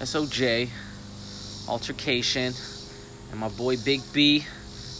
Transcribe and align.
SOJ, 0.00 0.70
Altercation, 1.68 2.54
and 3.30 3.38
my 3.38 3.48
boy 3.50 3.76
Big 3.76 4.00
B 4.12 4.46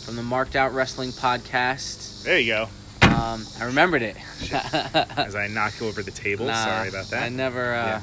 from 0.05 0.17
the 0.17 0.23
Marked 0.23 0.57
Out 0.57 0.75
Wrestling 0.75 1.11
Podcast. 1.11 2.23
There 2.25 2.39
you 2.39 2.53
go. 2.53 2.69
Um, 3.09 3.47
I 3.59 3.65
remembered 3.65 4.03
it. 4.03 4.17
As 4.53 5.35
I 5.35 5.49
knock 5.49 5.81
over 5.81 6.03
the 6.03 6.11
table. 6.11 6.47
Nah, 6.47 6.65
Sorry 6.65 6.89
about 6.91 7.07
that. 7.07 7.23
I 7.23 7.29
never. 7.31 7.75
Uh, 7.75 7.87
Yeah. 7.87 8.03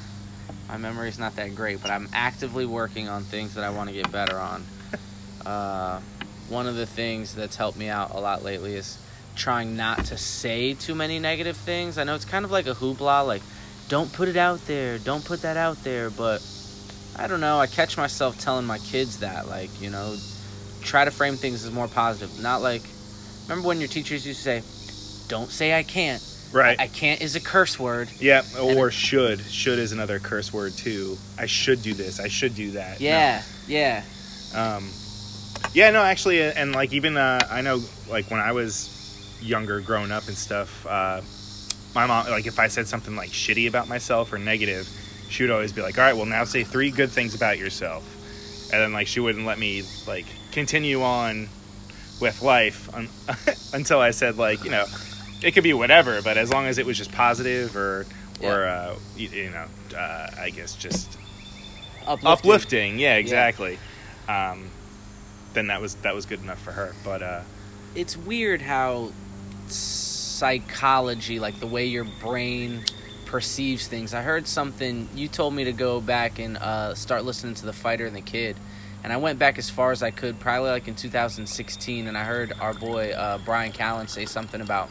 My 0.69 0.77
memory's 0.77 1.17
not 1.17 1.35
that 1.37 1.55
great, 1.55 1.81
but 1.81 1.91
I'm 1.91 2.09
actively 2.11 2.65
working 2.65 3.07
on 3.07 3.23
things 3.23 3.53
that 3.53 3.63
I 3.63 3.69
want 3.69 3.89
to 3.89 3.95
get 3.95 4.11
better 4.11 4.37
on. 4.37 4.65
uh, 5.45 6.01
one 6.49 6.67
of 6.67 6.75
the 6.75 6.85
things 6.85 7.33
that's 7.35 7.55
helped 7.55 7.77
me 7.77 7.87
out 7.87 8.11
a 8.13 8.19
lot 8.19 8.43
lately 8.43 8.75
is 8.75 8.97
trying 9.35 9.77
not 9.77 10.03
to 10.05 10.17
say 10.17 10.73
too 10.73 10.93
many 10.95 11.19
negative 11.19 11.55
things. 11.55 11.97
I 11.97 12.03
know 12.03 12.15
it's 12.15 12.25
kind 12.25 12.43
of 12.43 12.51
like 12.51 12.65
a 12.67 12.73
hoopla, 12.73 13.25
like 13.25 13.43
don't 13.87 14.11
put 14.11 14.27
it 14.27 14.35
out 14.35 14.65
there, 14.67 14.97
don't 14.97 15.23
put 15.23 15.43
that 15.43 15.55
out 15.55 15.81
there, 15.85 16.09
but 16.09 16.41
I 17.17 17.27
don't 17.27 17.41
know. 17.41 17.59
I 17.59 17.67
catch 17.67 17.97
myself 17.97 18.39
telling 18.39 18.65
my 18.65 18.77
kids 18.79 19.19
that, 19.19 19.47
like 19.47 19.69
you 19.81 19.89
know, 19.89 20.15
try 20.81 21.05
to 21.05 21.11
frame 21.11 21.35
things 21.35 21.65
as 21.65 21.71
more 21.71 21.87
positive, 21.87 22.41
not 22.41 22.61
like. 22.61 22.83
Remember 23.47 23.67
when 23.67 23.79
your 23.79 23.87
teachers 23.87 24.27
used 24.27 24.43
to 24.43 24.61
say, 24.61 25.27
"Don't 25.29 25.49
say 25.49 25.77
I 25.77 25.83
can't." 25.83 26.21
Right. 26.51 26.79
I 26.79 26.87
can't 26.87 27.21
is 27.21 27.35
a 27.35 27.41
curse 27.41 27.77
word. 27.77 28.09
yeah, 28.19 28.43
or 28.61 28.89
should. 28.91 29.41
Should 29.41 29.79
is 29.79 29.91
another 29.91 30.19
curse 30.19 30.53
word 30.53 30.73
too. 30.73 31.17
I 31.37 31.45
should 31.45 31.81
do 31.81 31.93
this. 31.93 32.19
I 32.19 32.27
should 32.29 32.55
do 32.55 32.71
that. 32.71 32.99
No. 32.99 33.05
Yeah, 33.05 33.43
yeah, 33.67 34.03
Um, 34.55 34.89
yeah, 35.73 35.91
no, 35.91 36.01
actually, 36.01 36.41
and 36.41 36.73
like 36.73 36.93
even 36.93 37.17
uh, 37.17 37.39
I 37.49 37.61
know, 37.61 37.81
like 38.09 38.31
when 38.31 38.39
I 38.39 38.53
was 38.53 39.37
younger, 39.41 39.81
growing 39.81 40.11
up 40.11 40.27
and 40.27 40.37
stuff, 40.37 40.85
uh, 40.85 41.21
my 41.93 42.05
mom, 42.05 42.27
like 42.29 42.47
if 42.47 42.59
I 42.59 42.67
said 42.67 42.87
something 42.87 43.15
like 43.15 43.29
shitty 43.29 43.67
about 43.67 43.87
myself 43.89 44.31
or 44.31 44.37
negative, 44.37 44.87
she 45.29 45.43
would 45.43 45.51
always 45.51 45.71
be 45.71 45.81
like, 45.81 45.97
"All 45.97 46.03
right, 46.03 46.15
well 46.15 46.25
now 46.25 46.43
say 46.43 46.63
three 46.63 46.91
good 46.91 47.09
things 47.11 47.35
about 47.35 47.57
yourself," 47.57 48.03
and 48.71 48.81
then 48.81 48.93
like 48.93 49.07
she 49.07 49.19
wouldn't 49.19 49.45
let 49.45 49.59
me 49.59 49.83
like 50.07 50.25
continue 50.51 51.01
on 51.03 51.49
with 52.19 52.41
life 52.41 52.89
un- 52.95 53.09
until 53.73 53.99
I 53.99 54.11
said 54.11 54.37
like 54.37 54.63
you 54.63 54.71
know 54.71 54.85
it 55.43 55.51
could 55.51 55.63
be 55.63 55.73
whatever, 55.73 56.21
but 56.21 56.37
as 56.37 56.51
long 56.51 56.65
as 56.65 56.77
it 56.77 56.85
was 56.85 56.97
just 56.97 57.11
positive 57.11 57.75
or 57.75 58.05
or 58.41 58.65
uh, 58.65 58.95
you, 59.15 59.29
you 59.29 59.49
know 59.49 59.65
uh, 59.97 60.27
I 60.39 60.49
guess 60.51 60.75
just 60.75 61.17
uplifting. 62.05 62.27
uplifting. 62.27 62.99
Yeah, 62.99 63.15
exactly. 63.15 63.77
Um, 64.27 64.69
then 65.53 65.67
that 65.67 65.81
was 65.81 65.95
that 65.95 66.13
was 66.15 66.25
good 66.25 66.41
enough 66.41 66.59
for 66.59 66.71
her. 66.71 66.93
But 67.03 67.21
uh, 67.21 67.41
It's 67.95 68.15
weird 68.17 68.61
how 68.61 69.11
psychology, 69.67 71.39
like 71.39 71.59
the 71.59 71.67
way 71.67 71.85
your 71.85 72.05
brain 72.21 72.83
perceives 73.27 73.87
things. 73.87 74.13
I 74.13 74.21
heard 74.23 74.47
something. 74.47 75.07
You 75.13 75.27
told 75.27 75.53
me 75.53 75.65
to 75.65 75.73
go 75.73 76.01
back 76.01 76.39
and 76.39 76.57
uh, 76.57 76.95
start 76.95 77.25
listening 77.25 77.53
to 77.55 77.65
the 77.65 77.73
Fighter 77.73 78.07
and 78.07 78.15
the 78.15 78.21
Kid, 78.21 78.55
and 79.03 79.13
I 79.13 79.17
went 79.17 79.37
back 79.37 79.59
as 79.59 79.69
far 79.69 79.91
as 79.91 80.01
I 80.01 80.11
could, 80.11 80.39
probably 80.39 80.69
like 80.69 80.87
in 80.87 80.95
2016, 80.95 82.07
and 82.07 82.17
I 82.17 82.23
heard 82.23 82.53
our 82.59 82.73
boy 82.73 83.11
uh, 83.11 83.37
Brian 83.45 83.71
Callen 83.71 84.09
say 84.09 84.25
something 84.25 84.61
about 84.61 84.89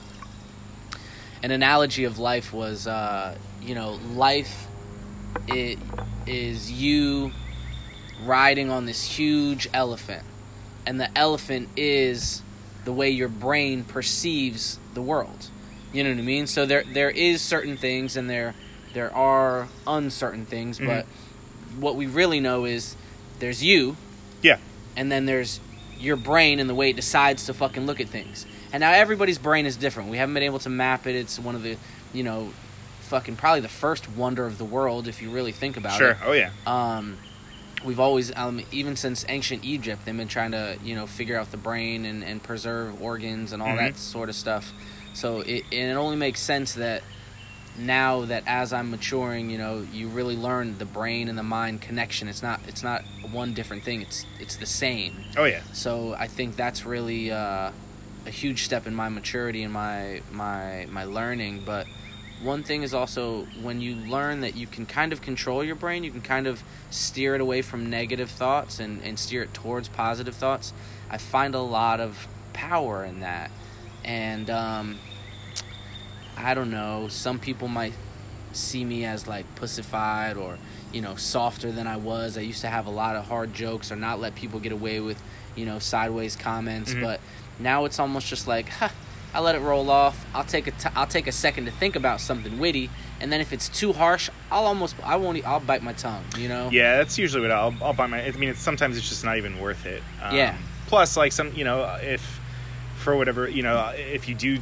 an 1.42 1.50
analogy 1.50 2.04
of 2.04 2.18
life 2.18 2.52
was, 2.52 2.86
uh, 2.86 3.36
you 3.62 3.74
know, 3.74 3.98
life 4.14 4.66
it 5.48 5.78
is 6.26 6.70
you 6.72 7.32
riding 8.24 8.70
on 8.70 8.86
this 8.86 9.04
huge 9.04 9.68
elephant, 9.72 10.24
and 10.86 11.00
the 11.00 11.16
elephant 11.16 11.68
is 11.76 12.42
the 12.84 12.92
way 12.92 13.10
your 13.10 13.28
brain 13.28 13.84
perceives 13.84 14.78
the 14.94 15.02
world. 15.02 15.50
You 15.96 16.04
know 16.04 16.10
what 16.10 16.18
I 16.18 16.22
mean? 16.22 16.46
So 16.46 16.66
there 16.66 16.84
there 16.92 17.08
is 17.08 17.40
certain 17.40 17.78
things 17.78 18.18
and 18.18 18.28
there 18.28 18.54
there 18.92 19.14
are 19.16 19.68
uncertain 19.86 20.44
things, 20.44 20.78
Mhm. 20.78 20.86
but 20.86 21.06
what 21.80 21.96
we 21.96 22.04
really 22.06 22.38
know 22.38 22.66
is 22.66 22.96
there's 23.38 23.62
you 23.64 23.96
yeah, 24.42 24.58
and 24.94 25.10
then 25.10 25.24
there's 25.24 25.58
your 25.98 26.16
brain 26.16 26.60
and 26.60 26.68
the 26.68 26.74
way 26.74 26.90
it 26.90 26.96
decides 26.96 27.46
to 27.46 27.54
fucking 27.54 27.86
look 27.86 27.98
at 27.98 28.08
things. 28.10 28.44
And 28.74 28.82
now 28.82 28.92
everybody's 28.92 29.38
brain 29.38 29.64
is 29.64 29.74
different. 29.76 30.10
We 30.10 30.18
haven't 30.18 30.34
been 30.34 30.42
able 30.42 30.58
to 30.58 30.68
map 30.68 31.06
it. 31.06 31.14
It's 31.14 31.38
one 31.38 31.54
of 31.54 31.62
the, 31.62 31.78
you 32.12 32.22
know, 32.22 32.50
fucking 33.08 33.36
probably 33.36 33.60
the 33.62 33.68
first 33.68 34.06
wonder 34.10 34.44
of 34.44 34.58
the 34.58 34.66
world 34.66 35.08
if 35.08 35.22
you 35.22 35.30
really 35.30 35.52
think 35.52 35.78
about 35.78 35.96
sure. 35.96 36.10
it. 36.10 36.18
Sure. 36.18 36.28
Oh 36.28 36.32
yeah, 36.32 36.50
Um, 36.66 37.16
we've 37.86 38.00
always, 38.00 38.36
um, 38.36 38.60
even 38.70 38.96
since 38.96 39.24
ancient 39.30 39.64
Egypt, 39.64 40.02
they've 40.04 40.14
been 40.16 40.28
trying 40.28 40.50
to, 40.50 40.76
you 40.84 40.94
know, 40.94 41.06
figure 41.06 41.38
out 41.40 41.50
the 41.52 41.56
brain 41.56 42.04
and, 42.04 42.22
and 42.22 42.42
preserve 42.42 43.00
organs 43.00 43.52
and 43.52 43.62
all 43.62 43.68
Mhm. 43.70 43.78
that 43.78 43.96
sort 43.96 44.28
of 44.28 44.34
stuff. 44.34 44.72
So 45.16 45.40
it 45.40 45.64
and 45.72 45.90
it 45.90 45.94
only 45.94 46.16
makes 46.16 46.40
sense 46.40 46.74
that 46.74 47.02
now 47.78 48.26
that 48.26 48.42
as 48.46 48.72
I'm 48.72 48.90
maturing, 48.90 49.50
you 49.50 49.58
know, 49.58 49.86
you 49.92 50.08
really 50.08 50.36
learn 50.36 50.78
the 50.78 50.84
brain 50.84 51.28
and 51.28 51.38
the 51.38 51.42
mind 51.42 51.80
connection. 51.80 52.28
It's 52.28 52.42
not 52.42 52.60
it's 52.68 52.82
not 52.82 53.02
one 53.30 53.54
different 53.54 53.82
thing. 53.82 54.02
It's 54.02 54.26
it's 54.38 54.56
the 54.56 54.66
same. 54.66 55.24
oh 55.36 55.44
yeah, 55.44 55.62
So 55.72 56.14
I 56.18 56.26
think 56.26 56.56
that's 56.56 56.84
really 56.84 57.30
uh, 57.30 57.70
a 58.26 58.30
huge 58.30 58.64
step 58.64 58.86
in 58.86 58.94
my 58.94 59.08
maturity 59.08 59.62
and 59.62 59.72
my 59.72 60.20
my 60.32 60.86
my 60.90 61.04
learning. 61.04 61.62
But 61.64 61.86
one 62.42 62.62
thing 62.62 62.82
is 62.82 62.92
also 62.92 63.46
when 63.62 63.80
you 63.80 63.94
learn 63.94 64.42
that 64.42 64.54
you 64.54 64.66
can 64.66 64.84
kind 64.84 65.12
of 65.14 65.22
control 65.22 65.64
your 65.64 65.76
brain, 65.76 66.04
you 66.04 66.10
can 66.10 66.20
kind 66.20 66.46
of 66.46 66.62
steer 66.90 67.34
it 67.34 67.40
away 67.40 67.62
from 67.62 67.88
negative 67.88 68.30
thoughts 68.30 68.78
and, 68.80 69.02
and 69.02 69.18
steer 69.18 69.42
it 69.42 69.54
towards 69.54 69.88
positive 69.88 70.34
thoughts. 70.34 70.74
I 71.08 71.16
find 71.16 71.54
a 71.54 71.60
lot 71.60 72.00
of 72.00 72.28
power 72.52 73.04
in 73.04 73.20
that. 73.20 73.50
And 74.06 74.48
um, 74.50 74.98
I 76.36 76.54
don't 76.54 76.70
know, 76.70 77.08
some 77.08 77.38
people 77.38 77.68
might 77.68 77.92
see 78.52 78.84
me 78.84 79.04
as 79.04 79.26
like 79.26 79.44
pussified 79.56 80.36
or 80.38 80.56
you 80.92 81.02
know 81.02 81.14
softer 81.16 81.70
than 81.72 81.86
I 81.86 81.96
was. 81.96 82.38
I 82.38 82.42
used 82.42 82.62
to 82.62 82.68
have 82.68 82.86
a 82.86 82.90
lot 82.90 83.16
of 83.16 83.26
hard 83.26 83.52
jokes 83.52 83.90
or 83.92 83.96
not 83.96 84.18
let 84.20 84.34
people 84.34 84.60
get 84.60 84.72
away 84.72 85.00
with 85.00 85.20
you 85.56 85.66
know 85.66 85.78
sideways 85.78 86.36
comments, 86.36 86.94
Mhm. 86.94 87.02
but 87.02 87.20
now 87.58 87.84
it's 87.84 87.98
almost 87.98 88.28
just 88.28 88.46
like, 88.46 88.68
huh, 88.68 88.88
I 89.34 89.40
let 89.40 89.54
it 89.56 89.60
roll 89.60 89.90
off. 89.90 90.24
I'll 90.34 90.44
take 90.44 90.66
a 90.66 90.70
t- 90.70 90.88
I'll 90.94 91.06
take 91.06 91.26
a 91.26 91.32
second 91.32 91.64
to 91.66 91.70
think 91.70 91.96
about 91.96 92.20
something 92.20 92.58
witty, 92.58 92.88
and 93.20 93.30
then 93.32 93.40
if 93.40 93.52
it's 93.52 93.68
too 93.68 93.92
harsh, 93.92 94.30
I'll 94.50 94.66
almost 94.66 94.94
I 95.04 95.16
won't 95.16 95.44
I'll 95.46 95.60
bite 95.60 95.82
my 95.82 95.92
tongue. 95.94 96.24
You 96.38 96.48
know? 96.48 96.70
yeah. 96.70 96.96
That's 96.98 97.18
usually 97.18 97.42
what 97.42 97.50
I'll 97.50 97.74
I'll 97.82 97.92
buy 97.92 98.06
my. 98.06 98.24
I 98.24 98.30
mean, 98.32 98.50
it's, 98.50 98.60
sometimes 98.60 98.96
it's 98.96 99.08
just 99.08 99.24
not 99.24 99.36
even 99.36 99.58
worth 99.58 99.84
it. 99.84 100.02
Um, 100.22 100.34
Yeah. 100.36 100.54
Plus, 100.86 101.16
like 101.16 101.32
some, 101.32 101.52
you 101.54 101.64
know, 101.64 101.82
if 102.00 102.38
for 103.06 103.14
whatever, 103.16 103.48
you 103.48 103.62
know, 103.62 103.92
if 103.96 104.28
you 104.28 104.34
do 104.34 104.58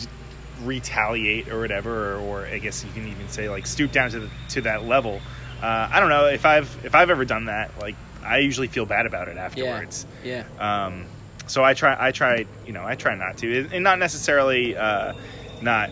retaliate 0.64 1.48
or 1.48 1.60
whatever, 1.60 2.16
or, 2.16 2.18
or 2.18 2.46
I 2.46 2.58
guess 2.58 2.84
you 2.84 2.90
can 2.92 3.08
even 3.08 3.26
say 3.30 3.48
like 3.48 3.66
stoop 3.66 3.90
down 3.90 4.10
to 4.10 4.20
the, 4.20 4.30
to 4.50 4.60
that 4.60 4.84
level. 4.84 5.22
Uh, 5.62 5.88
I 5.90 5.98
don't 5.98 6.10
know 6.10 6.26
if 6.26 6.44
I've 6.44 6.68
if 6.84 6.94
I've 6.94 7.08
ever 7.08 7.24
done 7.24 7.46
that. 7.46 7.70
Like, 7.80 7.94
I 8.22 8.38
usually 8.38 8.66
feel 8.68 8.84
bad 8.84 9.06
about 9.06 9.28
it 9.28 9.38
afterwards. 9.38 10.04
Yeah. 10.22 10.44
Um, 10.58 11.06
so 11.46 11.64
I 11.64 11.72
try, 11.72 11.96
I 11.98 12.10
try, 12.12 12.44
you 12.66 12.74
know, 12.74 12.84
I 12.84 12.96
try 12.96 13.14
not 13.14 13.38
to, 13.38 13.66
and 13.72 13.82
not 13.82 13.98
necessarily, 13.98 14.76
uh, 14.76 15.14
not, 15.62 15.88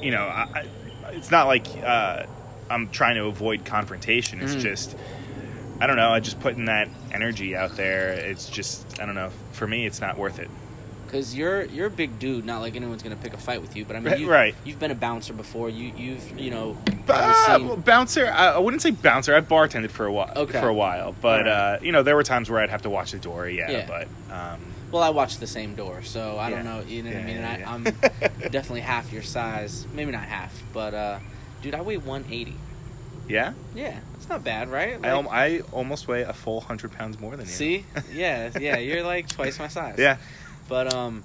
you 0.00 0.12
know, 0.12 0.22
I, 0.22 0.64
it's 1.10 1.32
not 1.32 1.48
like 1.48 1.66
uh, 1.82 2.22
I'm 2.70 2.88
trying 2.90 3.16
to 3.16 3.24
avoid 3.24 3.64
confrontation. 3.64 4.40
It's 4.40 4.54
Mhm. 4.54 4.60
just, 4.60 4.96
I 5.80 5.88
don't 5.88 5.96
know, 5.96 6.10
I 6.10 6.20
just 6.20 6.38
putting 6.38 6.66
that 6.66 6.88
energy 7.12 7.56
out 7.56 7.76
there. 7.76 8.10
It's 8.12 8.48
just, 8.48 9.00
I 9.00 9.06
don't 9.06 9.16
know. 9.16 9.30
For 9.52 9.66
me, 9.66 9.86
it's 9.86 10.00
not 10.00 10.16
worth 10.18 10.38
it. 10.38 10.48
Because 11.16 11.34
you're 11.34 11.64
you're 11.64 11.86
a 11.86 11.90
big 11.90 12.18
dude, 12.18 12.44
not 12.44 12.60
like 12.60 12.76
anyone's 12.76 13.02
gonna 13.02 13.16
pick 13.16 13.32
a 13.32 13.38
fight 13.38 13.62
with 13.62 13.74
you. 13.74 13.86
But 13.86 13.96
I 13.96 14.00
mean, 14.00 14.20
you, 14.20 14.30
Right. 14.30 14.54
You've 14.64 14.78
been 14.78 14.90
a 14.90 14.94
bouncer 14.94 15.32
before. 15.32 15.70
You 15.70 15.90
you've 15.96 16.38
you 16.38 16.50
know 16.50 16.76
Uh, 17.08 17.56
seen. 17.56 17.66
well, 17.68 17.76
bouncer, 17.78 18.26
I, 18.26 18.48
I 18.52 18.58
wouldn't 18.58 18.82
say 18.82 18.90
bouncer. 18.90 19.34
I 19.34 19.40
bartended 19.40 19.90
for 19.90 20.04
a 20.04 20.12
while, 20.12 20.32
Okay. 20.36 20.60
for 20.60 20.68
a 20.68 20.74
while, 20.74 21.14
but 21.22 21.46
Alright. 21.48 21.80
uh, 21.80 21.84
you 21.84 21.92
know, 21.92 22.02
there 22.02 22.16
were 22.16 22.22
times 22.22 22.50
where 22.50 22.60
I'd 22.60 22.68
have 22.70 22.82
to 22.82 22.90
watch 22.90 23.12
the 23.12 23.18
door. 23.18 23.48
Yeah, 23.48 23.70
Yeah. 23.70 23.86
but 23.86 24.08
um, 24.34 24.60
Well, 24.92 25.02
I 25.02 25.08
watch 25.08 25.38
the 25.38 25.46
same 25.46 25.74
door, 25.74 26.02
so 26.02 26.38
I 26.38 26.50
don't 26.50 26.64
know. 26.64 26.82
You 26.86 27.02
know 27.02 27.10
what 27.10 27.18
I 27.20 27.24
mean? 27.24 27.36
yeah, 27.36 27.58
yeah. 27.58 27.70
I, 27.70 27.74
I'm 27.74 27.84
definitely 28.50 28.80
half 28.82 29.10
your 29.12 29.22
size. 29.22 29.86
Maybe 29.94 30.12
not 30.12 30.24
half, 30.24 30.52
but 30.74 30.92
uh, 30.92 31.18
dude, 31.62 31.74
I 31.74 31.80
weigh 31.80 31.96
180. 31.96 32.54
yeah, 33.28 33.54
Yeah, 33.74 33.98
it's 34.16 34.28
not 34.28 34.44
bad, 34.44 34.68
right? 34.68 34.98
I, 35.02 35.12
Like, 35.14 35.28
I 35.32 35.60
almost 35.72 36.08
weigh 36.08 36.22
a 36.22 36.32
full 36.34 36.60
hundred 36.60 36.92
pounds 36.92 37.18
more 37.18 37.36
than 37.36 37.46
you. 37.46 37.52
see, 37.52 37.84
yeah, 38.12 38.50
yeah, 38.60 38.76
you're 38.78 39.02
like 39.02 39.28
twice 39.28 39.58
my 39.58 39.68
size. 39.68 39.96
Yeah. 39.98 40.18
But 40.68 40.92
um, 40.92 41.24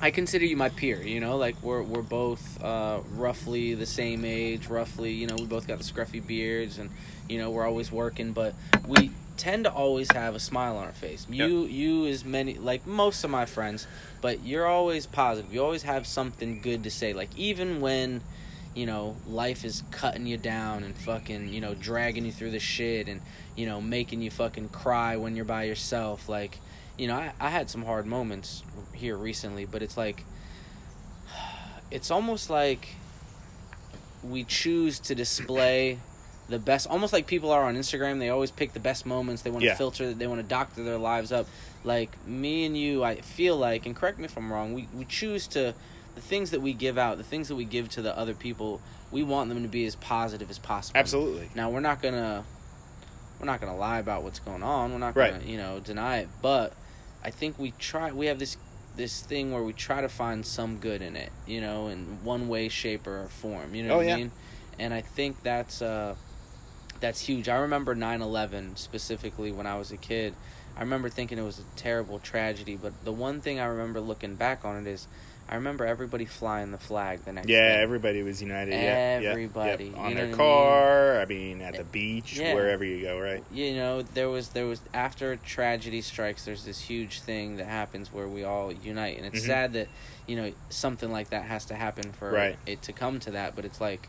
I 0.00 0.10
consider 0.10 0.44
you 0.44 0.56
my 0.56 0.68
peer. 0.68 1.02
You 1.02 1.20
know, 1.20 1.36
like 1.36 1.60
we're 1.62 1.82
we're 1.82 2.02
both 2.02 2.62
uh, 2.62 3.00
roughly 3.10 3.74
the 3.74 3.86
same 3.86 4.24
age. 4.24 4.68
Roughly, 4.68 5.12
you 5.12 5.26
know, 5.26 5.36
we 5.36 5.46
both 5.46 5.66
got 5.66 5.78
the 5.78 5.84
scruffy 5.84 6.24
beards, 6.24 6.78
and 6.78 6.90
you 7.28 7.38
know, 7.38 7.50
we're 7.50 7.66
always 7.66 7.90
working, 7.90 8.32
but 8.32 8.54
we 8.86 9.10
tend 9.36 9.64
to 9.64 9.72
always 9.72 10.10
have 10.12 10.34
a 10.34 10.40
smile 10.40 10.76
on 10.76 10.84
our 10.84 10.92
face. 10.92 11.26
You 11.30 11.64
you 11.64 12.06
as 12.06 12.24
many 12.24 12.54
like 12.54 12.86
most 12.86 13.24
of 13.24 13.30
my 13.30 13.46
friends, 13.46 13.86
but 14.20 14.44
you're 14.44 14.66
always 14.66 15.06
positive. 15.06 15.52
You 15.52 15.62
always 15.62 15.84
have 15.84 16.06
something 16.06 16.60
good 16.60 16.84
to 16.84 16.90
say. 16.90 17.12
Like 17.12 17.30
even 17.36 17.80
when 17.80 18.20
you 18.74 18.86
know 18.86 19.16
life 19.26 19.64
is 19.64 19.82
cutting 19.90 20.26
you 20.26 20.36
down 20.36 20.84
and 20.84 20.96
fucking 20.96 21.52
you 21.52 21.60
know 21.60 21.74
dragging 21.74 22.24
you 22.24 22.32
through 22.32 22.50
the 22.50 22.60
shit 22.60 23.08
and 23.08 23.20
you 23.56 23.66
know 23.66 23.80
making 23.80 24.20
you 24.22 24.30
fucking 24.30 24.68
cry 24.68 25.16
when 25.16 25.34
you're 25.34 25.44
by 25.44 25.64
yourself. 25.64 26.28
Like 26.28 26.58
you 26.98 27.06
know 27.06 27.14
I, 27.16 27.32
I 27.40 27.48
had 27.50 27.70
some 27.70 27.84
hard 27.84 28.06
moments 28.06 28.62
here 28.92 29.16
recently, 29.16 29.64
but 29.64 29.82
it's 29.82 29.96
like 29.96 30.24
it's 31.90 32.10
almost 32.10 32.50
like 32.50 32.88
we 34.22 34.44
choose 34.44 34.98
to 34.98 35.14
display 35.14 35.98
the 36.48 36.58
best 36.58 36.86
almost 36.88 37.12
like 37.12 37.26
people 37.26 37.50
are 37.50 37.62
on 37.64 37.76
Instagram 37.76 38.18
they 38.18 38.30
always 38.30 38.50
pick 38.50 38.72
the 38.72 38.80
best 38.80 39.06
moments 39.06 39.42
they 39.42 39.50
want 39.50 39.62
to 39.62 39.66
Yeah. 39.66 39.74
filter 39.74 40.12
they 40.14 40.26
want 40.26 40.40
to 40.40 40.46
doctor 40.46 40.82
their 40.82 40.98
lives 40.98 41.30
up 41.30 41.46
like 41.84 42.10
me 42.26 42.64
and 42.66 42.76
you 42.76 43.04
I 43.04 43.16
feel 43.20 43.56
like 43.56 43.86
and 43.86 43.94
correct 43.94 44.18
me 44.18 44.24
if 44.24 44.36
I'm 44.36 44.50
wrong 44.52 44.72
we 44.74 44.88
we 44.94 45.04
choose 45.04 45.46
to 45.48 45.74
the 46.14 46.20
things 46.20 46.50
that 46.50 46.60
we 46.60 46.72
give 46.72 46.98
out 46.98 47.16
the 47.18 47.22
things 47.24 47.48
that 47.48 47.54
we 47.54 47.64
give 47.64 47.88
to 47.90 48.02
the 48.02 48.16
other 48.18 48.34
people 48.34 48.80
we 49.12 49.22
want 49.22 49.48
them 49.50 49.62
to 49.62 49.68
be 49.68 49.84
as 49.86 49.94
positive 49.96 50.50
as 50.50 50.58
possible 50.58 50.98
Absolutely. 50.98 51.48
now 51.54 51.70
we're 51.70 51.80
not 51.80 52.02
gonna 52.02 52.44
we're 53.38 53.46
not 53.46 53.60
gonna 53.60 53.76
lie 53.76 53.98
about 54.00 54.24
what's 54.24 54.40
going 54.40 54.64
on. 54.64 54.90
We're 54.90 54.98
not 54.98 55.14
Right. 55.14 55.32
gonna 55.32 55.44
you 55.44 55.58
know 55.58 55.78
deny 55.78 56.18
it. 56.18 56.28
But 56.42 56.72
I 57.24 57.30
think 57.30 57.58
we 57.58 57.72
try. 57.72 58.12
We 58.12 58.26
have 58.26 58.38
this 58.38 58.56
this 58.96 59.20
thing 59.22 59.52
where 59.52 59.62
we 59.62 59.72
try 59.72 60.00
to 60.00 60.08
find 60.08 60.44
some 60.44 60.78
good 60.78 61.02
in 61.02 61.16
it. 61.16 61.30
You 61.46 61.60
know, 61.60 61.88
in 61.88 62.18
one 62.24 62.48
way, 62.48 62.68
shape, 62.68 63.06
or 63.06 63.28
form. 63.28 63.74
You 63.74 63.84
know 63.84 63.94
Oh, 63.94 63.96
what 63.98 64.06
yeah. 64.06 64.14
I 64.14 64.16
mean? 64.18 64.32
And 64.78 64.94
I 64.94 65.00
think 65.00 65.42
that's 65.42 65.82
uh 65.82 66.14
that's 67.00 67.20
huge. 67.20 67.48
I 67.48 67.56
remember 67.56 67.94
9/11 67.94 68.76
specifically 68.78 69.52
when 69.52 69.66
I 69.66 69.76
was 69.76 69.90
a 69.92 69.96
kid. 69.96 70.34
I 70.76 70.80
remember 70.80 71.08
thinking 71.08 71.38
it 71.38 71.42
was 71.42 71.58
a 71.58 71.64
terrible 71.76 72.18
tragedy, 72.20 72.76
but 72.76 72.92
the 73.04 73.12
one 73.12 73.40
thing 73.40 73.58
I 73.58 73.64
remember 73.66 74.00
looking 74.00 74.36
back 74.36 74.64
on 74.64 74.76
it 74.76 74.86
is 74.86 75.08
I 75.50 75.54
remember 75.54 75.86
everybody 75.86 76.26
flying 76.26 76.72
the 76.72 76.78
flag 76.78 77.24
the 77.24 77.32
next 77.32 77.46
day. 77.46 77.54
Yeah, 77.54 77.76
day. 77.76 77.82
everybody 77.82 78.22
was 78.22 78.42
united. 78.42 78.72
yeah, 78.72 79.20
yeah, 79.20 79.30
Everybody, 79.30 79.84
yep. 79.86 79.94
you 79.94 79.98
on 80.00 80.10
know 80.14 80.16
their 80.16 80.26
what 80.26 80.34
I 80.34 80.36
car. 80.36 81.20
I 81.20 81.24
mean, 81.24 81.62
at 81.62 81.74
the 81.76 81.84
beach, 81.84 82.38
Yeah. 82.38 82.54
wherever 82.54 82.84
you 82.84 83.00
go, 83.02 83.18
right? 83.18 83.42
you 83.52 83.74
know 83.74 84.02
there 84.02 84.28
was 84.28 84.50
there 84.50 84.66
was 84.66 84.80
after 84.92 85.36
tragedy 85.36 86.02
strikes 86.02 86.44
there's 86.44 86.64
this 86.64 86.80
huge 86.82 87.20
thing 87.20 87.56
that 87.56 87.66
happens 87.66 88.12
where 88.12 88.28
we 88.28 88.44
all 88.44 88.70
unite 88.72 89.16
and 89.16 89.24
it's 89.26 89.42
Mhm. 89.42 89.46
sad 89.46 89.72
that 89.72 89.88
you 90.26 90.36
know 90.36 90.52
something 90.68 91.10
like 91.10 91.30
that 91.30 91.44
has 91.44 91.64
to 91.66 91.74
happen 91.74 92.12
for 92.12 92.30
Right. 92.30 92.56
it 92.66 92.82
to 92.82 92.92
come 92.92 93.18
to 93.20 93.30
that 93.30 93.56
but 93.56 93.64
it's 93.64 93.80
like 93.80 94.08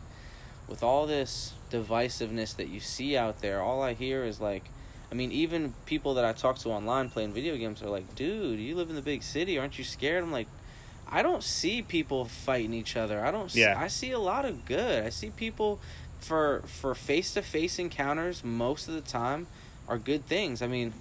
with 0.68 0.82
all 0.82 1.06
this 1.06 1.54
divisiveness 1.70 2.54
that 2.56 2.68
you 2.68 2.80
see 2.80 3.16
out 3.16 3.40
there 3.40 3.62
all 3.62 3.82
i 3.82 3.94
hear 3.94 4.24
is 4.24 4.40
like 4.40 4.64
i 5.10 5.14
mean 5.14 5.32
even 5.32 5.72
people 5.86 6.14
that 6.14 6.24
i 6.24 6.32
talk 6.32 6.58
to 6.58 6.68
online 6.70 7.08
playing 7.08 7.32
video 7.32 7.56
games 7.56 7.82
are 7.82 7.88
like 7.88 8.14
dude 8.14 8.58
you 8.60 8.74
live 8.76 8.90
in 8.90 8.96
the 8.96 9.02
big 9.02 9.22
city 9.22 9.58
aren't 9.58 9.78
you 9.78 9.84
scared 9.84 10.22
i'm 10.22 10.32
like 10.32 10.48
i 11.10 11.22
don't 11.22 11.42
see 11.42 11.82
people 11.82 12.24
fighting 12.24 12.72
each 12.74 12.96
other. 12.96 13.24
I 13.24 13.30
don't 13.30 13.54
Yeah. 13.54 13.74
i 13.78 13.88
see 13.88 14.10
a 14.12 14.18
lot 14.18 14.44
of 14.44 14.64
good. 14.64 15.04
I 15.04 15.10
see 15.10 15.30
people 15.30 15.78
for 16.20 16.62
for 16.66 16.94
face-to-face 16.94 17.78
encounters 17.78 18.44
most 18.44 18.88
of 18.88 18.94
the 18.94 19.00
time 19.00 19.46
are 19.88 19.98
good 19.98 20.26
things. 20.26 20.62
I 20.62 20.66
mean 20.66 20.92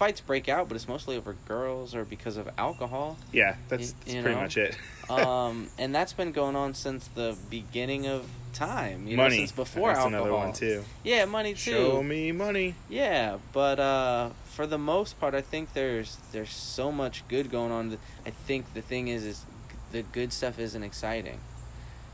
fights 0.00 0.20
break 0.22 0.48
out 0.48 0.66
but 0.66 0.74
it's 0.76 0.88
mostly 0.88 1.14
over 1.18 1.36
girls 1.46 1.94
or 1.94 2.04
because 2.06 2.36
of 2.38 2.48
alcohol 2.56 3.18
Yeah, 3.32 3.56
that's, 3.68 3.92
that's 3.92 4.12
pretty 4.14 4.30
know? 4.34 4.40
much 4.40 4.56
it. 4.56 4.74
um, 5.10 5.68
and 5.78 5.94
that's 5.94 6.14
been 6.14 6.32
going 6.32 6.56
on 6.56 6.72
since 6.74 7.06
the 7.08 7.36
beginning 7.50 8.06
of 8.06 8.24
time. 8.54 9.06
You 9.06 9.16
money. 9.18 9.36
know, 9.36 9.40
since 9.42 9.52
before 9.52 9.88
that's 9.88 10.00
alcohol. 10.00 10.24
another 10.24 10.34
one 10.46 10.52
too. 10.54 10.82
Yeah, 11.04 11.24
money 11.26 11.52
too. 11.52 11.70
Show 11.72 12.02
me 12.02 12.32
money. 12.32 12.74
Yeah, 12.88 13.36
but 13.52 13.78
uh, 13.78 14.30
for 14.44 14.66
the 14.66 14.78
most 14.78 15.20
part, 15.20 15.34
I 15.34 15.40
think 15.42 15.72
there's 15.74 16.16
there's 16.32 16.50
so 16.50 16.90
much 16.90 17.22
good 17.28 17.50
going 17.50 17.70
on. 17.70 17.96
I 18.26 18.30
think 18.30 18.72
the 18.74 18.80
thing 18.82 19.08
is, 19.08 19.24
is 19.24 19.44
the 19.92 20.02
good 20.02 20.32
stuff 20.32 20.58
isn't 20.58 20.82
exciting. 20.82 21.38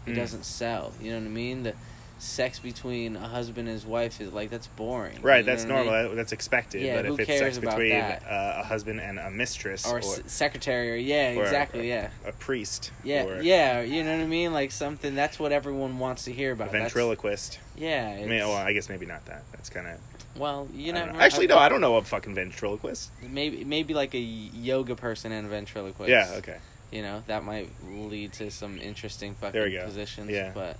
It 0.06 0.10
Mm. 0.10 0.16
doesn't 0.16 0.44
sell. 0.44 0.92
You 1.00 1.12
know 1.12 1.18
what 1.20 1.26
I 1.26 1.30
mean? 1.30 1.62
The 1.62 1.74
sex 2.18 2.58
between 2.58 3.14
a 3.14 3.28
husband 3.28 3.68
and 3.68 3.74
his 3.74 3.84
wife 3.84 4.20
is 4.20 4.32
like 4.32 4.48
that's 4.50 4.66
boring. 4.68 5.20
Right, 5.20 5.38
You 5.38 5.42
know 5.44 5.52
that's 5.52 5.64
what 5.64 5.72
I 5.74 5.82
mean? 5.82 5.86
normal. 5.92 6.16
That's 6.16 6.32
expected. 6.32 6.82
Yeah, 6.82 6.96
but 6.96 7.04
who 7.06 7.14
if 7.14 7.28
it's 7.28 7.38
sex 7.38 7.58
between 7.58 7.92
uh, 7.92 8.54
a 8.58 8.62
husband 8.64 9.00
and 9.00 9.18
a 9.18 9.30
mistress 9.30 9.86
Or, 9.86 9.96
or, 9.96 9.98
s 9.98 10.22
secretary, 10.26 10.92
or 10.92 10.96
yeah, 10.96 11.34
or 11.36 11.42
exactly, 11.42 11.90
a, 11.90 11.94
yeah. 11.94 12.10
a 12.26 12.32
priest, 12.32 12.90
Yeah, 13.04 13.24
or 13.24 13.42
yeah, 13.42 13.82
you 13.82 14.02
know 14.02 14.16
what 14.16 14.24
I 14.24 14.26
mean? 14.26 14.52
Like 14.52 14.72
something 14.72 15.14
that's 15.14 15.38
what 15.38 15.52
everyone 15.52 15.98
wants 15.98 16.24
to 16.24 16.32
hear 16.32 16.52
about. 16.52 16.72
That's- 16.72 16.92
ventriloquist. 16.92 17.58
Yeah. 17.76 18.16
I 18.18 18.24
mean, 18.24 18.38
well, 18.40 18.52
I 18.54 18.72
guess 18.72 18.88
maybe 18.88 19.04
not 19.06 19.26
that. 19.26 19.44
That's 19.52 19.68
kind 19.68 19.86
of. 19.86 19.98
well, 20.38 20.68
you 20.74 20.94
know, 20.94 21.00
Actually, 21.18 21.46
no, 21.48 21.58
I 21.58 21.68
don't 21.68 21.82
know 21.82 21.96
a 21.96 22.02
fucking 22.02 22.34
ventriloquist. 22.34 23.10
Maybe 23.22 23.64
maybe 23.64 23.92
like 23.92 24.14
a 24.14 24.18
yoga 24.18 24.96
person 24.96 25.32
and 25.32 25.46
a 25.46 25.50
ventriloquist. 25.50 26.08
Yeah, 26.08 26.32
okay. 26.38 26.56
You 26.90 27.02
know 27.02 27.22
that 27.26 27.44
might 27.44 27.68
lead 27.86 28.32
to 28.34 28.50
some 28.50 28.78
interesting 28.78 29.34
fucking 29.34 29.52
There 29.52 29.68
we 29.68 29.74
go. 29.74 29.84
positions. 29.84 30.30
Yeah. 30.30 30.52
But 30.54 30.78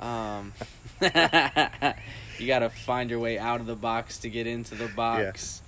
um, 0.00 0.52
you 1.00 2.46
got 2.46 2.60
to 2.60 2.70
find 2.70 3.10
your 3.10 3.18
way 3.18 3.38
out 3.38 3.60
of 3.60 3.66
the 3.66 3.76
box 3.76 4.18
to 4.18 4.30
get 4.30 4.46
into 4.46 4.74
the 4.74 4.88
box. 4.88 5.62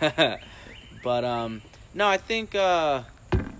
but 1.02 1.24
um, 1.24 1.62
no, 1.94 2.08
I 2.08 2.16
think 2.16 2.54
uh, 2.54 3.02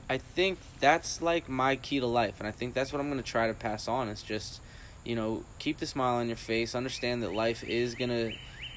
I 0.09 0.19
think 0.19 0.59
that's 0.81 1.23
like 1.23 1.49
my 1.49 1.77
key 1.77 2.01
to 2.01 2.07
life, 2.07 2.35
and 2.39 2.47
I 2.47 2.51
think 2.51 2.75
that's 2.75 2.93
what 2.93 3.01
I'm 3.01 3.09
gonna 3.09 3.23
try 3.23 3.47
to 3.47 3.55
pass 3.55 3.89
on. 3.89 4.09
Is 4.09 4.23
just 4.23 4.61
you 5.05 5.15
know 5.15 5.45
keep 5.59 5.79
the 5.79 5.87
smile 5.87 6.17
on 6.17 6.29
your 6.29 6.37
face. 6.37 6.75
Understand 6.75 7.23
that 7.23 7.33
life 7.33 7.65
is 7.65 7.95
gonna 7.95 8.33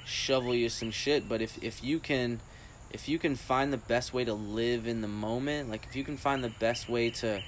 shovel 0.06 0.54
you 0.54 0.69
some 0.69 0.92
shit, 0.92 1.28
but 1.28 1.42
if 1.42 1.62
if 1.63 1.84
you 1.84 2.00
can 2.00 2.39
if 2.92 3.10
you 3.10 3.18
can 3.18 3.36
find 3.36 3.74
the 3.74 3.78
best 3.78 4.13
way 4.13 4.24
to 4.24 4.34
live 4.34 4.88
in 4.88 5.01
the 5.01 5.07
moment, 5.07 5.69
like 5.69 5.86
if 5.89 5.96
you 5.96 6.04
can 6.04 6.18
find 6.18 6.44
the 6.44 6.50
best 6.50 6.88
way 6.88 7.10
to 7.10 7.42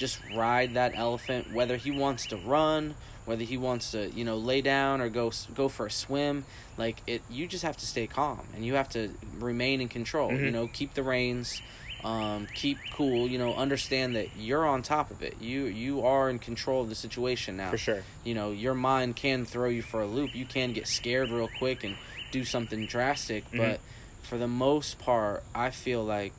just 0.00 0.18
ride 0.32 0.72
that 0.74 0.92
elephant, 0.96 1.52
whether 1.52 1.76
he 1.76 1.90
wants 1.90 2.24
to 2.24 2.36
run, 2.38 2.94
whether 3.26 3.44
he 3.44 3.58
wants 3.58 3.90
to, 3.90 4.08
you 4.12 4.24
know, 4.24 4.36
lay 4.38 4.62
down 4.62 5.02
or 5.02 5.10
go 5.10 5.30
go 5.54 5.68
for 5.68 5.84
a 5.86 5.90
swim, 5.90 6.42
like 6.78 7.02
it, 7.06 7.20
you 7.28 7.46
just 7.46 7.62
have 7.62 7.76
to 7.76 7.86
stay 7.86 8.06
calm 8.06 8.40
and 8.56 8.64
you 8.64 8.74
have 8.74 8.88
to 8.88 9.10
remain 9.38 9.82
in 9.82 9.88
control. 9.88 10.32
You 10.32 10.48
Mhm. 10.48 10.52
know, 10.52 10.66
keep 10.68 10.94
the 10.94 11.02
reins, 11.02 11.60
um, 12.02 12.46
keep 12.54 12.78
cool. 12.94 13.28
You 13.28 13.36
know, 13.36 13.54
understand 13.54 14.16
that 14.16 14.28
you're 14.38 14.64
on 14.66 14.80
top 14.80 15.10
of 15.10 15.22
it. 15.22 15.34
You 15.38 15.66
you 15.66 16.00
are 16.06 16.30
in 16.30 16.38
control 16.38 16.80
of 16.82 16.88
the 16.88 16.94
situation 16.94 17.58
now 17.58 17.70
For 17.70 17.76
sure. 17.76 18.02
you 18.24 18.34
know 18.34 18.52
your 18.52 18.74
mind 18.74 19.16
can 19.16 19.44
throw 19.44 19.68
you 19.68 19.82
for 19.82 20.00
a 20.00 20.06
loop 20.06 20.34
you 20.34 20.46
can 20.46 20.72
get 20.72 20.86
scared 20.88 21.28
real 21.30 21.50
quick 21.58 21.84
and 21.84 21.94
do 22.30 22.42
something 22.44 22.86
drastic 22.86 23.44
Mhm. 23.52 23.58
but 23.58 23.80
for 24.22 24.38
the 24.38 24.48
most 24.48 24.98
part 24.98 25.42
i 25.54 25.68
feel 25.70 26.02
like 26.04 26.32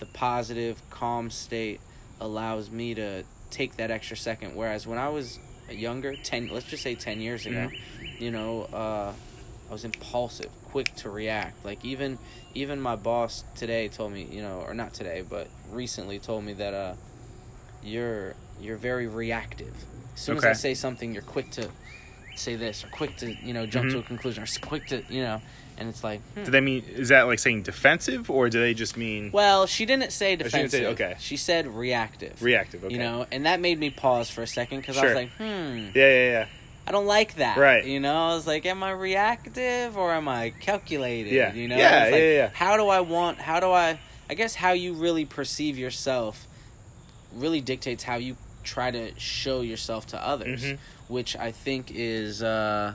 the 0.00 0.06
positive 0.06 0.76
calm 0.90 1.30
state 1.30 1.80
allows 2.20 2.70
me 2.70 2.94
to 2.94 3.22
take 3.50 3.76
that 3.76 3.90
extra 3.90 4.16
second 4.16 4.54
whereas 4.54 4.86
when 4.86 4.98
i 4.98 5.08
was 5.08 5.38
younger 5.70 6.14
10 6.16 6.48
let's 6.48 6.66
just 6.66 6.82
say 6.82 6.94
10 6.94 7.20
years 7.20 7.46
ago 7.46 7.70
you 8.18 8.30
know 8.30 8.62
uh 8.72 9.12
i 9.68 9.72
was 9.72 9.84
impulsive 9.84 10.50
quick 10.66 10.94
to 10.96 11.08
react 11.10 11.64
like 11.64 11.84
even 11.84 12.18
even 12.54 12.80
my 12.80 12.96
boss 12.96 13.44
today 13.54 13.88
told 13.88 14.12
me 14.12 14.22
you 14.30 14.42
know 14.42 14.60
or 14.66 14.74
not 14.74 14.92
today 14.94 15.22
but 15.28 15.48
recently 15.70 16.18
told 16.18 16.44
me 16.44 16.52
that 16.54 16.74
uh 16.74 16.94
you're 17.82 18.34
you're 18.60 18.76
very 18.76 19.06
reactive. 19.06 19.72
As 20.14 20.20
soon 20.20 20.36
as 20.36 20.44
I 20.44 20.52
say 20.52 20.74
something, 20.74 21.12
you're 21.14 21.22
quick 21.22 21.48
to 21.52 21.68
say 22.34 22.56
this 22.56 22.82
or 22.84 22.88
quick 22.88 23.16
to 23.18 23.32
you 23.44 23.54
know 23.54 23.66
jump 23.66 23.90
to 23.90 23.96
Mhm. 23.98 24.00
a 24.00 24.02
conclusion 24.02 24.42
or 24.42 24.46
quick 24.66 24.86
to 24.86 25.02
you 25.08 25.22
know, 25.22 25.40
and 25.78 25.88
it's 25.88 26.02
like. 26.04 26.20
hmm. 26.34 26.44
Do 26.44 26.50
they 26.50 26.60
mean 26.60 26.84
is 26.94 27.08
that 27.08 27.22
like 27.28 27.38
saying 27.38 27.62
defensive 27.62 28.28
or 28.30 28.48
do 28.50 28.60
they 28.60 28.74
just 28.74 28.96
mean 28.96 29.30
Well, 29.32 29.66
she 29.66 29.86
didn't 29.86 30.12
say 30.12 30.32
she 30.32 30.36
didn't 30.36 30.44
defensive. 30.52 30.80
say- 30.80 30.86
okay. 30.86 31.16
She 31.20 31.36
said 31.36 31.66
reactive. 31.66 32.42
reactive? 32.42 32.84
Okay. 32.84 32.92
You 32.94 33.00
know, 33.00 33.26
and 33.32 33.46
that 33.46 33.60
made 33.60 33.78
me 33.78 33.90
pause 33.90 34.28
for 34.28 34.42
a 34.42 34.46
second 34.46 34.80
because 34.80 34.98
I 34.98 35.04
was 35.06 35.14
like, 35.14 35.30
hmm, 35.32 35.44
Yeah, 35.44 35.90
yeah, 35.94 36.30
yeah. 36.30 36.46
I 36.86 36.90
don't 36.90 37.06
like 37.06 37.34
that. 37.36 37.58
Right. 37.58 37.84
You 37.84 38.00
know, 38.00 38.14
I 38.30 38.34
was 38.34 38.46
like, 38.46 38.64
am 38.66 38.82
I 38.82 38.90
reactive 38.92 39.96
or 39.98 40.12
am 40.12 40.26
I 40.26 40.50
calculated? 40.58 41.32
Yeah. 41.32 41.52
You 41.52 41.68
know. 41.68 41.76
Yeah, 41.76 42.04
like, 42.04 42.12
yeah, 42.14 42.32
yeah. 42.32 42.50
How 42.54 42.76
do 42.78 42.88
I 42.88 43.00
want? 43.00 43.38
How 43.38 43.60
do 43.60 43.70
I? 43.70 43.98
I 44.30 44.34
guess 44.34 44.54
how 44.54 44.72
you 44.72 44.94
really 44.94 45.24
perceive 45.26 45.76
yourself 45.78 46.46
really 47.34 47.60
dictates 47.60 48.02
how 48.04 48.16
you 48.16 48.36
try 48.64 48.90
to 48.90 49.12
show 49.18 49.60
yourself 49.60 50.06
to 50.08 50.26
others, 50.26 50.62
Mhm. 50.64 50.78
which 51.08 51.36
I 51.36 51.52
think 51.52 51.90
is. 51.94 52.42
uh 52.42 52.94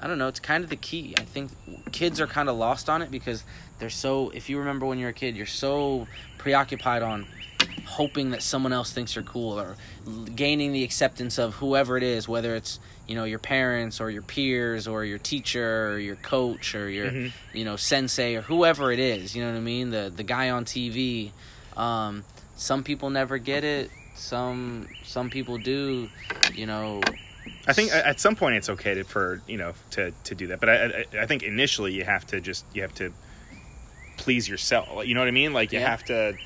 I 0.00 0.06
don't 0.06 0.18
know. 0.18 0.28
It's 0.28 0.40
kind 0.40 0.62
of 0.64 0.70
the 0.70 0.76
key. 0.76 1.14
I 1.18 1.22
think 1.22 1.50
kids 1.92 2.20
are 2.20 2.26
kind 2.26 2.48
of 2.48 2.56
lost 2.56 2.88
on 2.88 3.02
it 3.02 3.10
because 3.10 3.42
they're 3.78 3.90
so. 3.90 4.30
If 4.30 4.48
you 4.48 4.58
remember 4.58 4.86
when 4.86 4.98
you're 4.98 5.10
a 5.10 5.14
kid, 5.14 5.36
you're 5.36 5.46
so 5.46 6.06
preoccupied 6.38 7.02
on 7.02 7.26
hoping 7.84 8.30
that 8.30 8.42
someone 8.42 8.72
else 8.72 8.92
thinks 8.92 9.16
you're 9.16 9.24
cool 9.24 9.58
or 9.58 9.74
gaining 10.36 10.72
the 10.72 10.84
acceptance 10.84 11.38
of 11.38 11.54
whoever 11.54 11.96
it 11.96 12.02
is, 12.04 12.28
whether 12.28 12.54
it's 12.54 12.78
you 13.08 13.16
know 13.16 13.24
your 13.24 13.38
parents 13.40 14.00
or 14.00 14.10
your 14.10 14.22
peers 14.22 14.86
or 14.86 15.04
your 15.04 15.18
teacher 15.18 15.88
or 15.92 15.98
your 15.98 16.16
coach 16.16 16.74
or 16.74 16.88
your 16.90 17.10
Mhm. 17.10 17.32
you 17.52 17.64
know 17.64 17.74
sensei 17.76 18.36
or 18.36 18.42
whoever 18.42 18.92
it 18.92 18.98
is. 19.00 19.34
You 19.34 19.42
know 19.42 19.50
what 19.50 19.56
I 19.56 19.60
mean? 19.62 19.90
The 19.90 20.12
the 20.14 20.22
guy 20.22 20.50
on 20.50 20.64
TV. 20.64 21.32
Um, 21.76 22.24
some 22.56 22.84
people 22.84 23.10
never 23.10 23.38
get 23.38 23.64
it. 23.64 23.90
Some 24.14 24.86
some 25.04 25.28
people 25.30 25.58
do. 25.58 26.08
You 26.54 26.66
know. 26.66 27.00
I 27.66 27.72
think 27.72 27.92
at 27.92 28.20
some 28.20 28.36
point 28.36 28.56
it's 28.56 28.68
okay 28.70 28.94
to 28.94 29.04
for 29.04 29.40
you 29.46 29.58
know 29.58 29.72
to 29.92 30.12
to 30.24 30.34
do 30.34 30.48
that, 30.48 30.60
but 30.60 30.68
I 30.68 30.74
I, 30.84 31.04
I 31.22 31.26
think 31.26 31.42
initially 31.42 31.92
you 31.92 32.04
have 32.04 32.26
to 32.28 32.40
just 32.40 32.64
you 32.74 32.82
have 32.82 32.94
to 32.96 33.12
please 34.16 34.48
yourself. 34.48 35.06
You 35.06 35.14
know 35.14 35.20
what 35.20 35.28
I 35.28 35.32
mean? 35.32 35.52
Like 35.52 35.72
you 35.72 35.78
Yeah. 35.80 35.90
have 35.90 36.04
to 36.06 36.36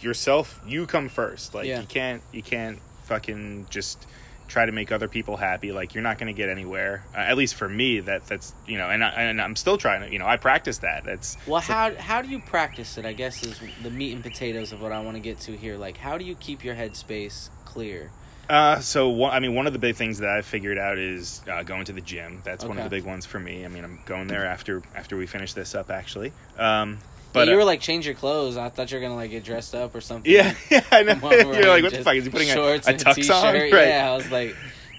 yourself. 0.00 0.60
You 0.66 0.86
come 0.86 1.08
first. 1.08 1.54
Like 1.54 1.66
Yeah. 1.66 1.80
you 1.80 1.86
can't 1.86 2.22
you 2.32 2.42
can't 2.42 2.78
fucking 3.04 3.66
just 3.70 4.06
try 4.48 4.66
to 4.66 4.72
make 4.72 4.92
other 4.92 5.08
people 5.08 5.36
happy. 5.38 5.72
Like 5.72 5.94
you're 5.94 6.02
not 6.02 6.18
going 6.18 6.26
to 6.34 6.36
get 6.36 6.50
anywhere. 6.50 7.04
Uh, 7.14 7.18
at 7.20 7.36
least 7.38 7.54
for 7.54 7.68
me, 7.68 8.00
that 8.00 8.26
that's 8.26 8.52
you 8.66 8.76
know, 8.76 8.90
and 8.90 9.02
I, 9.02 9.08
and 9.10 9.40
I'm 9.40 9.56
still 9.56 9.78
trying 9.78 10.02
to 10.02 10.12
you 10.12 10.18
know 10.18 10.26
I 10.26 10.36
practice 10.36 10.78
that. 10.78 11.04
That's 11.04 11.36
Well, 11.46 11.60
how 11.60 11.94
how 11.94 12.22
do 12.22 12.28
you 12.28 12.38
practice 12.40 12.98
it? 12.98 13.06
I 13.06 13.12
guess 13.12 13.42
is 13.44 13.60
the 13.82 13.90
meat 13.90 14.12
and 14.12 14.22
potatoes 14.22 14.72
of 14.72 14.82
what 14.82 14.92
I 14.92 15.00
want 15.00 15.16
to 15.16 15.20
get 15.22 15.38
to 15.40 15.56
here. 15.56 15.76
Like, 15.76 15.96
how 15.96 16.18
do 16.18 16.24
you 16.24 16.34
keep 16.34 16.64
your 16.64 16.74
headspace 16.74 17.48
clear? 17.64 18.10
Uh, 18.52 18.80
so 18.80 19.08
one, 19.08 19.32
I 19.32 19.40
mean, 19.40 19.54
one 19.54 19.66
of 19.66 19.72
the 19.72 19.78
big 19.78 19.96
things 19.96 20.18
that 20.18 20.28
I've 20.28 20.44
figured 20.44 20.76
out 20.76 20.98
is 20.98 21.40
uh, 21.50 21.62
going 21.62 21.86
to 21.86 21.94
the 21.94 22.02
gym. 22.02 22.42
That's 22.44 22.66
one 22.66 22.76
of 22.76 22.84
the 22.84 22.90
big 22.90 23.04
ones 23.04 23.24
for 23.24 23.40
me. 23.40 23.64
I 23.64 23.68
mean, 23.68 23.82
I'm 23.82 23.98
going 24.04 24.28
there 24.28 24.44
after 24.44 24.82
after 24.94 25.16
we 25.16 25.26
finish 25.26 25.54
this 25.54 25.74
up, 25.74 25.90
actually. 25.90 26.32
Um, 26.58 26.98
But 27.32 27.46
but 27.46 27.48
you 27.48 27.54
uh, 27.54 27.56
were 27.56 27.64
like, 27.64 27.80
change 27.80 28.04
your 28.04 28.14
clothes. 28.14 28.58
I 28.58 28.68
thought 28.68 28.92
you 28.92 28.98
were 28.98 29.00
gonna 29.00 29.14
like 29.14 29.30
get 29.30 29.42
dressed 29.42 29.74
up 29.74 29.94
or 29.94 30.02
something. 30.02 30.30
yeah, 30.30 30.54
yeah, 30.70 30.84
I 30.92 31.02
know. 31.02 31.14
You're 31.32 31.68
like, 31.68 31.82
what 31.82 31.94
the 31.94 32.04
fuck? 32.04 32.14
Is 32.14 32.26
he 32.26 32.30
putting 32.30 32.50
a, 32.50 32.52
shorts 32.52 32.86
a 32.86 32.90
and 32.90 33.00
tux 33.00 33.14
t-shirt. 33.14 33.34
on? 33.34 33.54
Right. 33.54 33.88
Yeah, 33.88 34.12
I 34.12 34.16
was 34.16 34.30
like, 34.30 34.54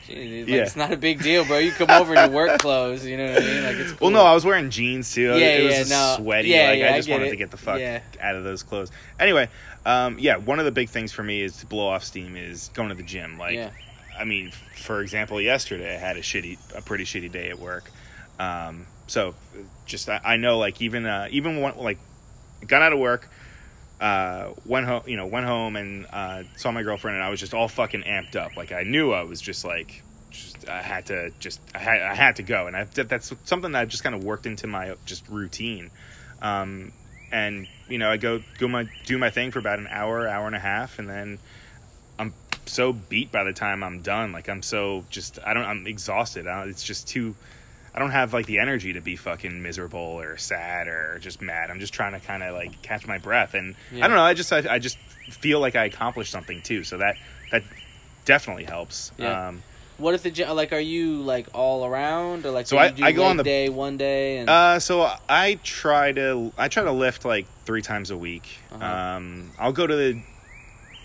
"Gee, 0.08 0.42
like, 0.42 0.50
Yeah. 0.50 0.62
it's 0.64 0.76
not 0.76 0.92
a 0.92 0.98
big 0.98 1.22
deal, 1.22 1.46
bro. 1.46 1.58
You 1.60 1.72
come 1.72 1.90
over 1.90 2.14
in 2.14 2.20
your 2.20 2.30
work 2.36 2.60
clothes. 2.62 3.06
You 3.06 3.18
know 3.18 3.32
what 3.34 3.42
I 3.42 3.46
mean? 3.46 3.64
Like 3.64 3.76
it's 3.78 3.92
cool. 3.94 3.98
Well, 4.02 4.12
no, 4.12 4.24
I 4.24 4.34
was 4.34 4.46
wearing 4.46 4.70
jeans 4.70 5.14
too. 5.14 5.38
Yeah, 5.38 5.58
it 5.58 5.64
was 5.64 5.72
yeah, 5.74 5.80
just 5.80 5.92
no. 5.92 6.16
sweaty. 6.24 6.50
Yeah, 6.50 6.70
like 6.70 6.80
yeah, 6.80 6.86
I 6.88 6.94
I 6.94 6.98
just 6.98 7.08
get 7.08 7.14
wanted 7.16 7.28
it. 7.28 7.32
to 7.32 7.36
get 7.38 7.52
the 7.52 7.58
fuck 7.58 7.80
Yeah. 7.80 8.02
out 8.22 8.36
of 8.36 8.44
those 8.44 8.64
clothes. 8.64 8.92
Anyway, 9.20 9.50
um, 9.86 10.18
yeah, 10.20 10.38
one 10.38 10.60
of 10.60 10.66
the 10.66 10.72
big 10.72 10.90
things 10.90 11.12
for 11.12 11.24
me 11.24 11.42
is 11.42 11.58
to 11.58 11.66
blow 11.66 11.88
off 11.88 12.04
steam 12.04 12.36
is 12.36 12.70
going 12.74 12.90
to 12.90 12.96
the 12.96 13.04
gym. 13.04 13.38
Like, 13.38 13.56
yeah, 13.56 13.70
I 14.18 14.24
mean, 14.26 14.52
for 14.76 15.02
example, 15.02 15.40
yesterday 15.42 15.96
I 15.96 15.98
had 16.00 16.18
a 16.18 16.22
shitty, 16.22 16.58
a 16.78 16.82
pretty 16.82 17.04
shitty 17.06 17.32
day 17.32 17.50
at 17.50 17.60
work. 17.60 17.90
Um, 18.40 18.88
so 19.08 19.36
just 19.86 20.10
I, 20.10 20.20
I 20.24 20.38
know 20.38 20.58
like 20.58 20.82
even 20.82 21.06
uh, 21.06 21.28
even 21.32 21.62
when, 21.62 21.78
like 21.78 21.98
got 22.68 22.82
out 22.82 22.94
of 22.94 23.00
work, 23.00 23.30
uh, 24.04 24.54
went 24.66 24.86
home, 24.86 25.04
you 25.08 25.16
know, 25.16 25.28
went 25.28 25.46
home 25.46 25.78
and 25.78 26.06
uh, 26.12 26.44
saw 26.58 26.72
my 26.72 26.84
girlfriend, 26.84 27.16
and 27.16 27.24
I 27.24 27.30
was 27.30 27.40
just 27.40 27.54
all 27.54 27.70
fucking 27.70 28.04
amped 28.04 28.36
up. 28.36 28.58
Like 28.58 28.74
I 28.74 28.84
knew 28.84 29.14
I 29.14 29.24
was 29.24 29.42
just 29.42 29.64
like. 29.64 30.04
Just, 30.30 30.68
I 30.68 30.82
had 30.82 31.06
to 31.06 31.30
just 31.40 31.62
I 31.76 31.80
had 31.80 32.02
I 32.02 32.16
had 32.16 32.38
to 32.38 32.44
go, 32.44 32.66
and 32.68 32.76
I, 32.76 32.86
that, 32.96 33.08
that's 33.08 33.32
something 33.46 33.72
that 33.72 33.82
I 33.82 33.86
just 33.86 34.04
kind 34.04 34.16
of 34.16 34.24
worked 34.24 34.48
into 34.48 34.66
my 34.66 34.96
just 35.06 35.30
routine. 35.30 35.92
Um, 36.42 36.92
and 37.32 37.68
you 37.88 38.00
know, 38.00 38.10
I 38.10 38.18
go 38.18 38.42
go 38.58 38.68
my 38.68 38.90
do 39.06 39.18
my 39.20 39.30
thing 39.30 39.52
for 39.52 39.60
about 39.60 39.80
an 39.80 39.88
hour, 39.90 40.28
hour 40.28 40.48
and 40.48 40.56
a 40.56 40.60
half, 40.60 40.98
and 40.98 41.08
then 41.08 41.38
I'm 42.18 42.34
so 42.66 42.94
beat 42.94 43.32
by 43.32 43.44
the 43.44 43.54
time 43.54 43.84
I'm 43.84 44.02
done. 44.02 44.32
Like 44.32 44.50
I'm 44.50 44.64
so 44.64 45.06
just 45.12 45.40
I 45.46 45.54
don't 45.54 45.66
I'm 45.66 45.88
exhausted. 45.88 46.48
I 46.48 46.66
it's 46.66 46.84
just 46.84 47.08
too. 47.08 47.36
I 47.96 48.00
don't 48.00 48.12
have 48.12 48.34
like 48.34 48.46
the 48.48 48.60
energy 48.60 48.94
to 48.94 49.02
be 49.02 49.16
fucking 49.16 49.62
miserable 49.62 50.00
or 50.00 50.38
sad 50.38 50.88
or 50.88 51.20
just 51.22 51.42
mad. 51.42 51.70
I'm 51.70 51.80
just 51.80 51.94
trying 51.94 52.14
to 52.14 52.20
kind 52.20 52.42
of 52.44 52.56
like 52.56 52.82
catch 52.82 53.06
my 53.08 53.18
breath, 53.20 53.54
and 53.54 53.76
Yeah. 53.92 54.06
I 54.06 54.08
don't 54.08 54.18
know. 54.18 54.24
I 54.24 54.34
just 54.34 54.52
I, 54.52 54.64
I 54.70 54.80
just 54.80 54.98
feel 55.30 55.60
like 55.60 55.76
I 55.76 55.86
accomplished 55.86 56.32
something 56.32 56.62
too. 56.62 56.84
So 56.84 56.98
that 56.98 57.16
that 57.52 57.64
definitely 58.26 58.64
helps. 58.64 59.12
Yeah. 59.18 59.50
Um, 59.50 59.64
What 60.00 60.16
if 60.16 60.24
the? 60.24 60.54
Like, 60.54 60.74
are 60.74 60.80
you 60.80 61.22
like 61.22 61.48
all 61.54 61.86
around 61.86 62.46
or 62.48 62.52
like? 62.52 62.66
So 62.66 62.78
do 62.78 62.82
you 62.82 62.88
I- 62.88 62.92
do 62.92 63.04
I 63.06 63.12
go 63.12 63.26
on 63.26 63.38
the- 63.38 63.44
day 63.44 63.70
one 63.70 63.98
day 63.98 64.38
and 64.40 64.50
Uh, 64.50 64.80
so 64.80 65.08
I 65.30 65.60
try 65.64 66.12
to 66.14 66.52
I 66.58 66.68
try 66.70 66.84
to 66.84 66.92
lift 66.92 67.26
like 67.26 67.46
three 67.66 67.84
times 67.84 68.10
a 68.10 68.18
week. 68.18 68.50
Uh-huh. 68.72 68.84
Um, 68.84 69.52
I'll 69.60 69.72
go 69.72 69.86
to 69.86 69.96
the 69.96 70.20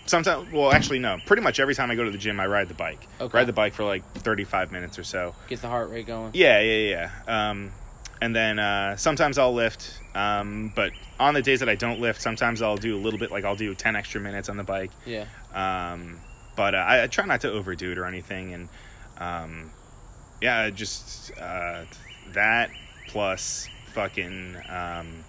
sometimes. 0.09 0.51
Well, 0.51 0.71
actually, 0.73 0.99
no. 0.99 1.17
Pretty 1.25 1.41
much 1.43 1.59
every 1.59 1.75
time 1.75 1.89
I 1.91 1.95
go 1.95 2.03
to 2.03 2.11
the 2.11 2.17
gym, 2.17 2.39
I 2.39 2.47
ride 2.47 2.67
the 2.67 2.73
bike. 2.73 3.07
Okay. 3.21 3.37
Ride 3.37 3.47
the 3.47 3.53
bike 3.53 3.73
for 3.73 3.83
like 3.83 4.03
thirty 4.15 4.43
five 4.43 4.71
minutes 4.71 4.99
or 4.99 5.03
so. 5.03 5.35
get 5.47 5.61
the 5.61 5.67
heart 5.69 5.89
rate 5.89 6.07
going. 6.07 6.31
Yeah, 6.33 6.59
yeah, 6.59 7.09
yeah. 7.27 7.49
Um, 7.49 7.71
and 8.21 8.35
then 8.35 8.59
uh, 8.59 8.97
sometimes 8.97 9.37
I'll 9.37 9.53
lift. 9.53 9.99
Um, 10.15 10.73
but 10.75 10.91
on 11.19 11.33
the 11.33 11.41
days 11.41 11.59
that 11.61 11.69
I 11.69 11.75
don't 11.75 11.99
lift, 12.01 12.21
sometimes 12.21 12.61
I'll 12.61 12.75
do 12.77 12.95
a 12.97 12.99
little 13.01 13.19
bit. 13.19 13.31
Like 13.31 13.45
I'll 13.45 13.55
do 13.55 13.73
ten 13.75 13.95
extra 13.95 14.19
minutes 14.19 14.49
on 14.49 14.57
the 14.57 14.63
bike. 14.63 14.91
Yeah, 15.05 15.25
Um, 15.53 16.19
but 16.57 16.75
uh, 16.75 16.79
I, 16.79 17.03
I 17.03 17.07
try 17.07 17.25
not 17.25 17.41
to 17.41 17.51
overdo 17.51 17.91
it 17.91 17.97
or 17.97 18.05
anything, 18.05 18.53
and 18.53 18.69
um, 19.19 19.71
yeah, 20.41 20.69
just 20.69 21.31
uh, 21.39 21.85
that 22.33 22.71
plus 23.07 23.67
fucking. 23.93 24.55
Um, 24.69 25.23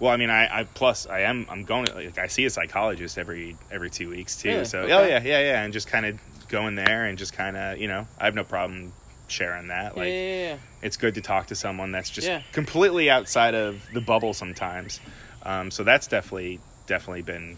well, 0.00 0.10
I 0.12 0.16
mean, 0.16 0.30
I, 0.30 0.60
I 0.60 0.64
plus 0.64 1.06
I 1.06 1.20
am 1.20 1.46
I'm 1.48 1.62
going 1.64 1.86
to 1.86 1.94
like 1.94 2.18
I 2.18 2.26
see 2.26 2.44
a 2.46 2.50
psychologist 2.50 3.16
every 3.18 3.56
every 3.70 3.90
two 3.90 4.08
weeks 4.08 4.36
too. 4.40 4.48
Really? 4.48 4.64
So 4.64 4.80
Okay. 4.80 4.92
oh 4.92 5.06
yeah 5.06 5.22
yeah 5.22 5.40
yeah, 5.40 5.62
and 5.62 5.72
just 5.72 5.86
kind 5.86 6.06
of 6.06 6.18
going 6.48 6.74
there 6.74 7.04
and 7.04 7.16
just 7.16 7.32
kind 7.32 7.56
of 7.56 7.78
you 7.78 7.86
know 7.86 8.06
I 8.18 8.24
have 8.24 8.34
no 8.34 8.44
problem 8.44 8.92
sharing 9.28 9.68
that. 9.68 9.92
yeah, 9.94 10.00
Like 10.02 10.08
yeah, 10.08 10.48
yeah. 10.52 10.56
it's 10.82 10.96
good 10.96 11.14
to 11.14 11.20
talk 11.20 11.46
to 11.48 11.54
someone 11.54 11.92
that's 11.92 12.10
just 12.10 12.26
Yeah. 12.26 12.42
completely 12.52 13.08
outside 13.08 13.54
of 13.54 13.80
the 13.94 14.00
bubble 14.00 14.34
sometimes. 14.34 14.98
Um, 15.44 15.70
so 15.70 15.84
that's 15.84 16.06
definitely 16.08 16.58
definitely 16.86 17.22
been 17.22 17.56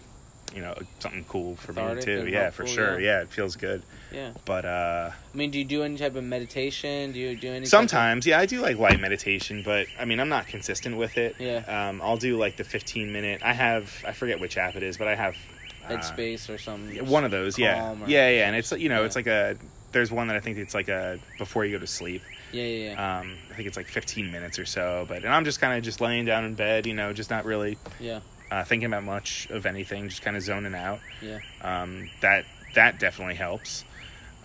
you 0.55 0.61
know 0.61 0.75
something 0.99 1.25
cool 1.29 1.57
for 1.57 1.73
Cathartic 1.73 2.07
me 2.07 2.15
too. 2.25 2.29
Yeah, 2.29 2.51
for 2.51 2.67
sure. 2.67 3.01
yeah. 3.01 3.19
Yeah. 3.19 3.23
it 3.23 3.29
feels 3.31 3.57
good. 3.57 3.83
yeah. 4.13 4.33
But 4.45 4.65
uh, 4.65 5.11
I 5.13 5.37
mean, 5.37 5.51
do 5.51 5.59
you 5.59 5.65
do 5.65 5.83
any 5.83 5.97
type 5.97 6.15
of 6.17 6.25
meditation? 6.25 7.13
Do 7.13 7.19
you 7.19 7.37
do 7.37 7.49
any? 7.49 7.57
type 7.61 7.63
of- 7.65 7.69
sometimes, 7.69 8.27
yeah, 8.27 8.39
I 8.39 8.47
do 8.47 8.61
like 8.61 8.77
light 8.79 9.01
meditation, 9.01 9.63
but 9.65 9.87
I 9.99 10.05
mean 10.05 10.21
I'm 10.21 10.29
not 10.29 10.47
consistent 10.47 10.97
with 10.97 11.17
it. 11.19 11.37
Yeah. 11.39 11.89
Um, 11.89 12.01
I'll 12.03 12.17
do 12.17 12.37
like 12.37 12.57
the 12.57 12.65
15 12.65 13.13
minute. 13.13 13.43
I 13.45 13.53
have 13.53 13.91
I 14.07 14.13
forget 14.13 14.41
which 14.41 14.57
app 14.57 14.77
it 14.77 14.83
is, 14.83 14.97
but 14.97 15.09
I 15.09 15.15
have 15.15 15.37
uh, 15.85 15.91
Headspace 15.95 16.49
or 16.53 16.59
something. 16.59 17.07
one 17.07 17.25
of 17.25 17.31
those. 17.31 17.59
Yeah, 17.59 17.95
yeah, 18.07 18.29
yeah, 18.29 18.47
and 18.47 18.55
it's 18.57 18.73
you 18.73 18.89
know 18.89 19.01
Yeah. 19.01 19.07
it's 19.07 19.17
like 19.17 19.27
a. 19.27 19.57
There's 19.93 20.11
one 20.11 20.29
that 20.29 20.37
I 20.37 20.41
think 20.41 20.57
it's 20.57 20.73
like 20.75 20.89
a 20.89 21.19
before 21.37 21.67
you 21.67 21.73
go 21.73 21.79
to 21.79 21.87
sleep. 21.87 22.23
Yeah, 22.51 22.63
yeah, 22.65 22.91
yeah. 22.93 23.19
Um, 23.21 23.35
I 23.51 23.55
think 23.55 23.67
it's 23.69 23.77
like 23.77 23.87
15 23.89 24.31
minutes 24.33 24.59
or 24.59 24.65
so, 24.65 25.05
but 25.09 25.19
and 25.25 25.29
I'm 25.35 25.45
just 25.45 25.61
kind 25.61 25.77
of 25.77 25.83
just 25.85 26.01
laying 26.01 26.25
down 26.25 26.45
in 26.47 26.55
bed, 26.55 26.87
you 26.87 26.95
know, 26.95 27.13
just 27.13 27.29
not 27.31 27.45
really 27.45 27.77
yeah, 28.01 28.21
uh, 28.53 28.65
thinking 28.65 28.87
about 28.87 29.03
much 29.05 29.47
of 29.51 29.65
anything, 29.67 30.09
just 30.09 30.21
kind 30.23 30.37
of 30.37 30.43
zoning 30.43 30.75
out. 30.75 31.01
yeah. 31.23 31.39
Um, 31.63 32.11
that 32.21 32.45
that 32.75 32.99
definitely 33.01 33.35
helps. 33.37 33.85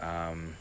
Um, 0.01 0.55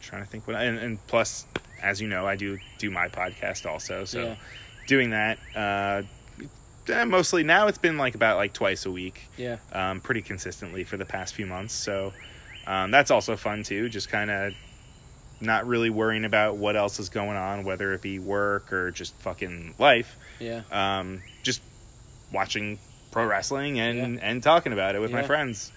trying 0.00 0.22
to 0.22 0.28
think 0.28 0.46
what, 0.46 0.56
and, 0.56 0.78
and 0.78 1.06
plus, 1.06 1.46
as 1.82 2.00
you 2.00 2.08
know, 2.08 2.26
I 2.26 2.36
do 2.36 2.58
do 2.78 2.90
my 2.90 3.08
podcast 3.08 3.66
also, 3.66 4.04
so 4.04 4.20
Yeah. 4.22 4.34
doing 4.86 5.10
that. 5.10 5.38
Uh, 5.54 6.02
eh, 6.88 7.04
mostly 7.04 7.42
now 7.44 7.66
it's 7.68 7.78
been 7.78 7.98
like 7.98 8.14
about 8.14 8.36
like 8.36 8.52
twice 8.52 8.86
a 8.86 8.90
week 8.90 9.28
Yeah, 9.36 9.58
um, 9.72 10.00
pretty 10.00 10.22
consistently 10.22 10.84
for 10.84 10.96
the 10.96 11.04
past 11.04 11.34
few 11.34 11.46
months. 11.46 11.74
So 11.74 12.12
um, 12.66 12.90
that's 12.90 13.10
also 13.10 13.36
fun 13.36 13.62
too. 13.62 13.88
Just 13.88 14.08
kind 14.08 14.30
of 14.30 14.54
not 15.40 15.66
really 15.66 15.90
worrying 15.90 16.24
about 16.24 16.56
what 16.56 16.76
else 16.76 16.98
is 17.00 17.08
going 17.08 17.36
on, 17.36 17.64
whether 17.64 17.92
it 17.94 18.02
be 18.02 18.18
work 18.18 18.72
or 18.72 18.90
just 18.90 19.14
fucking 19.16 19.74
life. 19.78 20.16
yeah, 20.38 20.62
Um, 20.70 21.22
watching 22.32 22.78
pro 23.10 23.26
wrestling 23.26 23.80
and 23.80 24.20
and 24.22 24.42
talking 24.42 24.72
about 24.72 24.94
it 24.94 25.00
with 25.00 25.12
my 25.12 25.22
friends. 25.22 25.72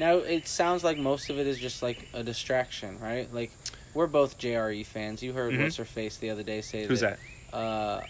Now 0.00 0.16
it 0.18 0.46
sounds 0.46 0.84
like 0.84 0.96
most 0.98 1.28
of 1.30 1.38
it 1.38 1.46
is 1.46 1.58
just 1.58 1.82
like 1.82 2.08
a 2.14 2.22
distraction, 2.22 2.98
right? 3.00 3.32
Like 3.32 3.50
we're 3.94 4.06
both 4.06 4.38
JRE 4.38 4.84
fans. 4.86 5.22
You 5.22 5.32
heard 5.32 5.54
Mhm. 5.54 5.62
what's 5.62 5.76
her 5.76 5.84
face 5.84 6.16
the 6.18 6.30
other 6.30 6.42
day 6.42 6.60
say 6.60 6.86
Who's 6.86 7.00
that? 7.00 7.18
Uh, 7.50 7.56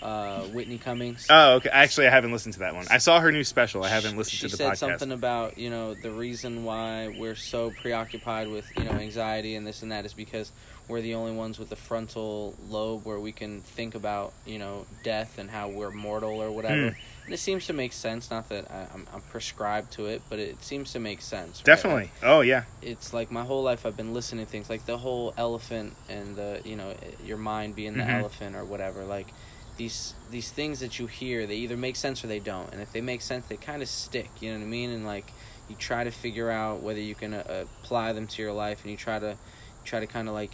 uh, 0.03 0.41
Whitney 0.49 0.79
Cummings. 0.79 1.29
Oh, 1.31 1.55
okay. 1.55 1.69
Actually, 1.73 2.09
I 2.09 2.11
haven't 2.11 2.33
listened 2.33 2.55
to 2.55 2.61
that 2.61 2.75
one. 2.75 2.87
I 2.91 2.99
saw 2.99 3.21
her 3.21 3.31
new 3.31 3.45
special. 3.45 3.85
I 3.85 3.89
haven't 3.89 4.17
listened 4.17 4.39
she 4.41 4.49
to 4.49 4.57
the 4.57 4.65
podcast. 4.65 4.71
She 4.71 4.77
said 4.77 4.79
something 4.79 5.13
about 5.13 5.59
you 5.59 5.71
know 5.71 5.95
the 5.95 6.11
reason 6.11 6.65
why 6.65 7.15
we're 7.17 7.37
so 7.37 7.71
preoccupied 7.71 8.49
with 8.49 8.67
you 8.77 8.83
know 8.85 8.91
anxiety 8.91 9.55
and 9.55 9.65
this 9.67 9.83
and 9.83 9.93
that 9.93 10.05
is 10.05 10.13
because 10.13 10.51
we're 10.89 11.03
the 11.03 11.15
only 11.15 11.33
ones 11.33 11.59
with 11.59 11.69
the 11.69 11.77
frontal 11.77 12.57
lobe 12.69 13.05
where 13.05 13.21
we 13.21 13.31
can 13.31 13.61
think 13.61 13.95
about 13.95 14.33
you 14.45 14.59
know 14.59 14.87
death 15.05 15.39
and 15.39 15.49
how 15.51 15.69
we're 15.69 15.93
mortal 15.93 16.43
or 16.43 16.51
whatever. 16.51 16.91
Hmm. 16.91 16.99
It 17.31 17.39
seems 17.39 17.67
to 17.67 17.73
make 17.73 17.93
sense. 17.93 18.31
Not 18.31 18.49
that 18.49 18.71
I, 18.71 18.87
I'm, 18.95 19.07
I'm 19.13 19.21
prescribed 19.23 19.93
to 19.93 20.07
it, 20.07 20.23
but 20.31 20.39
it 20.39 20.63
seems 20.63 20.93
to 20.93 20.99
make 20.99 21.21
sense. 21.21 21.59
right? 21.61 21.65
Definitely. 21.67 22.11
Oh 22.23 22.41
yeah. 22.41 22.65
it's 22.83 23.13
like 23.13 23.31
my 23.31 23.45
whole 23.45 23.63
life 23.63 23.85
I've 23.87 23.97
been 23.97 24.15
listening 24.15 24.45
to 24.47 24.51
things 24.51 24.71
like 24.71 24.87
the 24.87 24.99
whole 24.99 25.35
elephant 25.37 25.95
and 26.09 26.37
the 26.37 26.61
you 26.65 26.77
know 26.77 26.95
your 27.25 27.37
mind 27.39 27.75
being 27.77 27.97
the 27.97 28.03
Mhm. 28.05 28.21
elephant 28.21 28.57
or 28.57 28.65
whatever 28.65 29.05
like 29.05 29.29
these 29.77 30.15
these 30.31 30.51
things 30.51 30.81
that 30.81 30.99
you 30.99 31.07
hear 31.07 31.47
they 31.47 31.57
either 31.57 31.77
make 31.77 31.95
sense 31.97 32.25
or 32.25 32.27
they 32.27 32.41
don't 32.41 32.73
and 32.73 32.81
if 32.83 32.91
they 32.93 33.01
make 33.01 33.21
sense 33.23 33.47
they 33.47 33.57
kind 33.57 33.81
of 33.83 33.89
stick 33.89 34.29
you 34.41 34.51
know 34.53 34.59
what 34.59 34.65
I 34.65 34.69
mean 34.69 34.91
and 34.91 35.07
like 35.07 35.33
you 35.69 35.77
try 35.77 36.03
to 36.05 36.11
figure 36.11 36.51
out 36.51 36.83
whether 36.83 37.01
you 37.01 37.15
can 37.15 37.35
uh, 37.35 37.65
apply 37.83 38.13
them 38.13 38.27
to 38.27 38.43
your 38.43 38.53
life 38.53 38.83
and 38.83 38.91
you 38.91 38.97
try 38.97 39.19
to 39.19 39.37
try 39.85 40.01
to 40.01 40.07
kind 40.07 40.27
of 40.29 40.35
like 40.35 40.51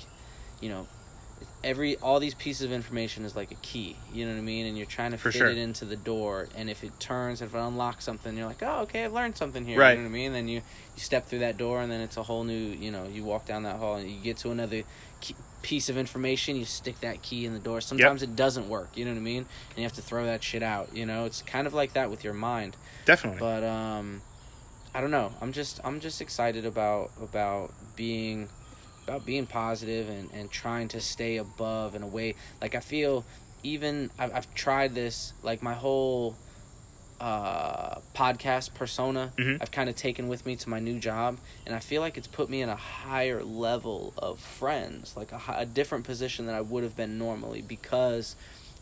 you 0.60 0.68
know 0.68 0.86
every 1.64 1.96
all 1.96 2.20
these 2.20 2.34
pieces 2.34 2.62
of 2.62 2.70
information 2.72 3.24
is 3.24 3.34
like 3.34 3.50
a 3.50 3.54
key 3.56 3.96
you 4.12 4.24
know 4.26 4.32
what 4.32 4.38
i 4.38 4.42
mean? 4.42 4.66
And 4.66 4.76
you're 4.76 4.86
trying 4.86 5.10
to 5.12 5.18
For 5.18 5.32
fit 5.32 5.38
sure. 5.38 5.48
it 5.48 5.56
into 5.58 5.84
the 5.86 5.96
door 5.96 6.48
and 6.56 6.68
if 6.70 6.84
it 6.84 7.00
turns 7.00 7.40
if 7.42 7.54
it 7.54 7.58
unlocks 7.58 8.04
something 8.04 8.36
you're 8.36 8.46
like 8.46 8.62
oh 8.62 8.82
okay 8.82 9.04
i've 9.04 9.12
learned 9.12 9.36
something 9.36 9.64
here 9.64 9.78
Right. 9.80 9.92
you 9.96 10.04
know 10.04 10.08
what 10.08 10.10
i 10.10 10.12
mean? 10.12 10.26
And 10.26 10.34
then 10.34 10.48
you 10.48 10.56
you 10.96 11.00
step 11.02 11.26
through 11.26 11.40
that 11.40 11.56
door 11.56 11.80
and 11.80 11.90
then 11.90 12.00
it's 12.00 12.16
a 12.16 12.22
whole 12.22 12.44
new 12.44 12.54
you 12.54 12.90
know 12.92 13.06
you 13.08 13.24
walk 13.24 13.46
down 13.46 13.62
that 13.64 13.76
hall 13.76 13.96
and 13.96 14.08
you 14.10 14.20
get 14.20 14.36
to 14.38 14.50
another 14.50 14.82
key, 15.20 15.34
piece 15.62 15.88
of 15.88 15.96
information 15.96 16.54
you 16.56 16.64
stick 16.66 17.00
that 17.00 17.22
key 17.22 17.46
in 17.46 17.54
the 17.54 17.58
door. 17.58 17.80
Sometimes 17.80 18.22
it 18.22 18.36
doesn't 18.36 18.68
work 18.68 18.90
you 18.94 19.04
know 19.06 19.12
what 19.12 19.16
i 19.18 19.22
mean? 19.22 19.46
And 19.70 19.78
you 19.78 19.82
have 19.84 19.94
to 19.94 20.02
throw 20.02 20.24
that 20.26 20.42
shit 20.44 20.62
out 20.62 20.94
you 20.94 21.06
know? 21.06 21.24
It's 21.24 21.40
kind 21.42 21.66
of 21.66 21.72
like 21.74 21.94
that 21.94 22.10
with 22.10 22.22
your 22.24 22.34
mind. 22.34 22.76
Definitely. 23.06 23.40
but 23.40 23.64
um 23.64 24.20
i 24.94 25.00
don't 25.00 25.10
know. 25.10 25.32
I'm 25.40 25.52
just 25.52 25.80
i'm 25.82 25.98
just 26.00 26.20
excited 26.20 26.64
about 26.66 27.10
about 27.20 27.72
being 27.96 28.48
about 29.06 29.24
being 29.26 29.46
positive 29.46 30.08
and 30.08 30.30
and 30.32 30.50
trying 30.50 30.88
to 30.88 31.00
stay 31.00 31.36
above 31.36 31.94
and 31.94 32.02
away 32.04 32.34
like 32.60 32.74
i 32.74 32.80
feel 32.80 33.24
even 33.62 34.10
i've, 34.18 34.34
I've 34.34 34.54
tried 34.54 34.94
this 34.94 35.32
like 35.42 35.62
my 35.62 35.74
whole 35.74 36.36
uh 37.20 38.00
podcast 38.14 38.74
persona 38.74 39.32
Mhm. 39.38 39.58
i've 39.60 39.70
kind 39.70 39.88
of 39.88 39.94
taken 39.94 40.26
with 40.28 40.44
me 40.44 40.56
to 40.56 40.68
my 40.68 40.80
new 40.80 40.98
job 40.98 41.38
and 41.64 41.74
i 41.74 41.78
feel 41.78 42.00
like 42.02 42.16
it's 42.16 42.26
put 42.26 42.50
me 42.50 42.60
in 42.60 42.68
a 42.68 42.74
higher 42.76 43.42
level 43.44 44.12
of 44.18 44.40
friends 44.40 45.16
like 45.16 45.30
a, 45.32 45.40
a 45.56 45.64
different 45.66 46.04
position 46.04 46.46
than 46.46 46.54
i 46.56 46.60
would 46.60 46.82
have 46.82 46.96
been 46.96 47.16
normally 47.16 47.62
because 47.62 48.34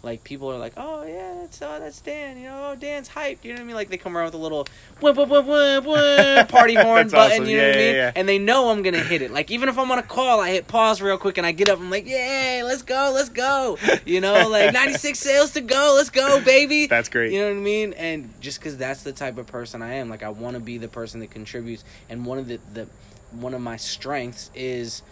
like 0.02 0.24
people 0.24 0.50
are 0.50 0.58
like, 0.58 0.72
oh 0.76 1.04
yeah, 1.04 1.34
that's 1.40 1.62
oh, 1.62 1.78
that's 1.78 2.00
Dan. 2.00 2.36
You 2.38 2.44
know, 2.48 2.70
oh 2.72 2.74
Dan's 2.76 3.08
hyped. 3.08 3.44
You 3.44 3.50
know 3.50 3.56
what 3.56 3.62
I 3.62 3.66
mean? 3.66 3.76
Like 3.76 3.88
they 3.88 3.96
come 3.96 4.16
around 4.16 4.26
with 4.26 4.34
a 4.34 4.38
little 4.38 4.66
whip, 5.00 5.16
whip, 5.16 5.28
whip, 5.28 5.44
whip, 5.46 5.84
whip, 5.84 6.48
party 6.48 6.74
horn 6.74 7.08
button. 7.08 7.42
awesome. 7.42 7.46
You 7.46 7.56
know 7.58 7.62
Yeah, 7.62 7.68
what 7.68 7.76
I 7.76 7.78
mean? 7.80 7.94
yeah. 7.94 8.12
And 8.16 8.28
they 8.28 8.38
know 8.38 8.70
I'm 8.70 8.82
gonna 8.82 8.98
hit 8.98 9.22
it. 9.22 9.30
Like 9.30 9.50
even 9.52 9.68
if 9.68 9.78
I'm 9.78 9.90
on 9.92 9.98
a 9.98 10.02
call, 10.02 10.40
I 10.40 10.50
hit 10.50 10.66
pause 10.66 11.00
real 11.00 11.18
quick 11.18 11.38
and 11.38 11.46
I 11.46 11.52
get 11.52 11.68
up. 11.68 11.78
I'm 11.78 11.90
like, 11.90 12.06
yay, 12.06 12.62
let's 12.64 12.82
go, 12.82 13.12
let's 13.14 13.28
go. 13.28 13.78
You 14.04 14.20
know, 14.20 14.48
like 14.48 14.72
96 14.74 15.18
sales 15.18 15.52
to 15.52 15.60
go. 15.60 15.94
Let's 15.96 16.10
go, 16.10 16.40
baby. 16.42 16.86
That's 16.88 17.08
great. 17.08 17.32
You 17.32 17.40
know 17.40 17.46
what 17.50 17.56
I 17.58 17.60
mean? 17.60 17.92
And 17.92 18.32
just 18.40 18.58
because 18.58 18.76
that's 18.76 19.04
the 19.04 19.12
type 19.12 19.38
of 19.38 19.46
person 19.46 19.82
I 19.82 19.94
am, 19.94 20.08
like 20.08 20.22
I 20.24 20.30
want 20.30 20.54
to 20.54 20.60
be 20.60 20.78
the 20.78 20.88
person 20.88 21.20
that 21.20 21.30
contributes. 21.30 21.84
And 22.08 22.26
one 22.26 22.38
of 22.38 22.48
the, 22.48 22.58
the 22.74 22.88
one 23.30 23.54
of 23.54 23.60
my 23.60 23.76
strengths 23.76 24.50
is 24.54 25.02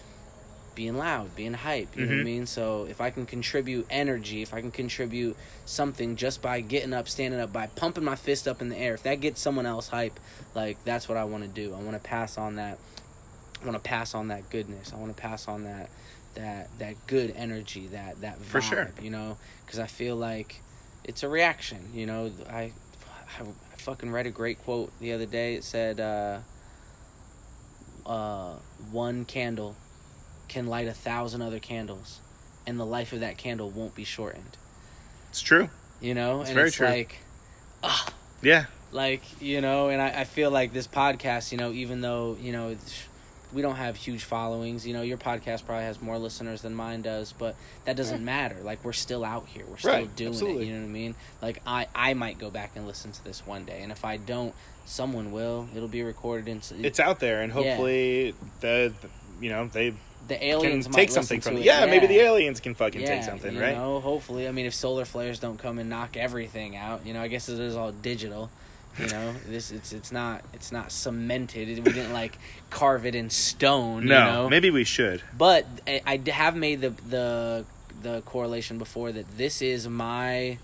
being 0.74 0.96
loud, 0.96 1.34
being 1.36 1.52
hype. 1.54 1.96
You 1.96 2.06
know 2.06 2.12
what 2.12 2.18
I 2.18 2.22
Mhm. 2.22 2.24
mean? 2.24 2.46
So 2.46 2.84
if 2.88 3.00
I 3.00 3.10
can 3.10 3.26
contribute 3.26 3.86
energy, 3.90 4.42
if 4.42 4.54
I 4.54 4.60
can 4.60 4.70
contribute 4.70 5.36
something 5.66 6.16
just 6.16 6.40
by 6.40 6.60
getting 6.60 6.92
up, 6.92 7.08
standing 7.08 7.40
up, 7.40 7.52
by 7.52 7.66
pumping 7.68 8.04
my 8.04 8.16
fist 8.16 8.46
up 8.48 8.62
in 8.62 8.68
the 8.68 8.76
air, 8.76 8.94
if 8.94 9.02
that 9.02 9.16
gets 9.16 9.40
someone 9.40 9.66
else 9.66 9.88
hype, 9.88 10.18
like 10.54 10.82
that's 10.84 11.08
what 11.08 11.18
I 11.18 11.24
want 11.24 11.42
to 11.44 11.48
do. 11.48 11.74
I 11.74 11.78
want 11.78 11.92
to 11.92 12.08
pass 12.08 12.38
on 12.38 12.56
that. 12.56 12.78
I 13.60 13.64
want 13.66 13.76
to 13.76 13.88
pass 13.88 14.14
on 14.14 14.28
that 14.28 14.48
goodness. 14.50 14.92
I 14.92 14.96
want 14.96 15.14
to 15.14 15.20
pass 15.20 15.46
on 15.48 15.64
that 15.64 15.90
that 16.34 16.68
that 16.78 16.94
good 17.06 17.34
energy, 17.36 17.88
that 17.88 18.20
that 18.20 18.38
vibe. 18.38 18.44
For 18.44 18.60
sure. 18.60 18.90
You 19.02 19.10
know, 19.10 19.36
because 19.66 19.78
I 19.78 19.86
feel 19.86 20.16
like 20.16 20.60
it's 21.04 21.22
a 21.22 21.28
reaction. 21.28 21.90
You 21.92 22.06
know, 22.06 22.30
I, 22.48 22.72
I 23.38 23.42
fucking 23.76 24.12
read 24.12 24.26
a 24.26 24.30
great 24.30 24.62
quote 24.62 24.92
the 25.00 25.12
other 25.12 25.26
day. 25.26 25.54
It 25.54 25.64
said, 25.64 25.98
uh, 26.00 26.38
uh, 28.06 28.54
"One 28.90 29.24
candle 29.24 29.76
can 30.50 30.66
light 30.66 30.86
a 30.86 30.92
thousand 30.92 31.40
other 31.40 31.58
candles, 31.58 32.20
and 32.66 32.78
the 32.78 32.84
life 32.84 33.14
of 33.14 33.20
that 33.20 33.38
candle 33.38 33.70
won't 33.70 33.94
be 33.94 34.04
shortened." 34.04 34.58
It's 35.30 35.40
true. 35.40 35.70
You 36.00 36.12
know, 36.14 36.40
It's 36.40 36.50
and 36.50 36.56
very 36.56 36.68
it's 36.68 36.76
true. 36.76 36.88
like, 36.88 37.16
ah. 37.82 38.12
Yeah. 38.42 38.66
like 38.92 39.22
you 39.40 39.60
know, 39.62 39.88
and 39.88 40.02
I, 40.02 40.20
I 40.20 40.24
feel 40.24 40.50
like 40.50 40.72
this 40.72 40.86
podcast, 40.86 41.52
you 41.52 41.58
know, 41.58 41.72
even 41.72 42.02
though 42.02 42.36
you 42.38 42.52
know. 42.52 42.68
It's, 42.68 43.04
we 43.52 43.62
don't 43.62 43.76
have 43.76 43.96
huge 43.96 44.22
followings. 44.22 44.86
You 44.86 44.94
know, 44.94 45.02
your 45.02 45.18
podcast 45.18 45.66
probably 45.66 45.82
has 45.84 46.00
more 46.00 46.18
listeners 46.18 46.62
than 46.62 46.72
mine 46.72 47.02
does, 47.02 47.32
but 47.32 47.56
that 47.84 47.96
doesn't 47.96 48.20
mm. 48.20 48.24
matter. 48.24 48.56
Like 48.62 48.84
we're 48.84 48.92
still 48.92 49.24
out 49.24 49.46
here. 49.48 49.64
We're 49.68 49.78
still 49.78 49.92
Right, 49.92 50.16
doing 50.16 50.30
absolutely. 50.30 50.62
it. 50.62 50.66
You 50.68 50.74
know 50.74 50.80
what 50.82 50.86
I 50.86 50.92
mean? 50.92 51.14
Like 51.42 51.62
I 51.66 51.88
I 51.92 52.14
might 52.14 52.38
go 52.38 52.50
back 52.50 52.72
and 52.76 52.86
listen 52.86 53.10
to 53.10 53.24
this 53.24 53.44
one 53.44 53.64
day, 53.64 53.82
and 53.82 53.90
if 53.90 54.04
I 54.04 54.18
don't, 54.18 54.54
someone 54.86 55.32
will. 55.32 55.68
It'll 55.74 55.88
be 55.88 56.02
recorded 56.02 56.46
and 56.46 56.84
It's 56.84 57.00
out 57.00 57.18
there, 57.18 57.42
and 57.42 57.52
hopefully 57.52 58.34
the, 58.60 58.92
the 59.00 59.08
you 59.40 59.50
know 59.50 59.66
they 59.66 59.94
the 60.28 60.34
can 60.34 60.44
aliens 60.44 60.88
might 60.88 60.96
take 60.96 61.10
something 61.10 61.40
from 61.40 61.56
it. 61.56 61.60
it. 61.60 61.64
Yeah, 61.64 61.86
maybe 61.86 62.06
the 62.06 62.20
aliens 62.20 62.60
can 62.60 62.74
fucking 62.74 63.00
yeah, 63.00 63.06
take 63.06 63.24
something, 63.24 63.54
you 63.54 63.60
right? 63.60 63.76
know, 63.76 64.00
hopefully. 64.00 64.46
I 64.46 64.52
mean, 64.52 64.66
if 64.66 64.74
solar 64.74 65.04
flares 65.04 65.38
don't 65.38 65.58
come 65.58 65.78
and 65.78 65.90
knock 65.90 66.16
everything 66.16 66.76
out, 66.76 67.04
you 67.06 67.14
know, 67.14 67.22
I 67.22 67.28
guess 67.28 67.48
it 67.48 67.58
is 67.58 67.76
all 67.76 67.92
digital. 67.92 68.50
You 68.98 69.06
know, 69.06 69.34
this 69.48 69.70
it's 69.70 69.92
it's 69.92 70.12
not 70.12 70.42
it's 70.52 70.72
not 70.72 70.92
cemented. 70.92 71.68
We 71.68 71.92
didn't 71.92 72.12
like 72.12 72.38
carve 72.70 73.06
it 73.06 73.14
in 73.14 73.30
stone. 73.30 74.06
No, 74.06 74.18
you 74.18 74.32
know? 74.32 74.48
maybe 74.48 74.70
we 74.70 74.84
should. 74.84 75.22
But 75.36 75.66
I, 75.86 76.02
I 76.06 76.16
d- 76.16 76.30
have 76.30 76.56
made 76.56 76.80
the 76.80 76.90
the 77.08 77.64
the 78.02 78.22
correlation 78.22 78.78
before 78.78 79.12
that 79.12 79.36
this 79.36 79.62
is 79.62 79.88
my 79.88 80.58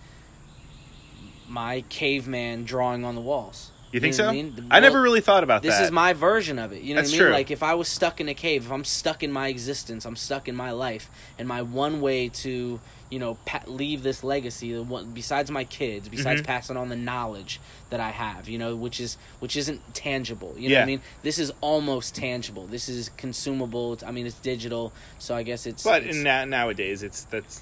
my 1.49 1.83
caveman 1.89 2.65
drawing 2.65 3.05
on 3.05 3.15
the 3.15 3.21
walls. 3.21 3.71
You 3.97 4.00
think 4.00 4.12
know 4.12 4.17
so? 4.17 4.25
I 4.26 4.29
I, 4.29 4.33
mean? 4.33 4.55
The- 4.55 4.81
never 4.81 5.00
really 5.00 5.21
thought 5.21 5.43
about 5.45 5.62
that. 5.62 5.69
This 5.69 5.81
is 5.81 5.91
my 5.91 6.12
version 6.12 6.59
of 6.59 6.73
it. 6.73 6.83
You 6.83 6.95
know 6.95 7.00
That's 7.00 7.11
what 7.12 7.17
I 7.17 7.19
mean? 7.19 7.26
true. 7.29 7.33
Like 7.35 7.50
if 7.50 7.62
I 7.62 7.75
was 7.75 7.88
stuck 7.88 8.21
in 8.21 8.29
a 8.29 8.35
cave, 8.35 8.67
if 8.67 8.73
I'm 8.73 8.85
stuck 8.85 9.23
in 9.23 9.33
my 9.33 9.49
existence, 9.49 10.05
I'm 10.05 10.17
stuck 10.17 10.49
in 10.49 10.55
my 10.57 10.71
life, 10.71 11.11
and 11.38 11.49
my 11.49 11.62
one 11.62 12.00
way 12.00 12.29
to 12.29 12.81
you 13.09 13.19
know 13.21 13.38
pa- 13.45 13.62
leave 13.67 14.03
this 14.03 14.25
legacy, 14.25 14.73
the 14.73 14.83
one 14.83 15.12
besides 15.12 15.50
my 15.50 15.62
kids, 15.65 16.09
besides 16.09 16.43
Mhm. 16.43 16.47
passing 16.47 16.76
on 16.76 16.88
the 16.88 16.97
knowledge 16.97 17.61
that 17.91 18.00
I 18.00 18.11
have, 18.11 18.49
you 18.49 18.59
know, 18.59 18.75
which 18.75 18.99
is 19.00 19.17
which 19.38 19.57
isn't 19.57 19.81
tangible. 19.95 20.55
You 20.59 20.69
know 20.69 20.73
Yeah. 20.75 20.79
what 20.81 20.83
I 20.85 20.87
mean? 20.87 21.00
This 21.23 21.38
is 21.38 21.53
almost 21.61 22.15
tangible. 22.17 22.67
This 22.67 22.88
is 22.88 23.11
consumable. 23.17 23.93
It's, 23.93 24.03
I 24.03 24.11
mean, 24.11 24.26
it's 24.26 24.37
digital, 24.41 24.93
so 25.19 25.35
I 25.37 25.43
guess 25.45 25.67
it's. 25.67 25.83
but 25.85 26.03
it's- 26.03 26.17
in 26.17 26.23
na- 26.25 26.45
nowadays, 26.45 27.03
it's 27.05 27.23
that's 27.25 27.61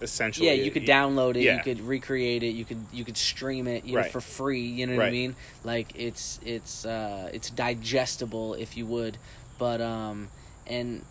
essentially 0.00 0.46
yeah, 0.48 0.54
you 0.54 0.70
could 0.70 0.84
download 0.84 1.36
it, 1.36 1.42
yeah. 1.42 1.56
you 1.56 1.62
could 1.62 1.80
recreate 1.80 2.42
it, 2.42 2.50
you 2.50 2.64
could 2.64 2.84
you 2.92 3.04
could 3.04 3.16
stream 3.16 3.66
it, 3.66 3.84
you 3.84 3.96
know, 3.96 4.02
for 4.04 4.20
free. 4.20 4.62
You 4.62 4.86
know 4.86 4.96
what 4.96 5.06
I 5.06 5.10
mean? 5.10 5.36
Like 5.62 5.92
it's 5.94 6.40
it's 6.44 6.84
uh, 6.84 7.30
it's 7.32 7.50
digestible, 7.50 8.54
if 8.54 8.76
you 8.76 8.86
would. 8.86 9.18
But 9.58 9.80
um, 9.80 10.28
and 10.66 11.04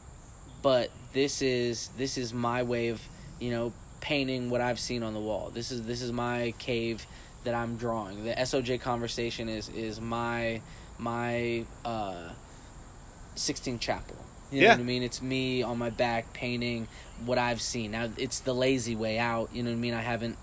but 0.61 0.89
this 1.13 1.41
is 1.41 1.89
this 1.97 2.17
is 2.17 2.33
my 2.33 2.63
way 2.63 2.89
of 2.89 3.01
you 3.39 3.51
know 3.51 3.73
painting 4.01 4.49
what 4.49 4.61
I've 4.61 4.79
seen 4.79 5.03
on 5.03 5.13
the 5.13 5.19
wall. 5.19 5.51
This 5.53 5.71
is 5.71 5.83
this 5.83 6.01
is 6.01 6.11
my 6.11 6.53
cave 6.59 7.05
that 7.43 7.53
I'm 7.53 7.77
drawing. 7.77 8.23
The 8.23 8.33
SOJ 8.33 8.81
conversation 8.81 9.49
is 9.49 9.69
is 9.69 10.01
my 10.01 10.61
my 10.97 11.65
uh, 11.85 12.29
Sistine 13.35 13.79
Chapel. 13.79 14.17
You 14.51 14.61
know 14.61 14.67
Yeah. 14.67 14.73
what 14.73 14.79
I 14.81 14.83
mean? 14.83 15.03
It's 15.03 15.21
me 15.21 15.63
on 15.63 15.77
my 15.77 15.89
back 15.89 16.33
painting 16.33 16.87
what 17.25 17.37
I've 17.37 17.61
seen. 17.61 17.91
Now 17.91 18.09
it's 18.17 18.39
the 18.39 18.53
lazy 18.53 18.95
way 18.95 19.17
out. 19.17 19.49
You 19.53 19.63
know 19.63 19.69
what 19.71 19.77
I 19.77 19.79
mean? 19.79 19.93
I 19.93 20.01
haven't 20.01 20.37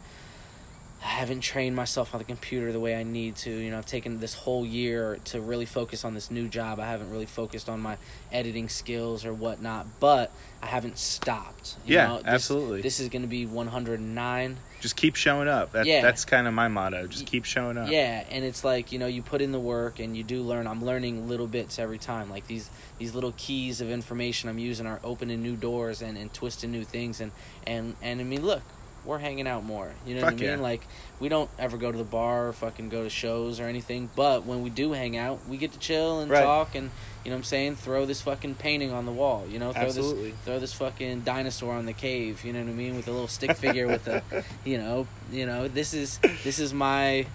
I 1.03 1.07
haven't 1.07 1.41
trained 1.41 1.75
myself 1.75 2.15
on 2.15 2.19
the 2.19 2.25
computer 2.25 2.73
the 2.73 2.81
way 2.81 2.95
I 2.95 3.05
need 3.05 3.37
to. 3.37 3.51
You 3.51 3.71
know, 3.71 3.79
I've 3.79 3.87
taken 3.87 4.21
this 4.21 4.35
whole 4.35 4.67
year 4.67 5.19
to 5.27 5.41
really 5.41 5.65
focus 5.65 6.05
on 6.05 6.13
this 6.13 6.31
new 6.31 6.47
job. 6.47 6.79
I 6.79 6.87
haven't 6.87 7.11
really 7.11 7.25
focused 7.25 7.71
on 7.71 7.81
my 7.81 7.97
editing 8.31 8.69
skills 8.69 9.25
or 9.25 9.33
whatnot, 9.33 9.87
but 9.99 10.31
I 10.63 10.67
haven't 10.67 10.99
stopped. 10.99 11.77
You 11.87 11.95
Yeah, 11.95 12.07
know, 12.07 12.17
this, 12.19 12.27
absolutely. 12.27 12.83
This 12.83 13.01
is 13.01 13.09
going 13.09 13.23
to 13.23 13.29
be 13.29 13.47
109. 13.47 14.57
Just 14.83 14.97
keep 14.97 15.17
showing 15.17 15.49
up. 15.49 15.73
That, 15.73 15.87
Yeah. 15.87 16.03
That's 16.03 16.27
kind 16.27 16.47
of 16.47 16.53
my 16.53 16.69
motto. 16.69 17.07
Just 17.07 17.27
keep 17.27 17.47
showing 17.47 17.79
up. 17.79 17.91
Yeah, 17.91 18.25
and 18.31 18.45
it's 18.45 18.63
like 18.63 18.93
you 18.93 18.99
know 18.99 19.07
you 19.07 19.23
put 19.23 19.41
in 19.41 19.53
the 19.53 19.61
work 19.61 20.01
and 20.01 20.15
you 20.15 20.23
do 20.23 20.43
learn. 20.43 20.67
I'm 20.67 20.85
learning 20.85 21.29
little 21.29 21.47
bits 21.47 21.79
every 21.79 21.99
time. 21.99 22.29
Like 22.31 22.47
these 22.47 22.69
these 22.99 23.15
little 23.15 23.33
keys 23.39 23.81
of 23.81 23.91
information 23.91 24.51
I'm 24.51 24.59
using 24.59 24.87
are 24.87 25.01
opening 25.03 25.43
new 25.43 25.57
doors 25.57 26.03
and, 26.03 26.19
and 26.19 26.33
twisting 26.35 26.71
new 26.73 26.85
things. 26.85 27.21
And 27.23 27.33
and 27.67 27.97
and 28.03 28.21
I 28.21 28.25
mean, 28.25 28.43
look, 28.45 28.63
we're 29.05 29.19
hanging 29.19 29.47
out 29.47 29.65
more. 29.65 29.91
You 30.07 30.17
know 30.17 30.23
what 30.23 30.33
I 30.35 30.37
mean? 30.37 30.45
yeah. 30.45 30.57
Like 30.57 30.87
we 31.19 31.29
don't 31.29 31.49
ever 31.59 31.77
go 31.77 31.91
to 31.91 31.97
the 31.99 32.05
bar 32.05 32.49
or 32.49 32.53
fucking 32.53 32.89
go 32.91 33.03
to 33.05 33.11
shows 33.11 33.59
or 33.61 33.65
anything. 33.65 34.11
But 34.15 34.45
when 34.45 34.63
we 34.63 34.71
do 34.71 34.93
hang 34.93 35.17
out, 35.17 35.41
we 35.49 35.57
get 35.57 35.73
to 35.73 35.79
chill 35.79 36.21
and 36.21 36.31
Right. 36.31 36.43
talk 36.43 36.75
and 36.75 36.91
you 37.25 37.31
know 37.31 37.37
what 37.37 37.41
I'm 37.41 37.45
saying. 37.45 37.77
Throw 37.77 38.07
this 38.07 38.21
fucking 38.23 38.57
painting 38.57 38.93
on 38.93 39.07
the 39.07 39.13
wall. 39.13 39.47
You 39.49 39.59
know, 39.59 39.73
throw 39.73 39.83
Absolutely. 39.83 40.31
this 40.31 40.41
throw 40.45 40.59
this 40.59 40.73
fucking 40.75 41.21
dinosaur 41.21 41.73
on 41.75 41.87
the 41.87 41.93
cave. 41.93 42.45
You 42.45 42.53
know 42.53 42.61
what 42.61 42.69
I 42.69 42.73
mean? 42.73 42.97
With 42.97 43.09
a 43.09 43.13
little 43.13 43.29
stick 43.29 43.57
figure 43.57 43.87
with 43.87 44.07
a, 44.09 44.23
you 44.65 44.79
know, 44.79 45.07
you 45.31 45.47
know. 45.47 45.69
This 45.69 45.95
is 45.95 46.19
this 46.45 46.59
is 46.59 46.73
my 46.75 47.27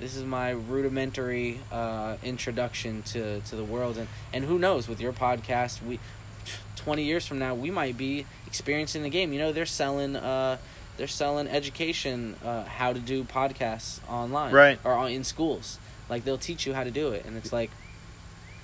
this 0.00 0.16
is 0.16 0.24
my 0.24 0.50
rudimentary 0.50 1.60
uh, 1.70 2.16
introduction 2.24 3.02
to, 3.04 3.40
to 3.42 3.54
the 3.56 3.64
world 3.64 3.96
and, 3.96 4.08
and 4.32 4.44
who 4.44 4.58
knows 4.58 4.88
with 4.88 5.00
your 5.00 5.12
podcast 5.12 5.80
we 5.86 6.00
20 6.76 7.04
years 7.04 7.24
from 7.26 7.38
now 7.38 7.54
we 7.54 7.70
might 7.70 7.96
be 7.96 8.26
experiencing 8.46 9.02
the 9.04 9.08
game 9.08 9.32
you 9.32 9.38
know 9.38 9.52
they're 9.52 9.64
selling 9.64 10.16
uh, 10.16 10.58
they're 10.96 11.06
selling 11.08 11.48
education 11.48 12.36
uh, 12.44 12.64
how 12.64 12.92
to 12.92 13.00
do 13.00 13.24
podcasts 13.24 13.98
online 14.08 14.52
Right. 14.52 14.78
or 14.84 14.92
on, 14.92 15.10
in 15.10 15.24
schools 15.24 15.78
like 16.08 16.24
they'll 16.24 16.38
teach 16.38 16.66
you 16.66 16.74
how 16.74 16.84
to 16.84 16.90
do 16.90 17.08
it 17.12 17.24
and 17.24 17.36
it's 17.36 17.52
like 17.52 17.70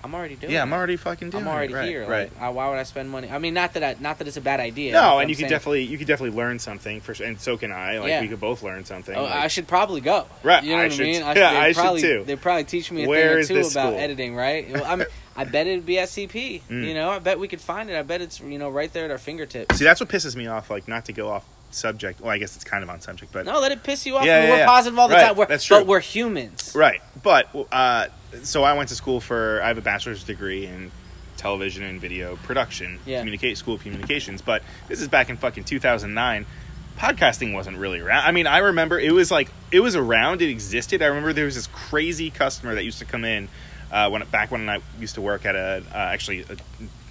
i'm 0.02 0.14
already 0.14 0.34
doing 0.36 0.52
Yeah, 0.52 0.60
it. 0.60 0.62
I'm 0.62 0.72
already 0.72 0.96
fucking 0.96 1.28
doing 1.30 1.44
I'm 1.44 1.48
already 1.52 1.72
it. 1.74 1.76
Right, 1.76 1.88
here. 1.88 2.00
Right. 2.08 2.32
Like, 2.32 2.40
I, 2.40 2.48
why 2.50 2.70
would 2.70 2.78
I 2.78 2.84
spend 2.84 3.10
money? 3.10 3.28
I 3.30 3.38
mean, 3.38 3.52
not 3.52 3.74
that 3.74 3.84
I, 3.84 3.96
not 4.00 4.16
that 4.18 4.26
it's 4.28 4.38
a 4.38 4.40
bad 4.40 4.58
idea. 4.58 4.92
no, 4.92 5.18
and 5.18 5.24
I'm 5.24 5.28
you 5.28 5.36
could 5.36 5.48
definitely 5.48 5.82
you 5.82 5.98
could 5.98 6.06
definitely 6.06 6.36
learn 6.38 6.58
something 6.58 7.02
for 7.02 7.12
and 7.22 7.38
so 7.38 7.58
can 7.58 7.70
I. 7.70 7.98
Like 7.98 8.08
Yeah. 8.08 8.22
we 8.22 8.28
could 8.28 8.40
both 8.40 8.62
learn 8.62 8.86
something. 8.86 9.14
Oh, 9.14 9.24
like- 9.24 9.32
I 9.34 9.48
should 9.48 9.68
probably 9.68 10.00
go. 10.00 10.24
Right, 10.42 10.64
You 10.64 10.70
know 10.70 10.78
I 10.78 10.82
what 10.84 10.92
should 10.94 11.02
I 11.06 11.12
mean? 11.12 11.20
yeah, 11.36 11.50
I 11.50 11.72
should 11.72 11.98
too. 12.08 12.24
They 12.26 12.36
probably 12.36 12.64
teach 12.64 12.90
me 12.90 13.04
a 13.04 13.08
Where 13.08 13.42
thing 13.44 13.56
or 13.58 13.60
two 13.62 13.68
about 13.68 13.70
school? 13.90 13.98
editing, 13.98 14.34
right? 14.34 14.70
Well, 14.72 14.84
I 14.84 14.96
mean, 14.96 15.06
I 15.36 15.44
bet 15.44 15.66
it'd 15.66 15.84
be 15.84 15.96
SCP. 15.96 16.62
Mm. 16.70 16.86
You 16.88 16.94
know, 16.94 17.10
I 17.10 17.18
bet 17.18 17.38
we 17.38 17.46
could 17.48 17.60
find 17.60 17.90
it. 17.90 17.96
I 17.98 18.02
bet 18.02 18.22
it's 18.22 18.40
you 18.40 18.58
know 18.58 18.70
right 18.70 18.90
there 18.90 19.04
at 19.04 19.10
our 19.10 19.18
fingertips. 19.18 19.76
See, 19.78 19.84
that's 19.84 20.00
what 20.00 20.08
pisses 20.08 20.34
me 20.34 20.46
off. 20.46 20.70
Like 20.70 20.88
not 20.88 21.04
to 21.06 21.12
go 21.12 21.28
off 21.28 21.44
subject. 21.74 22.20
Well, 22.20 22.30
I 22.30 22.38
guess 22.38 22.54
it's 22.56 22.64
kind 22.64 22.82
of 22.82 22.90
on 22.90 23.00
subject, 23.00 23.32
but 23.32 23.46
No, 23.46 23.60
let 23.60 23.72
it 23.72 23.82
piss 23.82 24.06
you 24.06 24.16
off. 24.16 24.24
Yeah, 24.24 24.44
yeah, 24.44 24.50
we're 24.50 24.56
yeah. 24.58 24.66
positive 24.66 24.98
all 24.98 25.08
the 25.08 25.14
Right, 25.14 25.26
time. 25.28 25.36
We're, 25.36 25.46
that's 25.46 25.64
true. 25.64 25.78
But 25.78 25.86
we're 25.86 26.00
humans. 26.00 26.72
Right. 26.74 27.00
But 27.22 27.48
uh, 27.72 28.06
so 28.42 28.62
I 28.64 28.74
went 28.74 28.88
to 28.90 28.94
school 28.94 29.20
for 29.20 29.60
I 29.62 29.68
have 29.68 29.78
a 29.78 29.82
bachelor's 29.82 30.24
degree 30.24 30.66
in 30.66 30.90
television 31.36 31.84
and 31.84 32.00
video 32.00 32.36
production, 32.36 32.98
Yeah. 33.06 33.18
communicate 33.20 33.56
school 33.58 33.74
of 33.74 33.82
communications. 33.82 34.42
But 34.42 34.62
this 34.88 35.00
is 35.00 35.08
back 35.08 35.30
in 35.30 35.36
fucking 35.36 35.64
2009. 35.64 36.46
Podcasting 36.98 37.54
wasn't 37.54 37.78
really 37.78 38.00
around. 38.00 38.26
I 38.26 38.30
mean, 38.32 38.46
I 38.46 38.58
remember 38.58 38.98
it 39.00 39.12
was 39.12 39.30
like 39.30 39.50
it 39.70 39.80
was 39.80 39.96
around. 39.96 40.42
It 40.42 40.50
existed. 40.50 41.00
I 41.00 41.06
remember 41.06 41.32
there 41.32 41.46
was 41.46 41.54
this 41.54 41.66
crazy 41.68 42.30
customer 42.30 42.74
that 42.74 42.84
used 42.84 42.98
to 42.98 43.06
come 43.06 43.24
in 43.24 43.48
uh, 43.90 44.10
when 44.10 44.22
back 44.26 44.50
when 44.50 44.68
I 44.68 44.80
used 44.98 45.14
to 45.14 45.22
work 45.22 45.46
at 45.46 45.54
a 45.54 45.82
uh, 45.90 45.96
actually 45.96 46.42
a 46.42 46.56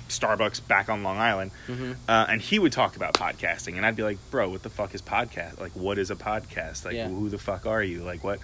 Starbucks 0.10 0.68
back 0.68 0.90
on 0.90 1.04
Long 1.04 1.18
Island, 1.18 1.52
Mhm. 1.68 1.96
uh, 2.08 2.26
and 2.30 2.42
he 2.42 2.60
would 2.60 2.72
talk 2.72 2.96
about 2.96 3.14
podcasting, 3.14 3.78
and 3.78 3.86
I'd 3.86 3.96
be 3.96 4.04
like, 4.04 4.18
"Bro, 4.32 4.50
what 4.50 4.64
the 4.64 4.70
fuck 4.70 4.94
is 4.96 5.02
podcast? 5.02 5.60
Like, 5.60 5.72
what 5.74 5.98
is 5.98 6.12
a 6.12 6.16
podcast? 6.16 6.86
Like, 6.86 6.96
Yeah. 6.96 7.08
who 7.08 7.30
the 7.30 7.38
fuck 7.38 7.66
are 7.66 7.82
you? 7.84 8.04
Like, 8.04 8.24
what?" 8.24 8.40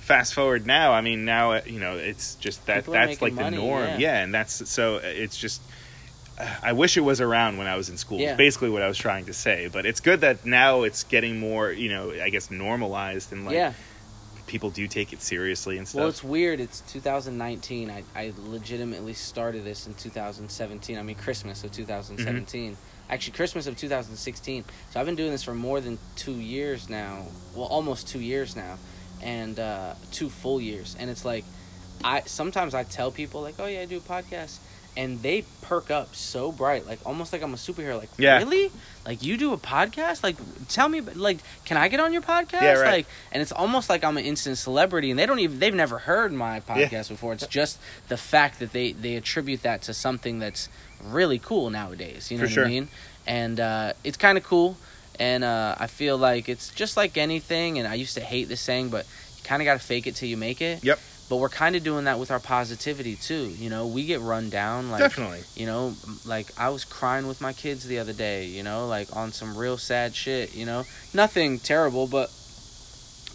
Fast 0.00 0.34
forward 0.34 0.66
now, 0.66 0.92
I 0.92 1.00
mean, 1.00 1.24
now 1.24 1.52
uh, 1.52 1.60
you 1.64 1.80
know 1.80 1.96
it's 1.96 2.34
just 2.34 2.66
that 2.66 2.80
People 2.84 2.92
that's 2.92 3.22
like 3.22 3.32
making 3.32 3.52
the 3.52 3.56
norm, 3.56 3.84
yeah. 3.84 3.96
yeah. 3.98 4.18
and 4.22 4.34
that's 4.34 4.68
so 4.70 4.96
it's 5.02 5.36
just 5.36 5.62
I 6.62 6.72
wish 6.72 6.96
it 6.96 7.00
was 7.02 7.20
around 7.20 7.56
when 7.58 7.66
I 7.68 7.76
was 7.76 7.88
in 7.88 7.96
school. 7.96 8.18
Yeah. 8.18 8.34
Basically, 8.34 8.68
what 8.68 8.82
I 8.82 8.88
was 8.88 8.98
trying 8.98 9.24
to 9.26 9.32
say. 9.32 9.68
But 9.72 9.86
it's 9.86 10.00
good 10.00 10.20
that 10.22 10.44
now 10.44 10.82
it's 10.82 11.04
getting 11.04 11.38
more, 11.38 11.70
you 11.70 11.88
know, 11.88 12.10
I 12.10 12.28
guess 12.28 12.50
normalized 12.50 13.32
and 13.32 13.46
like 13.46 13.54
yeah. 13.54 13.72
People 14.46 14.70
do 14.70 14.86
take 14.86 15.12
it 15.12 15.22
seriously 15.22 15.78
and 15.78 15.86
stuff. 15.86 15.98
Well, 15.98 16.08
it's 16.08 16.24
weird. 16.24 16.60
It's 16.60 16.80
2019. 16.92 17.90
I, 17.90 18.04
I 18.14 18.32
legitimately 18.46 19.14
started 19.14 19.64
this 19.64 19.86
in 19.86 19.94
2017. 19.94 20.98
I 20.98 21.02
mean, 21.02 21.16
Christmas 21.16 21.64
of 21.64 21.72
2017. 21.72 22.72
Mm-hmm. 22.72 22.80
Actually, 23.10 23.32
Christmas 23.34 23.66
of 23.66 23.76
2016. 23.76 24.64
So 24.90 25.00
I've 25.00 25.06
been 25.06 25.14
doing 25.14 25.30
this 25.30 25.42
for 25.42 25.54
more 25.54 25.80
than 25.80 25.98
two 26.16 26.34
years 26.34 26.88
now. 26.88 27.26
Well, 27.54 27.66
almost 27.66 28.08
two 28.08 28.20
years 28.20 28.56
now, 28.56 28.78
and 29.22 29.58
uh, 29.58 29.94
two 30.10 30.28
full 30.28 30.60
years. 30.60 30.96
And 30.98 31.10
it's 31.10 31.24
like, 31.24 31.44
I 32.02 32.22
sometimes 32.22 32.74
I 32.74 32.84
tell 32.84 33.10
people 33.10 33.42
like, 33.42 33.54
"Oh 33.58 33.66
yeah, 33.66 33.80
I 33.80 33.84
do 33.86 33.98
a 33.98 34.00
podcast," 34.00 34.58
and 34.96 35.22
they 35.22 35.44
perk 35.62 35.90
up 35.90 36.14
so 36.14 36.52
bright, 36.52 36.86
like 36.86 36.98
almost 37.04 37.32
like 37.32 37.42
I'm 37.42 37.52
a 37.54 37.56
superhero. 37.56 37.98
Like, 37.98 38.10
Yeah. 38.18 38.38
really? 38.38 38.70
Like 39.04 39.22
you 39.22 39.36
do 39.36 39.52
a 39.52 39.56
podcast? 39.58 40.22
Like, 40.22 40.36
tell 40.68 40.88
me, 40.88 41.00
like, 41.00 41.38
can 41.64 41.76
I 41.76 41.88
get 41.88 42.00
on 42.00 42.12
your 42.12 42.22
podcast? 42.22 42.62
Yeah, 42.62 42.74
right. 42.78 42.90
Like, 42.92 43.06
and 43.32 43.42
it's 43.42 43.52
almost 43.52 43.88
like 43.90 44.04
I'm 44.04 44.16
an 44.16 44.24
instant 44.24 44.56
celebrity, 44.58 45.10
and 45.10 45.18
they 45.18 45.26
don't 45.26 45.38
even 45.40 45.58
they've 45.58 45.74
never 45.74 45.98
heard 45.98 46.32
my 46.32 46.60
podcast 46.60 47.08
before. 47.08 47.32
It's 47.32 47.46
just 47.46 47.78
the 48.08 48.16
fact 48.16 48.58
that 48.60 48.72
they 48.72 48.92
they 48.92 49.16
attribute 49.16 49.62
that 49.62 49.82
to 49.82 49.94
something 49.94 50.38
that's 50.38 50.68
really 51.02 51.38
cool 51.38 51.70
nowadays. 51.70 52.30
You 52.30 52.38
know 52.38 52.42
For 52.44 52.46
what 52.46 52.54
sure. 52.54 52.64
I 52.64 52.68
mean? 52.68 52.88
And 53.26 53.58
uh, 53.60 53.92
it's 54.04 54.16
kind 54.18 54.36
of 54.38 54.44
cool, 54.44 54.76
and 55.18 55.42
uh, 55.44 55.74
I 55.78 55.86
feel 55.86 56.16
like 56.18 56.48
it's 56.48 56.68
just 56.70 56.96
like 56.96 57.16
anything. 57.16 57.78
And 57.78 57.88
I 57.88 57.94
used 57.94 58.14
to 58.14 58.20
hate 58.20 58.48
this 58.48 58.60
saying, 58.60 58.90
but 58.90 59.06
you 59.38 59.42
kind 59.44 59.60
of 59.62 59.64
got 59.66 59.74
to 59.80 59.84
fake 59.84 60.06
it 60.06 60.14
till 60.14 60.28
you 60.28 60.36
make 60.36 60.60
it. 60.60 60.84
Yep. 60.84 60.98
But 61.30 61.36
we're 61.36 61.48
kind 61.48 61.74
of 61.74 61.82
doing 61.82 62.04
that 62.04 62.18
with 62.18 62.30
our 62.30 62.38
positivity 62.38 63.16
too. 63.16 63.46
You 63.58 63.70
know, 63.70 63.86
we 63.86 64.04
get 64.04 64.20
run 64.20 64.50
down 64.50 64.90
like 64.90 65.00
Definitely. 65.00 65.40
you 65.56 65.64
know, 65.66 65.94
like 66.26 66.48
I 66.58 66.68
was 66.68 66.84
crying 66.84 67.26
with 67.26 67.40
my 67.40 67.52
kids 67.54 67.84
the 67.86 67.98
other 67.98 68.12
day, 68.12 68.44
you 68.44 68.62
know, 68.62 68.86
like 68.86 69.08
on 69.16 69.32
some 69.32 69.56
real 69.56 69.78
sad 69.78 70.14
shit, 70.14 70.54
you 70.54 70.66
know. 70.66 70.84
Nothing 71.14 71.58
terrible, 71.58 72.06
but 72.06 72.28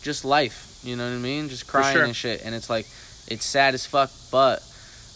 just 0.02 0.24
life, 0.24 0.80
you 0.84 0.96
know 0.96 1.06
what 1.10 1.16
I 1.16 1.18
mean? 1.18 1.50
Just 1.50 1.68
crying 1.68 1.96
sure. 1.96 2.04
and 2.06 2.16
shit. 2.16 2.42
And 2.46 2.54
it's 2.54 2.70
like 2.70 2.86
it's 3.28 3.46
sad 3.46 3.74
as 3.74 3.86
fuck, 3.86 4.12
but 4.32 4.62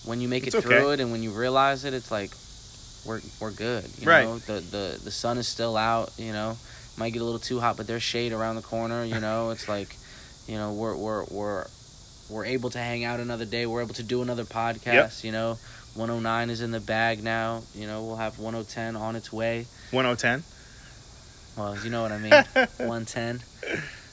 when 0.06 0.20
you 0.20 0.28
make 0.28 0.46
It's 0.48 0.56
it 0.56 0.62
through 0.64 0.92
it 0.92 1.00
and 1.00 1.12
when 1.12 1.24
you 1.24 1.32
realize 1.32 1.86
it, 1.86 1.94
it's 1.94 2.12
like 2.12 2.32
we're 3.06 3.22
we're 3.40 3.52
good. 3.52 3.86
You 4.00 4.08
Right. 4.08 4.24
know, 4.26 4.40
the 4.40 4.54
the 4.62 5.00
the 5.04 5.12
sun 5.12 5.38
is 5.38 5.48
still 5.48 5.78
out, 5.78 6.12
you 6.18 6.34
know. 6.34 6.58
Might 6.98 7.12
get 7.14 7.22
a 7.22 7.26
little 7.26 7.40
too 7.40 7.60
hot, 7.60 7.78
but 7.78 7.86
there's 7.88 8.04
shade 8.04 8.34
around 8.34 8.56
the 8.56 8.62
corner, 8.62 9.04
you 9.04 9.20
know. 9.20 9.50
it's 9.52 9.68
like, 9.70 9.96
you 10.48 10.58
know, 10.58 10.74
we're 10.74 10.96
we're 10.96 11.24
we're 11.26 11.68
we're 12.30 12.46
able 12.46 12.70
to 12.72 12.80
hang 12.80 13.04
out 13.04 13.20
another 13.20 13.46
day. 13.46 13.66
We're 13.66 13.82
able 13.82 13.96
to 13.96 14.04
do 14.04 14.22
another 14.22 14.44
podcast, 14.46 15.24
you 15.24 15.32
know. 15.32 15.58
109 15.96 16.50
is 16.50 16.62
in 16.62 16.72
the 16.72 16.80
bag 16.80 17.24
now. 17.24 17.62
You 17.76 17.88
know, 17.88 18.04
we'll 18.04 18.16
have 18.16 18.40
1010 18.40 18.96
on 18.96 19.16
its 19.16 19.32
way. 19.32 19.68
1010. 19.92 20.44
Well, 21.56 21.78
you 21.84 21.90
know 21.92 22.02
what 22.02 22.12
I 22.12 22.18
mean. 22.18 22.32
110. 22.78 23.42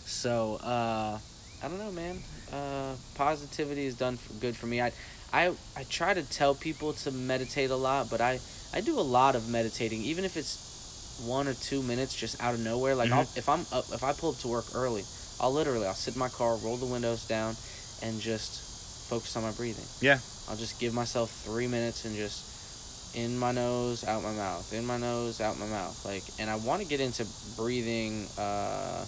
So, 0.05 0.57
uh, 0.57 1.19
I 1.63 1.69
don't 1.69 1.79
know, 1.79 1.93
man. 1.93 2.19
Uh, 2.53 2.95
positivity 3.15 3.87
is 3.87 3.95
done 3.95 4.17
for, 4.17 4.33
good 4.35 4.57
for 4.57 4.67
me. 4.67 4.81
I, 4.83 4.93
I, 5.33 5.53
I 5.77 5.85
try 5.89 6.13
to 6.13 6.23
tell 6.23 6.55
people 6.55 6.93
to 6.95 7.11
meditate 7.11 7.71
a 7.71 7.77
lot, 7.77 8.11
but 8.11 8.21
I, 8.21 8.41
I 8.75 8.81
do 8.81 8.99
a 8.99 9.01
lot 9.01 9.35
of 9.35 9.49
meditating, 9.49 10.03
even 10.03 10.25
if 10.25 10.37
it's 10.37 11.23
one 11.25 11.47
or 11.49 11.55
two 11.55 11.83
minutes 11.83 12.15
just 12.15 12.43
out 12.43 12.55
of 12.55 12.61
nowhere. 12.61 12.95
Like, 12.95 13.11
I'll, 13.11 13.29
if 13.37 13.49
I'm 13.49 13.61
up, 13.73 13.85
if 13.93 14.03
I 14.03 14.13
pull 14.13 14.31
up 14.31 14.39
to 14.39 14.49
work 14.49 14.67
early, 14.75 15.05
I'll 15.41 15.53
literally 15.53 15.87
I'll 15.87 15.95
sit 15.95 16.15
in 16.15 16.19
my 16.19 16.29
car, 16.29 16.57
roll 16.57 16.77
the 16.77 16.87
windows 16.87 17.27
down, 17.27 17.57
and 18.03 18.21
just 18.21 19.09
focus 19.09 19.37
on 19.37 19.43
my 19.43 19.53
breathing. 19.53 19.85
Yeah. 20.01 20.19
I'll 20.49 20.57
just 20.57 20.81
give 20.81 20.95
myself 20.95 21.31
three 21.31 21.67
minutes 21.67 22.05
and 22.05 22.15
just 22.17 23.17
in 23.17 23.37
my 23.39 23.51
nose, 23.53 24.07
out 24.07 24.23
my 24.23 24.33
mouth, 24.33 24.73
in 24.73 24.87
my 24.87 24.97
nose, 24.97 25.41
out 25.41 25.59
my 25.59 25.67
mouth. 25.67 26.05
Like, 26.05 26.23
and 26.39 26.49
I 26.51 26.57
want 26.57 26.81
to 26.83 26.89
get 26.89 27.01
into 27.01 27.27
breathing 27.57 28.27
uh, 28.39 29.05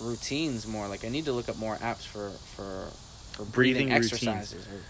routines 0.00 0.66
more. 0.66 0.88
Like, 0.88 1.04
I 1.04 1.08
need 1.08 1.24
to 1.26 1.32
look 1.32 1.48
up 1.48 1.56
more 1.58 1.76
apps 1.76 2.06
for 2.06 2.30
for 2.56 2.88
for 3.32 3.44
breathing, 3.44 3.84
Breathing 3.88 3.92
exercises. 3.92 4.66
Or, 4.66 4.80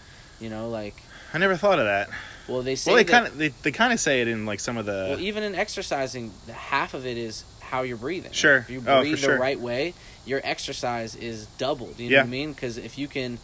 you 0.43 0.49
know, 0.49 0.69
like, 0.69 0.95
I 1.33 1.37
never 1.37 1.55
thought 1.55 1.79
of 1.79 1.85
that. 1.85 2.09
well, 2.47 2.61
they 2.61 2.75
say 2.75 2.91
Well, 2.91 2.97
they 3.03 3.09
kind 3.09 3.27
of 3.27 3.37
they, 3.37 3.49
they 3.49 3.71
kind 3.71 3.93
of 3.93 3.99
say 3.99 4.21
it 4.21 4.27
in 4.27 4.45
like 4.45 4.59
some 4.59 4.77
of 4.77 4.85
the 4.85 5.07
well, 5.11 5.19
even 5.19 5.43
in 5.43 5.55
exercising, 5.55 6.31
half 6.51 6.93
of 6.93 7.05
it 7.05 7.17
is 7.17 7.43
how 7.61 7.83
you're 7.83 7.97
breathing. 7.97 8.31
Sure. 8.31 8.57
If 8.57 8.69
you 8.69 8.81
Oh, 8.87 9.01
breathe 9.01 9.13
the 9.15 9.17
sure. 9.17 9.37
right 9.39 9.59
way, 9.59 9.93
your 10.29 10.41
exercise 10.43 11.15
is 11.15 11.47
doubled. 11.57 11.99
You 11.99 12.09
know 12.09 12.15
Yeah. 12.17 12.21
what 12.21 12.27
I 12.27 12.29
mean? 12.29 12.53
Because 12.53 12.77
if 12.77 12.97
you 12.97 13.07
can, 13.07 13.39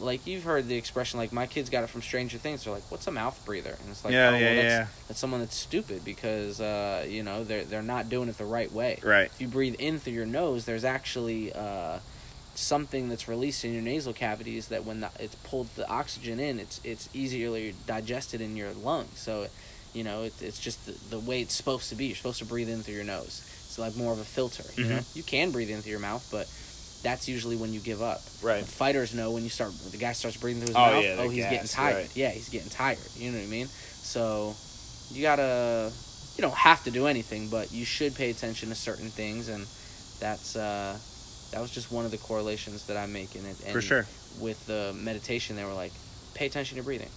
like 0.00 0.26
you've 0.26 0.44
heard 0.44 0.66
the 0.68 0.76
expression, 0.76 1.18
like 1.20 1.32
my 1.32 1.46
kids 1.46 1.70
got 1.70 1.84
it 1.84 1.88
from 1.88 2.02
Stranger 2.02 2.38
Things. 2.38 2.64
They're 2.64 2.72
like, 2.74 2.90
"What's 2.90 3.06
a 3.06 3.10
mouth 3.12 3.38
breather?" 3.44 3.76
And 3.80 3.90
it's 3.90 4.04
like, 4.04 4.14
Yeah, 4.14 4.30
"Oh, 4.30 4.36
yeah, 4.38 4.46
well, 4.46 4.54
that's, 4.56 4.72
yeah. 4.72 4.86
that's 5.08 5.20
someone 5.20 5.40
that's 5.40 5.56
stupid 5.56 6.04
because 6.04 6.60
uh, 6.60 7.06
you 7.08 7.22
know 7.22 7.44
they're 7.44 7.64
they're 7.64 7.82
not 7.96 8.08
doing 8.08 8.28
it 8.28 8.36
the 8.38 8.44
right 8.58 8.72
way. 8.72 8.98
right. 9.02 9.30
If 9.34 9.40
you 9.40 9.48
breathe 9.48 9.76
in 9.78 9.98
through 10.00 10.14
your 10.14 10.26
nose, 10.26 10.64
there's 10.64 10.84
actually 10.84 11.52
uh, 11.52 11.98
something 12.54 13.08
that's 13.08 13.28
released 13.28 13.64
in 13.64 13.72
your 13.72 13.82
nasal 13.82 14.12
cavities 14.12 14.68
that 14.68 14.84
when 14.84 15.00
the, 15.00 15.10
it's 15.18 15.34
pulled 15.36 15.68
the 15.76 15.88
oxygen 15.88 16.40
in, 16.40 16.58
it's 16.58 16.80
it's 16.84 17.08
easier 17.12 17.72
digested 17.86 18.40
in 18.40 18.56
your 18.56 18.72
lungs. 18.72 19.18
So, 19.18 19.46
you 19.92 20.02
know, 20.04 20.22
it, 20.24 20.34
it's 20.40 20.58
just 20.58 20.86
the, 20.86 20.94
the 21.10 21.18
way 21.20 21.40
it's 21.42 21.54
supposed 21.54 21.88
to 21.90 21.94
be. 21.94 22.06
You're 22.06 22.16
supposed 22.16 22.38
to 22.38 22.44
breathe 22.46 22.68
in 22.68 22.82
through 22.82 22.94
your 22.94 23.04
nose. 23.04 23.42
It's 23.74 23.78
like 23.80 23.96
more 23.96 24.12
of 24.12 24.20
a 24.20 24.24
filter. 24.24 24.62
You 24.76 24.84
know, 24.84 24.98
Mhm. 24.98 25.16
you 25.16 25.22
can 25.24 25.50
breathe 25.50 25.68
in 25.68 25.82
through 25.82 25.90
your 25.90 25.98
mouth, 26.00 26.24
but 26.30 26.46
that's 27.02 27.26
usually 27.26 27.56
when 27.56 27.72
you 27.72 27.80
give 27.80 28.00
up. 28.02 28.22
Right. 28.40 28.64
The 28.64 28.70
fighters 28.70 29.12
know 29.12 29.32
when 29.32 29.42
you 29.42 29.50
start. 29.50 29.72
The 29.90 29.96
guy 29.96 30.12
starts 30.12 30.36
breathing 30.36 30.60
through 30.62 30.68
his 30.68 30.76
Oh, 30.76 30.92
mouth. 30.92 31.04
yeah, 31.04 31.16
oh, 31.18 31.28
he's 31.28 31.44
getting 31.44 31.66
tired. 31.66 31.96
right. 31.96 32.10
Yeah, 32.14 32.30
he's 32.30 32.48
getting 32.50 32.70
tired. 32.70 32.98
You 33.16 33.32
know 33.32 33.38
what 33.38 33.44
I 33.44 33.48
mean? 33.48 33.68
So, 34.02 34.54
you 35.10 35.22
gotta. 35.22 35.90
You 36.36 36.42
don't 36.42 36.54
have 36.54 36.84
to 36.84 36.90
do 36.92 37.06
anything, 37.08 37.48
but 37.48 37.72
you 37.72 37.84
should 37.84 38.14
pay 38.14 38.30
attention 38.30 38.68
to 38.68 38.76
certain 38.76 39.10
things, 39.10 39.48
and 39.48 39.66
that's 40.20 40.54
uh, 40.54 40.96
that 41.50 41.60
was 41.60 41.72
just 41.72 41.90
one 41.90 42.04
of 42.04 42.12
the 42.12 42.18
correlations 42.18 42.84
that 42.84 42.96
I 42.96 43.06
make 43.06 43.34
in 43.34 43.44
it. 43.44 43.56
And 43.64 43.72
For 43.72 43.82
sure. 43.82 44.06
With 44.38 44.66
the 44.66 44.92
meditation, 44.94 45.56
they 45.56 45.64
were 45.64 45.72
like, 45.74 45.92
pay 46.34 46.46
attention 46.46 46.76
to 46.76 46.84
breathing. 46.84 47.10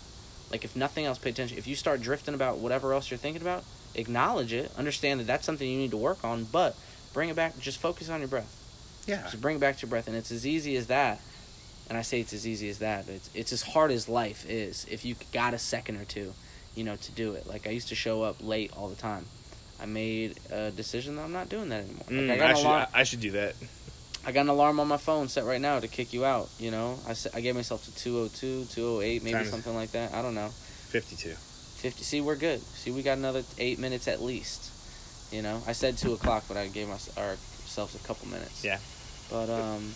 Like 0.49 0.63
if 0.63 0.75
nothing 0.75 1.05
else, 1.05 1.19
pay 1.19 1.29
attention. 1.29 1.55
If 1.59 1.67
you 1.67 1.75
start 1.75 2.01
drifting 2.01 2.33
about 2.33 2.57
whatever 2.57 2.93
else 2.93 3.11
you're 3.11 3.17
thinking 3.19 3.43
about, 3.43 3.63
acknowledge 3.97 4.53
it. 4.53 4.71
Understand 4.77 5.19
that 5.19 5.27
that's 5.27 5.45
something 5.45 5.67
you 5.67 5.77
need 5.77 5.91
to 5.91 5.97
work 5.97 6.23
on, 6.23 6.45
but 6.45 6.75
bring 7.13 7.29
it 7.29 7.35
back. 7.35 7.57
Just 7.59 7.79
focus 7.79 8.09
on 8.09 8.19
your 8.19 8.27
breath. 8.29 8.53
Yeah. 9.07 9.23
Just 9.23 9.41
bring 9.41 9.57
it 9.57 9.59
back 9.59 9.77
to 9.77 9.85
your 9.85 9.89
breath, 9.89 10.07
and 10.07 10.15
it's 10.15 10.31
as 10.31 10.45
easy 10.45 10.75
as 10.75 10.87
that. 10.87 11.19
And 11.89 11.97
I 11.97 12.01
say 12.01 12.19
it's 12.19 12.33
as 12.33 12.45
easy 12.45 12.69
as 12.69 12.79
that. 12.79 13.07
It's 13.07 13.29
it's 13.33 13.53
as 13.53 13.61
hard 13.61 13.91
as 13.91 14.09
life 14.09 14.45
is. 14.49 14.85
If 14.91 15.05
you 15.05 15.15
got 15.31 15.53
a 15.53 15.57
second 15.57 15.97
or 15.97 16.05
two, 16.05 16.33
you 16.75 16.83
know, 16.83 16.97
to 16.97 17.11
do 17.13 17.33
it. 17.33 17.47
Like 17.47 17.65
I 17.65 17.69
used 17.71 17.87
to 17.89 17.95
show 17.95 18.23
up 18.23 18.35
late 18.41 18.71
all 18.75 18.89
the 18.89 18.95
time. 18.95 19.25
I 19.81 19.85
made 19.85 20.39
a 20.51 20.71
decision 20.71 21.15
that 21.15 21.21
I'm 21.23 21.31
not 21.31 21.49
doing 21.49 21.69
that 21.69 21.83
anymore. 21.83 22.03
Like 22.09 22.19
Mm, 22.19 22.31
I 22.31 22.37
got 22.37 22.49
I, 22.49 22.53
should, 22.55 22.65
alarm. 22.65 22.87
I 22.93 23.03
should 23.03 23.19
do 23.21 23.31
that. 23.31 23.55
I 24.25 24.31
got 24.33 24.41
an 24.41 24.49
alarm 24.49 24.79
on 24.81 24.87
my 24.89 24.97
phone 24.97 25.29
set 25.29 25.45
right 25.45 25.61
now 25.61 25.79
to 25.79 25.87
kick 25.87 26.11
you 26.11 26.25
out. 26.25 26.49
You 26.59 26.71
know, 26.71 26.99
I, 27.07 27.15
I 27.33 27.39
gave 27.41 27.55
myself 27.55 27.85
to 27.85 27.95
202, 27.95 28.65
208, 28.73 29.23
maybe 29.23 29.33
Time 29.35 29.45
something 29.45 29.73
like 29.73 29.91
that. 29.91 30.13
I 30.13 30.21
don't 30.21 30.35
know. 30.35 30.49
52. 30.89 31.33
50. 31.77 32.03
See, 32.03 32.21
we're 32.21 32.35
good. 32.35 32.61
See, 32.61 32.91
we 32.91 33.03
got 33.03 33.17
another 33.17 33.43
eight 33.57 33.79
minutes 33.79 34.07
at 34.07 34.21
least. 34.21 34.71
You 35.31 35.41
know, 35.41 35.61
I 35.67 35.73
said 35.73 35.97
two 35.97 36.13
o'clock, 36.13 36.45
but 36.47 36.57
I 36.57 36.67
gave 36.67 36.89
us 36.89 37.15
ourselves 37.17 37.95
a 37.95 38.07
couple 38.07 38.27
minutes. 38.27 38.63
Yeah. 38.63 38.79
But 39.29 39.49
um, 39.49 39.91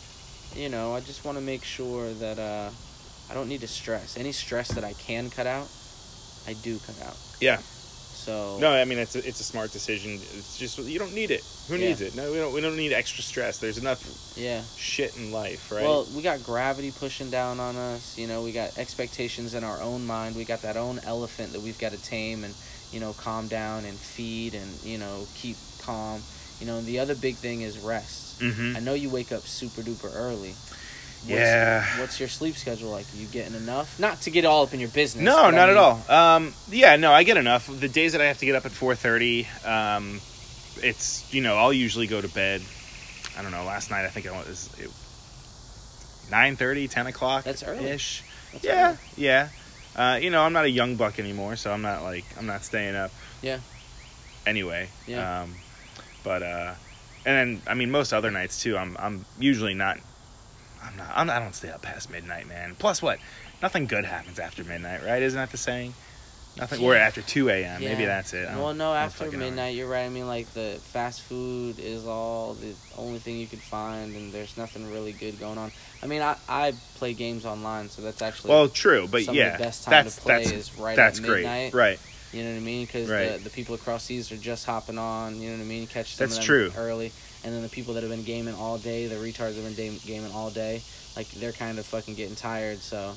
you 0.56 0.70
know, 0.70 0.94
I 0.94 1.00
just 1.00 1.26
want 1.26 1.38
to 1.38 1.44
make 1.44 1.64
sure 1.64 2.12
that 2.14 2.38
uh, 2.38 2.70
I 3.30 3.34
don't 3.34 3.48
need 3.48 3.62
to 3.62 3.68
stress. 3.68 4.18
Any 4.18 4.32
stress 4.32 4.70
that 4.74 4.84
I 4.84 4.94
can 4.94 5.30
cut 5.30 5.48
out, 5.48 5.70
I 6.48 6.54
do 6.54 6.78
cut 6.80 7.02
out. 7.02 7.18
Yeah. 7.40 7.60
So 8.26 8.58
No, 8.60 8.72
I 8.72 8.86
mean 8.86 9.00
it's 9.00 9.16
a, 9.16 9.28
it's 9.28 9.40
a 9.40 9.44
smart 9.44 9.72
decision. 9.72 10.14
It's 10.14 10.58
just 10.58 10.78
you 10.80 11.00
don't 11.00 11.14
need 11.14 11.32
it. 11.32 11.44
Who 11.68 11.76
Yeah. 11.76 11.88
needs 11.90 12.02
it? 12.02 12.16
No, 12.16 12.32
we 12.32 12.38
don't. 12.38 12.54
We 12.54 12.62
don't 12.62 12.78
need 12.78 12.94
extra 12.94 13.24
stress. 13.24 13.58
There's 13.58 13.78
enough 13.78 14.02
yeah. 14.38 14.62
shit 14.78 15.16
in 15.18 15.32
life, 15.32 15.72
right? 15.72 15.84
Well, 15.84 16.06
we 16.16 16.22
got 16.22 16.44
gravity 16.44 16.92
pushing 16.92 17.30
down 17.32 17.60
on 17.60 17.76
us. 17.76 18.18
You 18.18 18.28
know, 18.28 18.44
we 18.44 18.52
got 18.52 18.78
expectations 18.78 19.54
in 19.56 19.64
our 19.64 19.82
own 19.82 20.06
mind. 20.06 20.36
We 20.36 20.46
got 20.46 20.62
that 20.62 20.78
own 20.78 21.00
elephant 21.06 21.54
that 21.54 21.62
we've 21.62 21.80
got 21.80 21.92
to 21.94 22.02
tame 22.04 22.44
and, 22.44 22.54
you 22.92 23.00
know, 23.00 23.14
calm 23.14 23.48
down 23.48 23.86
and 23.86 23.98
feed 23.98 24.54
and, 24.54 24.70
you 24.84 24.98
know, 24.98 25.26
keep 25.36 25.58
calm. 25.82 26.22
You 26.60 26.68
know, 26.68 26.78
and 26.78 26.86
the 26.86 27.00
other 27.00 27.16
big 27.16 27.36
thing 27.38 27.62
is 27.62 27.80
rest. 27.80 28.40
mm-hmm. 28.40 28.78
I 28.78 28.80
know 28.82 28.94
you 28.94 29.10
wake 29.10 29.32
up 29.32 29.42
super 29.42 29.82
duper 29.82 30.12
early. 30.14 30.54
What's, 31.22 31.30
Yeah. 31.30 32.00
What's 32.00 32.20
your 32.20 32.30
sleep 32.30 32.56
schedule 32.56 32.90
like? 32.90 33.06
Are 33.14 33.18
you 33.18 33.28
getting 33.28 33.56
enough? 33.56 34.00
Not 34.00 34.22
to 34.22 34.30
get 34.32 34.44
all 34.46 34.64
up 34.64 34.74
in 34.74 34.80
your 34.80 34.90
business. 34.90 35.24
No, 35.24 35.36
but 35.36 35.54
I 35.54 35.58
not 35.58 35.70
at 35.70 35.78
all. 35.78 36.04
Um, 36.10 36.54
yeah, 36.70 36.96
no, 36.96 37.12
I 37.12 37.24
get 37.24 37.38
enough. 37.38 37.68
The 37.80 37.88
days 37.90 38.14
that 38.14 38.22
I 38.22 38.26
have 38.26 38.40
to 38.40 38.46
get 38.46 38.56
up 38.56 38.66
at 38.66 38.72
four 38.72 38.96
thirty, 38.96 39.48
um, 39.66 40.20
it's 40.78 41.32
you 41.34 41.42
know 41.42 41.58
I'll 41.58 41.74
usually 41.74 42.08
go 42.08 42.20
to 42.22 42.28
bed. 42.28 42.62
I 43.38 43.42
don't 43.44 43.52
know. 43.52 43.64
Last 43.64 43.92
night 43.92 44.04
I 44.06 44.10
think 44.10 44.28
I 44.28 44.32
was 44.32 44.70
it, 44.80 44.90
9.30, 46.32 46.90
10 46.90 47.08
o'clock. 47.08 47.44
That's 47.44 47.64
early. 47.64 47.86
ish. 47.90 48.24
That's 48.52 48.64
Yeah, 48.64 48.88
early. 48.90 48.98
yeah. 49.18 49.50
Uh, 49.96 50.20
you 50.22 50.30
know, 50.30 50.42
I'm 50.42 50.54
not 50.54 50.66
a 50.66 50.70
young 50.70 50.96
buck 50.96 51.20
anymore, 51.20 51.56
so 51.58 51.72
I'm 51.72 51.82
not 51.82 52.02
like 52.04 52.24
I'm 52.38 52.46
not 52.46 52.64
staying 52.64 52.96
up. 52.96 53.12
Yeah. 53.42 53.60
Anyway. 54.48 54.90
Yeah. 55.08 55.42
Um, 55.44 55.56
but 56.24 56.42
uh, 56.44 56.74
and 57.26 57.58
then 57.58 57.62
I 57.68 57.74
mean 57.74 57.92
most 57.92 58.14
other 58.14 58.32
nights 58.32 58.62
too. 58.62 58.78
I'm 58.78 58.96
I'm 59.00 59.26
usually 59.40 59.74
not. 59.74 59.98
I'm 60.84 60.98
not. 60.98 61.08
I'm, 61.14 61.30
I 61.30 61.40
don't 61.40 61.54
stay 61.56 61.70
up 61.70 61.82
past 61.82 62.10
midnight, 62.10 62.48
man. 62.48 62.76
Plus, 62.78 63.02
what? 63.02 63.20
Nothing 63.62 63.86
good 63.86 64.06
happens 64.06 64.40
after 64.40 64.64
midnight, 64.64 65.04
right? 65.06 65.22
Isn't 65.22 65.38
that 65.40 65.52
the 65.52 65.58
saying? 65.58 65.94
Nothing. 66.58 66.82
Yeah. 66.82 66.88
Or 66.88 66.96
after 66.96 67.22
two 67.22 67.50
a.m. 67.50 67.80
Maybe 67.82 68.04
that's 68.06 68.34
it. 68.34 68.50
Well, 68.50 68.74
no, 68.74 68.94
after 68.94 69.32
midnight, 69.32 69.76
you're 69.76 69.88
right. 69.88 70.04
I 70.06 70.10
mean, 70.10 70.28
like 70.28 70.52
the 70.54 70.80
fast 70.92 71.22
food 71.22 71.80
is 71.80 72.06
all 72.06 72.56
the 72.56 72.74
only 72.98 73.20
thing 73.20 73.38
you 73.38 73.48
could 73.48 73.62
find, 73.62 74.14
and 74.16 74.34
there's 74.34 74.58
nothing 74.58 74.92
really 74.92 75.14
good 75.14 75.40
going 75.40 75.58
on. 75.58 75.72
I 76.04 76.08
mean, 76.08 76.22
I, 76.22 76.36
I 76.50 76.74
play 76.96 77.14
games 77.14 77.46
online, 77.46 77.90
so 77.90 78.02
that's 78.02 78.22
actually 78.22 78.50
Well, 78.50 78.68
true, 78.68 79.08
but 79.10 79.22
some 79.24 79.36
yeah, 79.36 79.56
the 79.56 79.64
best 79.64 79.84
time 79.86 79.92
that's 79.92 80.16
to 80.16 80.22
play 80.24 80.44
that's 80.44 80.52
is 80.52 80.78
right 80.78 80.98
that's 80.98 81.20
at 81.20 81.26
great, 81.26 81.44
midnight. 81.44 81.74
right? 81.74 82.00
You 82.34 82.44
know 82.44 82.50
what 82.52 82.58
I 82.58 82.62
mean? 82.62 82.86
Because 82.86 83.10
Right. 83.10 83.38
the, 83.38 83.44
the 83.46 83.50
people 83.50 83.76
across 83.76 84.04
seas 84.06 84.32
are 84.32 84.38
just 84.38 84.66
hopping 84.66 84.98
on. 84.98 85.40
You 85.40 85.52
know 85.52 85.58
what 85.58 85.64
I 85.64 85.66
mean? 85.68 85.86
Catch 85.88 86.16
some 86.16 86.26
That's 86.28 86.38
of 86.40 86.46
them 86.46 86.46
true. 86.48 86.74
early, 86.76 87.12
and 87.44 87.54
then 87.54 87.62
the 87.62 87.70
people 87.70 87.94
that 87.96 88.04
have 88.04 88.12
been 88.12 88.24
gaming 88.24 88.54
all 88.56 88.78
day, 88.78 89.08
the 89.08 89.16
retards 89.16 89.56
have 89.56 89.64
been 89.64 89.74
da- 89.76 90.00
gaming 90.06 90.32
all 90.34 90.50
day. 90.50 90.82
Like 91.16 91.30
they're 91.32 91.52
kind 91.52 91.80
of 91.80 91.86
fucking 91.86 92.16
getting 92.16 92.36
tired. 92.36 92.78
So 92.80 93.14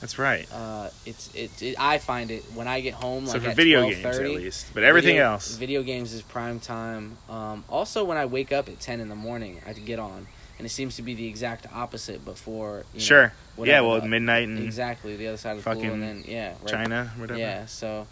That's 0.00 0.18
right. 0.18 0.46
uh, 0.52 0.90
it's 1.06 1.30
it's 1.34 1.62
it, 1.62 1.76
I 1.78 1.98
find 1.98 2.30
it 2.30 2.44
when 2.54 2.68
I 2.68 2.80
get 2.80 2.94
home. 2.94 3.26
so 3.26 3.32
like 3.34 3.42
for 3.42 3.48
at 3.50 3.56
video 3.56 3.88
games, 3.88 4.04
at 4.04 4.20
least, 4.24 4.66
but 4.74 4.82
everything 4.84 5.14
video, 5.16 5.32
else, 5.32 5.56
Video 5.56 5.82
games 5.82 6.12
is 6.12 6.22
prime 6.22 6.60
time. 6.60 7.16
Um, 7.28 7.64
also, 7.68 8.04
when 8.04 8.16
I 8.18 8.26
wake 8.26 8.52
up 8.52 8.68
at 8.68 8.78
ten 8.80 9.00
in 9.00 9.08
the 9.08 9.16
morning, 9.16 9.60
I 9.66 9.72
get 9.72 9.98
on, 9.98 10.26
and 10.58 10.66
it 10.66 10.70
seems 10.70 10.96
to 10.96 11.02
be 11.02 11.14
the 11.14 11.26
exact 11.26 11.66
opposite. 11.72 12.24
Before 12.24 12.84
you 12.92 13.00
know, 13.00 13.04
sure. 13.04 13.32
Yeah, 13.58 13.80
well, 13.80 14.00
the- 14.00 14.08
midnight 14.08 14.46
and 14.48 14.58
exactly 14.58 15.16
the 15.16 15.28
other 15.28 15.36
side 15.36 15.56
of 15.56 15.64
the 15.64 15.70
pool, 15.70 15.74
fucking 15.74 15.90
and 15.90 16.02
then 16.02 16.24
yeah, 16.26 16.50
right, 16.62 16.68
China, 16.68 17.10
whatever. 17.16 17.38
yeah. 17.40 17.66
So, 17.66 18.06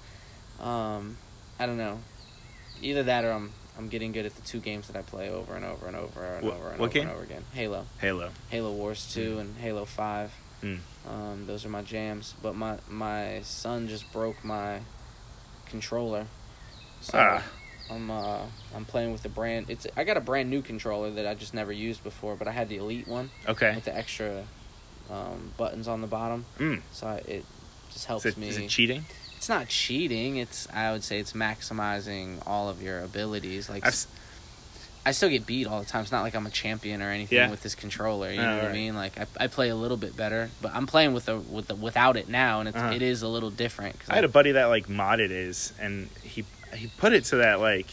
um, 0.60 1.16
I 1.58 1.66
don't 1.66 1.78
know. 1.78 1.98
Either 2.80 3.02
that, 3.04 3.24
or 3.24 3.32
I'm 3.32 3.52
I'm 3.78 3.88
getting 3.88 4.12
good 4.12 4.26
at 4.26 4.35
the 4.37 4.42
two 4.42 4.61
games 4.61 4.88
that 4.88 4.96
I 4.96 5.02
play 5.02 5.30
over 5.30 5.54
and 5.54 5.64
over 5.64 5.87
and 5.87 5.96
over 5.96 6.22
and 6.37 6.44
What- 6.44 6.54
over 6.54 6.70
and 6.72 6.80
over 6.80 6.88
game? 6.92 7.02
and 7.04 7.12
over 7.12 7.22
again. 7.24 7.44
Halo, 7.54 7.87
Halo. 8.00 8.30
Halo 8.50 8.72
Wars 8.72 9.11
Two, 9.12 9.38
and 9.38 9.56
Halo 9.56 9.85
Five. 9.85 10.30
Mm. 10.62 10.78
Um, 11.08 11.46
those 11.46 11.64
are 11.64 11.68
my 11.70 11.82
jams. 11.82 12.35
But 12.42 12.54
my 12.54 12.78
my 12.88 13.40
son 13.42 13.88
just 13.88 14.12
broke 14.12 14.44
my 14.44 14.80
controller, 15.66 16.26
so 17.00 17.18
Ah. 17.18 17.42
I'm 17.90 18.11
uh 18.11 18.42
I'm 18.74 18.85
playing 18.85 19.12
with 19.12 19.22
the 19.22 19.28
brand. 19.28 19.66
It's 19.70 19.87
I 19.96 20.04
got 20.04 20.16
a 20.16 20.20
brand 20.20 20.50
new 20.50 20.62
controller 20.62 21.11
that 21.12 21.26
I 21.26 21.35
just 21.35 21.54
never 21.54 21.72
used 21.72 22.04
before, 22.04 22.37
but 22.37 22.46
I 22.48 22.52
had 22.52 22.68
the 22.68 22.76
Elite 22.76 23.08
one 23.08 23.30
Okay. 23.48 23.74
with 23.74 23.85
the 23.85 23.96
extra 23.96 24.44
um, 25.11 25.52
buttons 25.56 25.88
on 25.88 26.00
the 26.00 26.06
bottom, 26.06 26.46
Mm. 26.58 26.80
so 26.92 27.06
I, 27.06 27.16
it 27.26 27.44
just 27.92 28.06
helps 28.06 28.24
Is 28.24 28.35
it, 28.35 28.38
me. 28.38 28.48
is 28.48 28.56
it 28.56 28.68
cheating? 28.68 29.04
It's 29.42 29.48
not 29.48 29.66
cheating. 29.66 30.37
It's 30.37 30.68
I 30.72 30.92
would 30.92 31.02
say 31.02 31.18
it's 31.18 31.33
maximizing 31.33 32.40
all 32.46 32.68
of 32.68 32.81
your 32.81 33.00
abilities. 33.00 33.68
Like 33.68 33.85
I've, 33.85 34.07
I 35.05 35.11
still 35.11 35.31
get 35.31 35.46
beat 35.46 35.66
all 35.66 35.81
the 35.81 35.85
time. 35.85 36.02
It's 36.02 36.12
not 36.12 36.22
like 36.22 36.37
I'm 36.37 36.46
a 36.46 36.50
champion 36.50 37.02
or 37.02 37.11
anything 37.11 37.38
Yeah. 37.38 37.50
with 37.50 37.61
this 37.61 37.74
controller. 37.74 38.31
You 38.31 38.40
Oh, 38.40 38.44
know 38.44 38.57
what 38.59 38.66
I 38.66 38.72
mean? 38.72 38.94
Like 38.94 39.18
I, 39.18 39.26
I 39.40 39.46
play 39.48 39.68
a 39.70 39.74
little 39.74 39.96
bit 39.96 40.16
better, 40.16 40.48
but 40.61 40.70
I'm 40.72 40.87
playing 40.87 41.12
with 41.12 41.24
the 41.24 41.38
with 41.38 41.66
the 41.66 41.74
without 41.74 42.16
it 42.16 42.28
now, 42.28 42.61
and 42.61 42.68
it's 42.68 42.78
Uh-huh. 42.78 42.92
it 42.94 43.02
is 43.02 43.22
a 43.22 43.28
little 43.28 43.50
different. 43.50 43.98
'cause 43.98 44.11
I 44.11 44.14
had 44.14 44.22
a 44.22 44.28
buddy 44.28 44.52
that 44.52 44.66
like 44.66 44.87
modded 44.87 45.31
his, 45.31 45.72
and 45.81 46.09
he 46.22 46.44
he 46.72 46.87
put 46.98 47.12
it 47.12 47.26
so 47.26 47.38
that 47.38 47.59
like 47.59 47.88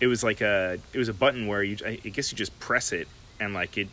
it 0.00 0.06
was 0.06 0.22
like 0.22 0.42
a 0.42 0.78
it 0.92 0.98
was 0.98 1.08
a 1.08 1.14
button 1.14 1.46
where 1.46 1.62
you 1.62 1.78
I 1.82 1.94
guess 1.96 2.30
you 2.30 2.36
just 2.36 2.60
press 2.60 2.92
it 2.92 3.08
and 3.40 3.54
like 3.54 3.78
it 3.78 3.88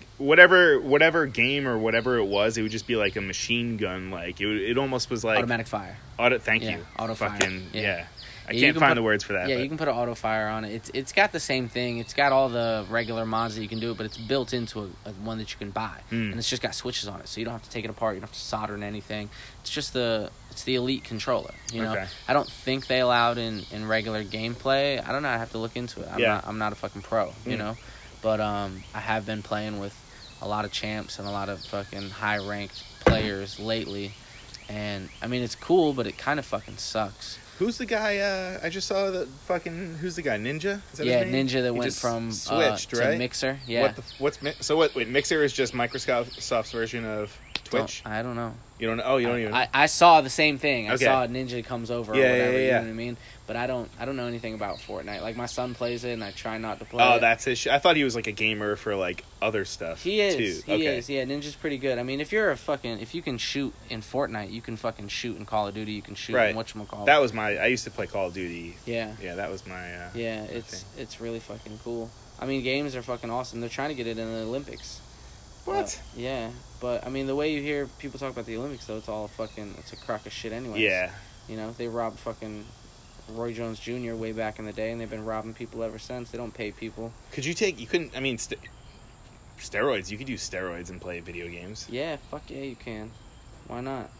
the 0.00 0.06
whatever 0.24 0.78
whatever 0.80 1.26
game 1.26 1.66
or 1.66 1.78
whatever 1.78 2.16
it 2.18 2.24
was 2.26 2.56
it 2.58 2.62
would 2.62 2.70
just 2.72 2.86
be 2.86 2.96
like 2.96 3.16
a 3.16 3.20
machine 3.20 3.76
gun 3.76 4.10
like 4.10 4.40
it 4.40 4.46
it 4.48 4.78
almost 4.78 5.10
was 5.10 5.24
like 5.24 5.38
automatic 5.38 5.66
fire. 5.66 5.96
auto 6.18 6.38
thank 6.38 6.62
Yeah, 6.62 6.76
you 6.78 6.86
auto 6.98 7.14
fire. 7.14 7.30
fucking 7.30 7.66
Yeah. 7.72 7.80
yeah, 7.82 8.06
I 8.46 8.52
Yeah, 8.52 8.60
can't 8.60 8.74
can 8.74 8.80
find 8.80 8.90
put- 8.90 8.94
the 8.96 9.02
words 9.02 9.24
for 9.24 9.32
that 9.34 9.48
yeah, 9.48 9.56
but 9.56 9.62
you 9.62 9.68
can 9.68 9.78
put 9.78 9.88
an 9.88 9.94
auto 9.94 10.14
fire 10.14 10.48
on 10.48 10.64
it. 10.64 10.72
It's 10.74 10.90
it's 10.92 11.12
got 11.12 11.32
the 11.32 11.40
same 11.40 11.68
thing. 11.68 11.98
It's 11.98 12.12
got 12.14 12.30
all 12.32 12.48
the 12.50 12.84
regular 12.90 13.24
mods 13.24 13.54
that 13.56 13.62
you 13.62 13.68
can 13.68 13.80
do, 13.80 13.92
it, 13.92 13.96
but 13.96 14.04
it's 14.06 14.18
built 14.18 14.52
into 14.52 14.80
a, 14.80 14.84
a 15.08 15.12
one 15.24 15.38
that 15.38 15.50
you 15.50 15.58
can 15.58 15.70
buy, 15.70 15.96
Hmm. 16.10 16.30
and 16.30 16.34
it's 16.38 16.50
just 16.50 16.60
got 16.60 16.74
switches 16.74 17.08
on 17.08 17.20
it, 17.20 17.28
so 17.28 17.40
you 17.40 17.44
don't 17.46 17.52
have 17.54 17.62
to 17.62 17.70
take 17.70 17.84
it 17.84 17.90
apart. 17.90 18.14
You 18.14 18.20
don't 18.20 18.28
have 18.28 18.34
to 18.36 18.40
solder 18.40 18.74
in 18.74 18.82
anything. 18.82 19.30
It's 19.62 19.70
just 19.70 19.92
the 19.94 20.30
it's 20.50 20.62
the 20.64 20.74
elite 20.76 21.04
controller. 21.04 21.54
You 21.72 21.82
know, 21.82 21.92
Okay. 21.92 22.06
I 22.28 22.32
don't 22.34 22.48
think 22.48 22.86
they 22.86 23.00
allowed 23.00 23.38
in 23.38 23.64
in 23.72 23.88
regular 23.88 24.22
gameplay. 24.22 25.02
I 25.06 25.10
don't 25.12 25.22
know. 25.22 25.30
I 25.30 25.38
have 25.38 25.52
to 25.52 25.58
look 25.58 25.74
into 25.76 26.00
it. 26.02 26.08
I'm 26.12 26.18
Yeah. 26.20 26.34
not 26.34 26.46
I'm 26.46 26.58
not 26.58 26.72
a 26.72 26.76
fucking 26.76 27.02
pro. 27.02 27.32
You 27.46 27.52
Hmm. 27.52 27.58
know, 27.58 27.76
but 28.24 28.40
um, 28.40 28.82
I 28.94 28.98
have 29.00 29.24
been 29.26 29.42
playing 29.42 29.78
with 29.78 29.94
a 30.42 30.48
lot 30.48 30.64
of 30.64 30.72
champs 30.72 31.18
and 31.20 31.28
a 31.28 31.30
lot 31.30 31.48
of 31.48 31.60
fucking 31.66 32.08
high 32.10 32.38
ranked 32.38 32.82
players 33.04 33.60
lately. 33.60 34.12
And 34.68 35.10
I 35.22 35.26
mean, 35.28 35.42
it's 35.42 35.54
cool, 35.54 35.92
but 35.92 36.06
it 36.06 36.16
kind 36.18 36.38
of 36.40 36.46
fucking 36.46 36.78
sucks. 36.78 37.38
who's 37.58 37.76
the 37.78 37.86
guy 37.86 38.16
uh 38.18 38.58
I 38.62 38.68
just 38.70 38.88
saw 38.88 39.10
the 39.10 39.26
fucking 39.46 39.96
who's 40.00 40.16
the 40.16 40.22
guy 40.22 40.38
Ninja 40.38 40.80
Is 40.92 40.98
that 40.98 41.06
his 41.06 41.14
Yeah? 41.14 41.24
Ninja 41.24 41.62
that 41.62 41.72
He 41.74 41.78
went 41.78 41.92
from 41.92 42.32
switched 42.32 42.94
uh, 42.94 42.98
right 42.98 43.10
to 43.12 43.18
Mixer. 43.18 43.58
Yeah, 43.66 43.82
what 43.82 43.96
the 43.96 44.02
what's 44.18 44.42
Mi- 44.42 44.54
so 44.60 44.76
what 44.76 44.94
wait 44.96 45.08
Mixer 45.08 45.44
is 45.44 45.52
just 45.52 45.74
Microsoft's 45.74 46.72
version 46.72 47.04
of 47.04 47.30
Twitch 47.64 48.02
Don't- 48.02 48.12
I 48.12 48.22
don't 48.22 48.36
know. 48.36 48.54
you 48.78 48.86
don't 48.88 48.96
know 48.96 49.04
oh 49.06 49.16
you 49.18 49.28
don't 49.28 49.38
even 49.38 49.54
I, 49.54 49.68
I 49.72 49.86
saw 49.86 50.20
the 50.22 50.30
same 50.30 50.56
thing. 50.58 50.90
I 50.90 50.96
saw 50.96 51.26
Ninja 51.26 51.62
comes 51.64 51.90
over 51.90 52.14
Yeah, 52.16 52.22
or 52.22 52.24
yeah, 52.24 52.32
whatever. 52.32 52.52
yeah, 52.58 52.64
You 52.64 52.72
know 52.72 52.78
what 52.80 52.88
I 52.88 52.92
mean? 52.92 53.16
But 53.46 53.56
I 53.56 53.66
don't. 53.66 53.90
I 54.00 54.06
don't 54.06 54.16
know 54.16 54.26
anything 54.26 54.54
about 54.54 54.78
Fortnite. 54.78 55.20
Like 55.20 55.36
my 55.36 55.44
son 55.44 55.74
plays 55.74 56.02
it, 56.04 56.12
and 56.12 56.24
I 56.24 56.30
try 56.30 56.56
not 56.56 56.78
to 56.78 56.86
play. 56.86 57.04
Oh, 57.04 57.16
it. 57.16 57.20
that's 57.20 57.44
his. 57.44 57.58
Sh- 57.58 57.66
I 57.66 57.78
thought 57.78 57.94
he 57.94 58.02
was 58.02 58.14
like 58.14 58.26
a 58.26 58.32
gamer 58.32 58.74
for 58.74 58.96
like 58.96 59.22
other 59.42 59.66
stuff. 59.66 60.02
He 60.02 60.20
is. 60.22 60.36
Too. 60.36 60.62
He 60.64 60.72
okay. 60.72 60.96
is. 60.96 61.10
Yeah, 61.10 61.24
Ninja's 61.24 61.54
pretty 61.54 61.76
good. 61.76 61.98
I 61.98 62.04
mean, 62.04 62.20
if 62.22 62.32
you're 62.32 62.50
a 62.50 62.56
fucking, 62.56 63.00
if 63.00 63.14
you 63.14 63.20
can 63.20 63.36
shoot 63.36 63.74
in 63.90 64.00
Fortnite, 64.00 64.50
you 64.50 64.62
can 64.62 64.76
fucking 64.78 65.08
shoot 65.08 65.36
in 65.36 65.44
Call 65.44 65.68
of 65.68 65.74
Duty. 65.74 65.92
You 65.92 66.00
can 66.00 66.14
shoot 66.14 66.34
Right. 66.36 66.50
in 66.50 66.56
whatchamacallit. 66.56 67.04
That 67.04 67.20
was 67.20 67.34
my. 67.34 67.58
I 67.58 67.66
used 67.66 67.84
to 67.84 67.90
play 67.90 68.06
Call 68.06 68.28
of 68.28 68.34
Duty. 68.34 68.78
yeah. 68.86 69.12
Yeah, 69.22 69.34
that 69.34 69.50
was 69.50 69.66
my. 69.66 69.94
Uh, 69.94 70.08
Yeah, 70.14 70.44
it's 70.44 70.84
it's 70.96 71.20
really 71.20 71.40
fucking 71.40 71.80
cool. 71.84 72.10
I 72.40 72.46
mean, 72.46 72.62
games 72.62 72.96
are 72.96 73.02
fucking 73.02 73.28
awesome. 73.30 73.60
They're 73.60 73.68
trying 73.68 73.90
to 73.90 73.94
get 73.94 74.06
it 74.06 74.16
in 74.18 74.26
the 74.32 74.40
Olympics. 74.40 75.00
What? 75.66 75.84
Uh, 75.94 76.18
yeah, 76.20 76.50
but 76.80 77.06
I 77.06 77.10
mean, 77.10 77.26
the 77.26 77.36
way 77.36 77.52
you 77.52 77.60
hear 77.60 77.88
people 77.98 78.18
talk 78.18 78.32
about 78.32 78.46
the 78.46 78.56
Olympics, 78.56 78.86
though, 78.86 78.96
it's 78.96 79.08
all 79.08 79.28
fucking, 79.28 79.74
it's 79.78 79.92
a 79.92 79.96
crock 79.96 80.24
of 80.26 80.32
shit 80.32 80.52
anyway. 80.52 80.80
yeah. 80.80 81.10
You 81.48 81.56
know, 81.56 81.72
they 81.72 81.88
robbed 81.88 82.18
fucking 82.20 82.64
Roy 83.30 83.52
Jones 83.52 83.78
Jr. 83.78 84.14
way 84.14 84.32
back 84.32 84.58
in 84.58 84.64
the 84.64 84.72
day, 84.72 84.90
and 84.90 85.00
they've 85.00 85.10
been 85.10 85.24
robbing 85.24 85.54
people 85.54 85.82
ever 85.82 85.98
since. 85.98 86.30
They 86.30 86.38
don't 86.38 86.52
pay 86.54 86.70
people. 86.72 87.12
Could 87.32 87.44
you 87.44 87.54
take? 87.54 87.80
You 87.80 87.86
couldn't. 87.86 88.16
I 88.16 88.20
mean, 88.20 88.38
st- 88.38 88.60
steroids. 89.58 90.10
You 90.10 90.18
could 90.18 90.28
use 90.28 90.48
steroids 90.48 90.90
and 90.90 91.00
play 91.00 91.20
video 91.20 91.48
games. 91.48 91.86
Yeah, 91.90 92.16
fuck 92.30 92.42
yeah, 92.48 92.62
you 92.62 92.76
can. 92.76 93.10
Why 93.66 93.80
not? 93.80 94.10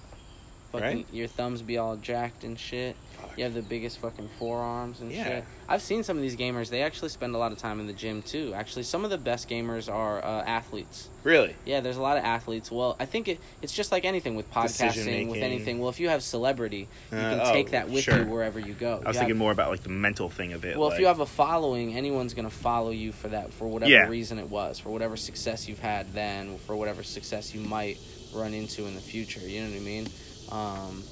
Fucking 0.81 0.97
Right? 0.99 1.07
your 1.13 1.27
thumbs 1.29 1.63
be 1.63 1.79
all 1.79 1.97
jacked 1.97 2.45
and 2.45 2.59
shit. 2.59 2.97
Fuck. 3.21 3.39
You 3.39 3.45
have 3.45 3.55
the 3.55 3.63
biggest 3.63 3.99
fucking 3.99 4.29
forearms 4.39 5.01
and 5.01 5.11
Yeah. 5.13 5.25
shit. 5.25 5.45
I've 5.69 5.81
seen 5.83 6.03
some 6.03 6.17
of 6.17 6.23
these 6.23 6.37
gamers. 6.37 6.69
They 6.69 6.83
actually 6.83 7.09
spend 7.09 7.35
a 7.35 7.39
lot 7.39 7.53
of 7.53 7.59
time 7.59 7.81
in 7.81 7.87
the 7.87 7.93
gym 7.93 8.23
too. 8.23 8.53
Actually, 8.55 8.83
some 8.83 9.03
of 9.05 9.11
the 9.11 9.17
best 9.19 9.49
gamers 9.49 9.91
are 9.93 10.23
uh, 10.23 10.43
athletes. 10.45 11.09
Really? 11.23 11.55
Yeah, 11.65 11.81
there's 11.81 11.97
a 11.97 12.03
lot 12.03 12.19
of 12.19 12.25
athletes. 12.25 12.71
Well, 12.71 12.97
I 13.01 13.07
think 13.07 13.29
it, 13.29 13.39
it's 13.63 13.73
just 13.73 13.91
like 13.93 14.05
anything 14.05 14.35
with 14.37 14.53
podcasting, 14.53 15.31
with 15.31 15.43
anything. 15.43 15.79
Well, 15.79 15.89
if 15.89 15.99
you 16.01 16.11
have 16.11 16.23
celebrity, 16.23 16.89
you 17.11 17.19
Uh, 17.19 17.31
can 17.31 17.41
oh, 17.45 17.53
take 17.53 17.71
that 17.71 17.89
with 17.89 18.05
sure. 18.05 18.19
you 18.19 18.25
wherever 18.25 18.59
you 18.61 18.75
go. 18.75 18.93
I 18.93 18.95
was 18.95 19.01
You 19.01 19.07
have- 19.07 19.17
thinking 19.17 19.39
more 19.39 19.53
about 19.53 19.71
like 19.71 19.83
the 19.85 19.89
mental 19.89 20.29
thing 20.29 20.53
of 20.53 20.65
it. 20.65 20.77
well, 20.77 20.89
like, 20.89 20.95
if 20.97 21.01
you 21.01 21.07
have 21.07 21.21
a 21.21 21.27
following, 21.27 21.97
anyone's 21.97 22.35
gonna 22.35 22.51
follow 22.51 22.91
you 22.91 23.13
for 23.13 23.29
that, 23.29 23.53
for 23.55 23.67
whatever 23.69 23.91
Yeah. 23.91 24.09
reason 24.09 24.39
it 24.39 24.51
was, 24.51 24.79
for 24.79 24.91
whatever 24.91 25.17
success 25.17 25.67
you've 25.69 25.79
had 25.81 26.13
then, 26.15 26.59
for 26.67 26.77
whatever 26.77 27.03
success 27.03 27.55
you 27.55 27.61
might 27.63 27.99
run 28.35 28.53
into 28.53 28.85
in 28.87 28.95
the 28.97 29.01
future. 29.01 29.41
You 29.41 29.63
know 29.63 29.71
what 29.71 29.77
I 29.77 29.81
mean? 29.81 30.09
Um, 30.55 31.03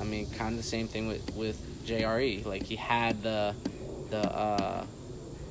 I 0.00 0.04
mean, 0.04 0.28
kind 0.30 0.52
of 0.52 0.56
the 0.56 0.62
same 0.68 0.88
thing 0.88 1.06
with 1.08 1.34
with 1.36 1.60
JRE. 1.86 2.44
Like 2.44 2.64
he 2.64 2.76
had 2.76 3.22
the 3.22 3.54
the 4.10 4.18
uh, 4.18 4.84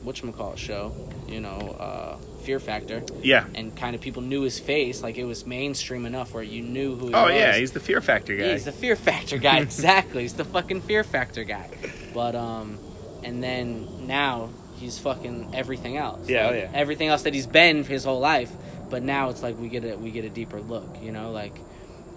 whatchamacallit 0.06 0.58
show, 0.58 0.94
you 1.28 1.40
know, 1.40 1.76
uh, 1.80 2.18
Fear 2.44 2.60
Factor, 2.60 3.04
yeah. 3.22 3.46
and 3.56 3.76
kind 3.76 3.96
of 3.96 4.02
people 4.02 4.22
knew 4.22 4.42
his 4.42 4.60
face. 4.60 5.02
Like 5.02 5.18
it 5.18 5.26
was 5.26 5.46
mainstream 5.46 6.06
enough 6.06 6.34
where 6.34 6.44
you 6.44 6.62
knew 6.62 6.96
who 6.96 7.08
he 7.08 7.14
Oh 7.14 7.26
was. 7.26 7.36
yeah, 7.36 7.56
he's 7.56 7.72
the 7.72 7.80
Fear 7.80 8.02
Factor 8.02 8.36
guy. 8.36 8.52
He's 8.52 8.66
the 8.66 8.72
Fear 8.72 8.96
Factor 8.96 9.38
guy. 9.38 9.60
exactly. 9.62 10.24
He's 10.24 10.34
the 10.34 10.46
fucking 10.46 10.82
Fear 10.82 11.04
Factor 11.04 11.44
guy. 11.44 11.70
But 12.14 12.36
um, 12.36 12.78
and 13.24 13.42
then 13.44 14.08
now 14.08 14.50
he's 14.78 15.00
fucking 15.00 15.52
everything 15.54 15.98
else. 15.98 16.28
Yeah, 16.28 16.50
oh, 16.50 16.54
yeah. 16.54 16.72
Everything 16.74 17.10
else 17.10 17.24
that 17.24 17.34
he's 17.34 17.48
been 17.48 17.84
his 17.84 18.04
whole 18.04 18.20
life. 18.20 18.52
But 18.90 19.04
now 19.04 19.30
it's 19.30 19.44
like 19.44 19.58
we 19.60 19.70
get 19.70 19.84
a 19.84 19.96
we 19.98 20.12
get 20.12 20.26
a 20.26 20.30
deeper 20.30 20.60
look. 20.60 20.88
You 21.02 21.12
know, 21.12 21.32
like 21.32 21.54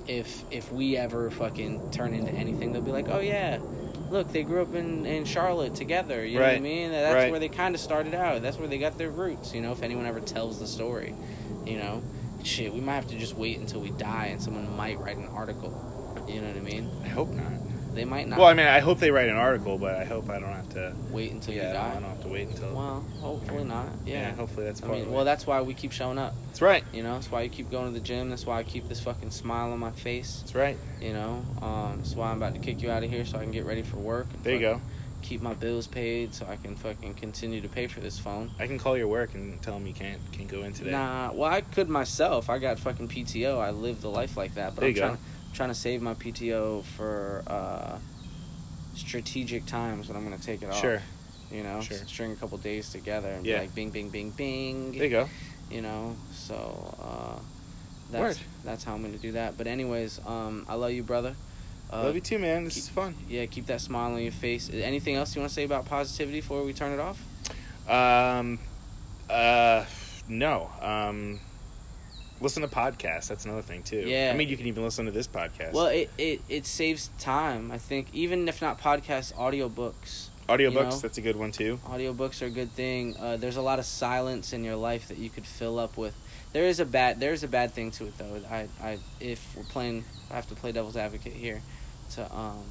if 0.06 0.44
if 0.50 0.72
we 0.72 0.96
ever 0.96 1.30
fucking 1.30 1.90
turn 1.90 2.14
into 2.14 2.32
anything, 2.32 2.72
they'll 2.72 2.82
be 2.82 2.90
like, 2.92 3.08
oh 3.08 3.20
yeah. 3.20 3.58
Look, 4.10 4.30
they 4.30 4.42
grew 4.42 4.60
up 4.60 4.74
in, 4.74 5.06
in 5.06 5.24
Charlotte 5.24 5.74
together. 5.74 6.22
You 6.26 6.38
know 6.38 6.44
what 6.44 6.54
I 6.56 6.60
mean? 6.60 6.90
That's 6.90 7.14
Right. 7.14 7.30
where 7.30 7.40
they 7.40 7.48
kind 7.48 7.74
of 7.74 7.80
started 7.80 8.12
out. 8.12 8.42
That's 8.42 8.58
where 8.58 8.68
they 8.68 8.76
got 8.76 8.98
their 8.98 9.08
roots. 9.08 9.54
You 9.54 9.62
know, 9.62 9.72
if 9.72 9.82
anyone 9.82 10.04
ever 10.04 10.20
tells 10.20 10.60
the 10.60 10.66
story, 10.66 11.14
you 11.64 11.78
know, 11.78 12.02
shit, 12.44 12.74
we 12.74 12.80
might 12.82 12.96
have 12.96 13.06
to 13.08 13.18
just 13.18 13.36
wait 13.38 13.58
until 13.58 13.80
we 13.80 13.90
die, 13.92 14.26
and 14.26 14.42
someone 14.42 14.76
might 14.76 14.98
write 15.00 15.16
an 15.16 15.28
article. 15.28 15.72
You 16.28 16.42
know 16.42 16.48
what 16.48 16.56
I 16.58 16.60
mean? 16.60 16.90
I 17.02 17.08
hope 17.08 17.30
not. 17.30 17.52
They 17.94 18.04
might 18.04 18.28
not 18.28 18.38
Well, 18.38 18.48
I 18.48 18.54
mean, 18.54 18.66
I 18.66 18.80
hope 18.80 18.98
they 18.98 19.10
write 19.10 19.28
an 19.28 19.36
article, 19.36 19.78
but 19.78 19.94
I 19.94 20.04
hope 20.04 20.30
I 20.30 20.38
don't 20.38 20.52
have 20.52 20.68
to. 20.70 20.94
wait 21.10 21.32
until 21.32 21.54
yeah, 21.54 21.68
you 21.68 21.72
die. 21.74 21.90
I 21.90 21.94
don't 21.94 22.04
have 22.04 22.22
to 22.22 22.28
wait 22.28 22.48
until. 22.48 22.72
Well, 22.74 23.04
hopefully 23.20 23.64
not. 23.64 23.86
Yeah. 24.06 24.14
yeah. 24.14 24.34
hopefully 24.34 24.66
that's 24.66 24.82
I 24.82 24.86
mean, 24.86 25.12
well, 25.12 25.24
that's 25.24 25.46
why 25.46 25.60
we 25.60 25.74
keep 25.74 25.92
showing 25.92 26.18
up. 26.18 26.34
that's 26.46 26.62
right. 26.62 26.84
You 26.92 27.02
know, 27.02 27.14
that's 27.14 27.30
why 27.30 27.42
you 27.42 27.50
keep 27.50 27.70
going 27.70 27.92
to 27.92 27.98
the 27.98 28.04
gym. 28.04 28.30
That's 28.30 28.46
why 28.46 28.58
I 28.58 28.62
keep 28.62 28.88
this 28.88 29.00
fucking 29.00 29.30
smile 29.30 29.72
on 29.72 29.78
my 29.78 29.90
face. 29.92 30.38
That's 30.40 30.54
right. 30.54 30.76
You 31.00 31.12
know, 31.12 31.44
um, 31.60 31.98
that's 31.98 32.14
why 32.14 32.30
I'm 32.30 32.38
about 32.38 32.54
to 32.54 32.60
kick 32.60 32.82
you 32.82 32.90
out 32.90 33.02
of 33.04 33.10
here 33.10 33.24
so 33.24 33.38
I 33.38 33.42
can 33.42 33.52
get 33.52 33.64
ready 33.66 33.82
for 33.82 33.96
work. 33.96 34.26
and 34.32 34.42
There 34.44 34.54
you 34.54 34.60
go. 34.60 34.80
Keep 35.20 35.40
my 35.40 35.54
bills 35.54 35.86
paid 35.86 36.34
so 36.34 36.46
I 36.50 36.56
can 36.56 36.74
fucking 36.74 37.14
continue 37.14 37.60
to 37.60 37.68
pay 37.68 37.86
for 37.86 38.00
this 38.00 38.18
phone. 38.18 38.50
I 38.58 38.66
can 38.66 38.76
call 38.78 38.98
your 38.98 39.06
work 39.06 39.34
and 39.34 39.62
tell 39.62 39.74
them 39.74 39.86
you 39.86 39.92
can't 39.94 40.18
can't 40.32 40.48
go 40.48 40.62
in 40.62 40.72
today. 40.72 40.90
Nah, 40.90 41.30
well, 41.32 41.48
I 41.48 41.60
could 41.60 41.88
myself. 41.88 42.50
I 42.50 42.58
got 42.58 42.80
fucking 42.80 43.06
PTO. 43.08 43.60
I 43.60 43.70
live 43.70 44.00
the 44.00 44.10
life 44.10 44.36
like 44.36 44.54
that. 44.54 44.74
But 44.74 44.80
There 44.80 44.88
I'm 44.88 44.94
you 44.96 45.00
go. 45.00 45.18
Trying, 45.52 45.68
to 45.68 45.74
save 45.74 46.02
my 46.02 46.14
PTO 46.14 46.82
for 46.84 47.42
uh, 47.46 47.98
strategic 48.94 49.66
times 49.66 50.08
when 50.08 50.16
I'm 50.16 50.24
gonna 50.24 50.38
take 50.38 50.62
it 50.62 50.68
off. 50.70 50.80
Sure. 50.80 51.00
You 51.50 51.62
know, 51.62 51.80
Sure. 51.80 51.96
string 51.98 52.32
a 52.32 52.36
couple 52.36 52.58
days 52.58 52.90
together 52.90 53.28
and 53.28 53.44
Yeah. 53.44 53.56
be 53.56 53.60
like 53.62 53.74
bing, 53.74 53.90
bing, 53.90 54.08
bing, 54.10 54.30
bing. 54.30 54.92
There 54.92 55.04
you 55.04 55.10
go. 55.10 55.28
you 55.70 55.80
know 55.80 56.16
so 56.34 56.94
uh 57.00 57.40
that's 58.10 58.38
Word. 58.38 58.46
that's 58.62 58.84
how 58.84 58.92
i'm 58.94 59.00
gonna 59.02 59.16
do 59.16 59.32
that 59.32 59.56
but 59.56 59.66
anyways 59.66 60.20
um 60.26 60.66
i 60.68 60.74
love 60.74 60.90
you 60.92 61.02
brother 61.02 61.34
uh, 61.90 62.02
Love 62.04 62.14
you 62.14 62.20
too, 62.20 62.38
man. 62.38 62.64
This 62.64 62.74
keep- 62.74 62.82
is 62.82 62.88
fun. 62.90 63.14
yeah 63.28 63.46
keep 63.46 63.66
that 63.66 63.80
smile 63.80 64.12
on 64.12 64.22
your 64.22 64.32
face 64.32 64.68
anything 64.72 65.14
else 65.14 65.34
you 65.34 65.40
want 65.40 65.48
to 65.48 65.54
say 65.54 65.64
about 65.64 65.86
positivity 65.86 66.40
before 66.40 66.62
we 66.64 66.74
turn 66.74 66.92
it 66.92 67.00
off 67.00 67.22
Um, 67.88 68.58
uh, 69.30 69.84
no. 70.28 70.70
Um, 70.82 71.40
listen 72.42 72.62
to 72.62 72.68
podcasts. 72.68 73.28
That's 73.28 73.44
another 73.44 73.62
thing 73.62 73.82
too. 73.82 74.00
Yeah. 74.06 74.30
I 74.32 74.36
mean, 74.36 74.48
you 74.48 74.56
can 74.56 74.66
even 74.66 74.82
listen 74.84 75.06
to 75.06 75.10
this 75.12 75.26
podcast. 75.28 75.72
well 75.72 75.86
it, 75.86 76.10
it 76.18 76.40
it 76.48 76.66
saves 76.66 77.10
time 77.18 77.70
i 77.70 77.78
think 77.78 78.08
even 78.12 78.48
if 78.48 78.60
not 78.60 78.80
podcasts 78.80 79.32
audiobooks 79.34 80.28
audiobooks. 80.48 80.58
you 80.60 80.70
know. 80.70 80.90
That's 80.98 81.18
a 81.18 81.20
good 81.22 81.36
one 81.36 81.52
too. 81.52 81.78
audiobooks 81.86 82.42
are 82.42 82.46
a 82.46 82.50
good 82.50 82.72
thing 82.72 83.16
uh, 83.18 83.36
there's 83.36 83.56
a 83.56 83.62
lot 83.62 83.78
of 83.78 83.84
silence 83.84 84.52
in 84.52 84.64
your 84.64 84.76
life 84.76 85.08
that 85.08 85.18
you 85.18 85.30
could 85.30 85.46
fill 85.46 85.78
up 85.78 85.96
with 85.96 86.14
there 86.52 86.64
is 86.64 86.80
a 86.80 86.84
bad 86.84 87.20
there's 87.20 87.42
a 87.42 87.48
bad 87.48 87.72
thing 87.72 87.90
to 87.92 88.04
it 88.06 88.18
though 88.18 88.40
i 88.50 88.66
i 88.82 88.98
if 89.20 89.40
we're 89.56 89.62
playing 89.64 90.04
i 90.30 90.34
have 90.34 90.48
to 90.48 90.54
play 90.54 90.72
devil's 90.72 90.96
advocate 90.96 91.32
here 91.32 91.62
to 92.10 92.22
um 92.34 92.64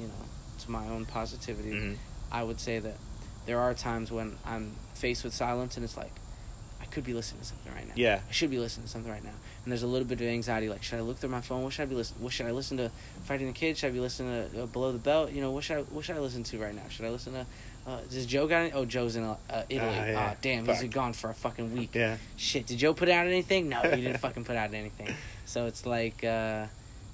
you 0.00 0.06
know 0.06 0.24
to 0.58 0.70
my 0.70 0.86
own 0.88 1.04
positivity 1.04 1.70
hmm 1.70 1.94
I 2.32 2.42
would 2.42 2.58
say 2.58 2.80
that 2.80 2.96
there 3.46 3.60
are 3.60 3.72
times 3.72 4.10
when 4.10 4.36
I'm 4.44 4.72
faced 4.94 5.22
with 5.22 5.32
silence 5.32 5.76
and 5.76 5.84
it's 5.84 5.96
like, 5.96 6.10
I 6.80 6.84
could 6.86 7.04
be 7.04 7.14
listening 7.14 7.40
to 7.40 7.46
something 7.46 7.72
right 7.74 7.86
now. 7.86 7.94
Yeah. 7.96 8.20
I 8.28 8.32
should 8.32 8.50
be 8.50 8.58
listening 8.58 8.84
to 8.86 8.90
something 8.92 9.10
right 9.10 9.24
now. 9.24 9.30
And 9.64 9.72
there's 9.72 9.82
a 9.82 9.86
little 9.86 10.06
bit 10.06 10.20
of 10.20 10.26
anxiety, 10.26 10.68
like, 10.68 10.82
should 10.82 10.98
I 10.98 11.02
look 11.02 11.16
through 11.18 11.30
my 11.30 11.40
phone? 11.40 11.62
What 11.62 11.72
should 11.72 11.82
I 11.82 11.86
be 11.86 11.94
listening? 11.96 12.22
What 12.22 12.32
should 12.32 12.46
I 12.46 12.52
listen 12.52 12.76
to? 12.76 12.90
Fighting 13.24 13.46
the 13.48 13.52
Kid? 13.52 13.76
Should 13.76 13.88
I 13.88 13.90
be 13.90 14.00
listening 14.00 14.50
to 14.52 14.62
uh, 14.62 14.66
Below 14.66 14.92
the 14.92 14.98
Belt? 14.98 15.32
You 15.32 15.40
know, 15.40 15.50
what 15.50 15.64
should 15.64 15.78
I 15.78 15.80
what 15.82 16.04
should 16.04 16.16
I 16.16 16.20
listen 16.20 16.42
to 16.44 16.58
right 16.58 16.74
now? 16.74 16.82
Should 16.88 17.04
I 17.06 17.10
listen 17.10 17.32
to? 17.32 17.46
Uh, 17.86 18.00
does 18.10 18.26
Joe 18.26 18.46
got 18.46 18.56
any? 18.62 18.72
Oh, 18.72 18.84
Joe's 18.84 19.14
in 19.16 19.22
uh, 19.24 19.36
Italy. 19.68 19.88
Ah, 19.94 20.00
Ah, 20.00 20.06
yeah. 20.06 20.34
damn, 20.42 20.64
Fuck. 20.66 20.76
he's 20.78 20.92
gone 20.92 21.12
for 21.12 21.30
a 21.30 21.34
fucking 21.34 21.72
week. 21.72 21.94
Yeah. 21.94 22.16
Shit, 22.36 22.66
did 22.66 22.78
Joe 22.78 22.94
put 22.94 23.08
out 23.08 23.26
anything? 23.26 23.68
No, 23.68 23.80
he 23.82 24.02
didn't 24.02 24.18
fucking 24.20 24.44
put 24.44 24.56
out 24.56 24.74
anything. 24.74 25.14
So 25.44 25.66
it's 25.66 25.86
like 25.86 26.24
uh, 26.24 26.66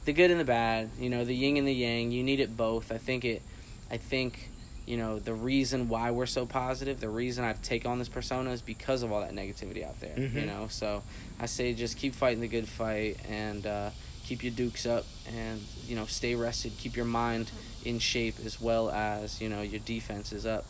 the 0.06 0.12
good 0.14 0.30
and 0.30 0.40
the 0.40 0.44
bad, 0.44 0.88
you 0.98 1.10
know, 1.10 1.24
the 1.24 1.34
yin 1.34 1.56
and 1.58 1.66
the 1.68 1.72
yang. 1.74 2.10
You 2.10 2.22
need 2.22 2.40
it 2.40 2.56
both. 2.56 2.90
I 2.90 2.98
think 2.98 3.24
it. 3.24 3.42
I 3.90 3.98
think 3.98 4.48
you 4.86 4.96
know 4.96 5.18
the 5.18 5.34
reason 5.34 5.88
why 5.88 6.10
we're 6.10 6.26
so 6.26 6.44
positive, 6.46 7.00
the 7.00 7.08
reason 7.08 7.44
I 7.44 7.52
take 7.54 7.86
on 7.86 7.98
this 7.98 8.08
persona 8.08 8.50
is 8.50 8.62
because 8.62 9.02
of 9.02 9.12
all 9.12 9.20
that 9.20 9.32
negativity 9.32 9.84
out 9.86 10.00
there. 10.00 10.18
You 10.18 10.28
Mhm. 10.28 10.46
know, 10.46 10.66
so 10.68 11.02
I 11.40 11.46
say 11.46 11.72
just 11.74 11.96
keep 11.96 12.14
fighting 12.14 12.40
the 12.40 12.48
good 12.48 12.68
fight 12.68 13.18
and 13.28 13.66
uh, 13.66 13.90
keep 14.24 14.42
your 14.42 14.52
dukes 14.52 14.84
up 14.86 15.04
and 15.36 15.60
you 15.86 15.94
know 15.96 16.06
stay 16.06 16.34
rested. 16.34 16.72
Keep 16.78 16.96
your 16.96 17.04
mind 17.06 17.50
in 17.84 17.98
shape 17.98 18.36
as 18.44 18.60
well 18.60 18.90
as 18.90 19.40
you 19.40 19.48
know 19.48 19.62
your 19.62 19.80
defense 19.80 20.32
is 20.32 20.46
up. 20.46 20.64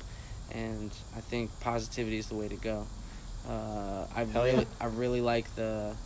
And 0.53 0.91
I 1.17 1.21
think 1.21 1.51
positivity 1.61 2.19
is 2.19 2.27
the 2.27 2.35
way 2.35 2.49
to 2.49 2.57
go. 2.57 2.87
Uh, 3.49 4.07
I 4.15 4.25
Hell 4.25 4.45
really, 4.45 4.59
yeah. 4.59 4.65
I 4.81 4.87
really 4.87 5.21
like 5.23 5.55
the 5.57 5.97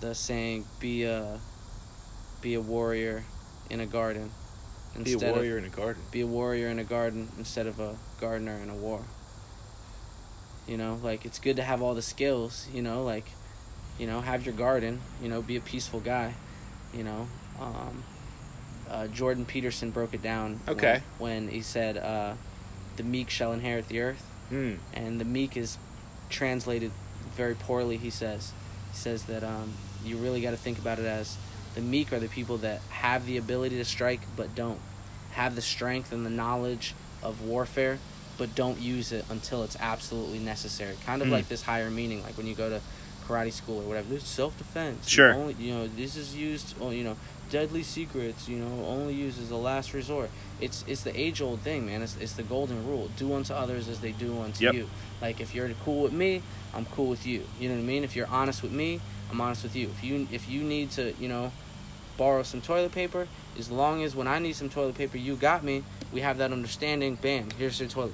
the 0.00 0.14
saying 0.14 0.64
be 0.78 1.02
a 1.04 1.40
be 2.40 2.54
a 2.54 2.60
warrior 2.60 3.24
in 3.68 3.80
a 3.80 3.86
garden 3.86 4.30
Be 5.02 5.12
a 5.12 5.18
warrior 5.18 5.56
of 5.58 5.64
in 5.64 5.70
a 5.72 5.74
garden. 5.74 6.02
be 6.10 6.20
a 6.20 6.26
warrior 6.26 6.68
in 6.68 6.78
a 6.78 6.84
garden 6.84 7.28
instead 7.38 7.66
of 7.66 7.78
a 7.80 7.96
gardener 8.20 8.56
in 8.62 8.68
a 8.70 8.74
war. 8.74 9.02
You 10.66 10.76
know, 10.76 10.98
like 11.02 11.24
it's 11.24 11.38
good 11.38 11.56
to 11.56 11.62
have 11.62 11.82
all 11.82 11.94
the 11.94 12.02
skills, 12.02 12.68
you 12.72 12.82
know, 12.82 13.02
like 13.04 13.24
you 13.98 14.06
know, 14.06 14.20
have 14.20 14.46
your 14.46 14.54
garden, 14.54 15.00
you 15.22 15.28
know, 15.28 15.42
be 15.42 15.56
a 15.56 15.60
peaceful 15.60 16.00
guy, 16.00 16.34
you 16.94 17.04
know. 17.04 17.28
Um 17.60 18.04
uh, 18.90 19.06
Jordan 19.06 19.44
Peterson 19.46 19.90
broke 19.92 20.14
it 20.14 20.20
down 20.22 20.58
Okay. 20.66 21.00
when, 21.18 21.46
he 21.46 21.62
said 21.62 21.96
uh, 21.96 22.34
the 22.96 23.04
meek 23.04 23.30
shall 23.30 23.52
inherit 23.52 23.86
the 23.88 24.00
earth 24.00 24.26
Hmm. 24.48 24.74
and 24.92 25.20
the 25.20 25.24
meek 25.24 25.56
is 25.56 25.78
translated 26.28 26.90
very 27.36 27.54
poorly 27.54 27.96
he 27.98 28.10
says 28.10 28.52
he 28.90 28.96
says 28.96 29.24
that 29.26 29.44
um, 29.44 29.74
you 30.04 30.16
really 30.16 30.40
got 30.40 30.50
to 30.50 30.56
think 30.56 30.76
about 30.80 30.98
it 30.98 31.04
as 31.04 31.36
the 31.74 31.80
meek 31.80 32.12
are 32.12 32.18
the 32.18 32.28
people 32.28 32.58
that 32.58 32.80
have 32.90 33.26
the 33.26 33.36
ability 33.36 33.76
to 33.76 33.84
strike 33.84 34.20
but 34.36 34.54
don't 34.54 34.78
have 35.32 35.54
the 35.54 35.62
strength 35.62 36.12
and 36.12 36.26
the 36.26 36.30
knowledge 36.30 36.94
of 37.22 37.42
warfare 37.42 37.98
but 38.38 38.54
don't 38.54 38.80
use 38.80 39.12
it 39.12 39.24
until 39.30 39.62
it's 39.62 39.76
absolutely 39.78 40.38
necessary. 40.38 40.96
Kind 41.04 41.20
of 41.22 41.28
Hmm. 41.28 41.34
like 41.34 41.48
this 41.48 41.62
higher 41.62 41.90
meaning 41.90 42.22
like 42.22 42.36
when 42.36 42.46
you 42.46 42.54
go 42.54 42.68
to 42.70 42.80
karate 43.28 43.52
school 43.52 43.78
or 43.80 43.82
whatever. 43.82 44.08
This 44.08 44.24
self-defense. 44.24 45.04
You 45.06 45.10
Sure. 45.10 45.34
only, 45.34 45.54
you 45.58 45.72
know 45.74 45.86
this 45.86 46.16
is 46.16 46.34
used 46.34 46.74
oh, 46.80 46.90
you 46.90 47.04
know 47.04 47.16
deadly 47.50 47.82
secrets 47.82 48.48
you 48.48 48.56
know 48.56 48.84
only 48.86 49.12
used 49.14 49.40
as 49.42 49.50
a 49.50 49.56
last 49.56 49.92
resort. 49.92 50.30
It's 50.60 50.84
it's 50.88 51.02
the 51.02 51.18
age 51.20 51.40
old 51.42 51.60
thing 51.60 51.86
man. 51.86 52.02
It's, 52.02 52.16
it's 52.20 52.32
the 52.32 52.42
golden 52.42 52.86
rule. 52.88 53.10
Do 53.16 53.34
unto 53.34 53.52
others 53.52 53.88
as 53.88 54.00
they 54.00 54.12
do 54.12 54.40
unto 54.40 54.64
Yep. 54.64 54.74
you. 54.74 54.88
Like 55.20 55.40
if 55.40 55.54
you're 55.54 55.68
cool 55.84 56.02
with 56.02 56.12
me 56.12 56.42
i'm 56.74 56.86
cool 56.86 57.06
with 57.08 57.26
you. 57.26 57.44
You 57.60 57.68
know 57.68 57.74
what 57.76 57.82
i 57.82 57.84
mean? 57.84 58.04
If 58.04 58.16
you're 58.16 58.26
honest 58.28 58.62
with 58.62 58.72
me 58.72 59.00
i'm 59.30 59.40
honest 59.40 59.62
with 59.64 59.76
you. 59.76 59.88
If 59.88 60.02
you 60.02 60.26
if 60.32 60.48
you 60.48 60.62
need 60.62 60.90
to 60.92 61.12
you 61.20 61.28
know 61.28 61.52
borrow 62.20 62.42
some 62.42 62.60
toilet 62.60 62.92
paper 62.92 63.26
as 63.58 63.70
long 63.70 64.02
as 64.02 64.14
when 64.14 64.28
i 64.28 64.38
need 64.38 64.52
some 64.52 64.68
toilet 64.68 64.94
paper 64.94 65.16
you 65.16 65.34
got 65.34 65.64
me 65.64 65.82
we 66.12 66.20
have 66.20 66.36
that 66.36 66.52
understanding 66.52 67.14
bam 67.14 67.48
here's 67.56 67.80
your 67.80 67.88
toilet 67.88 68.08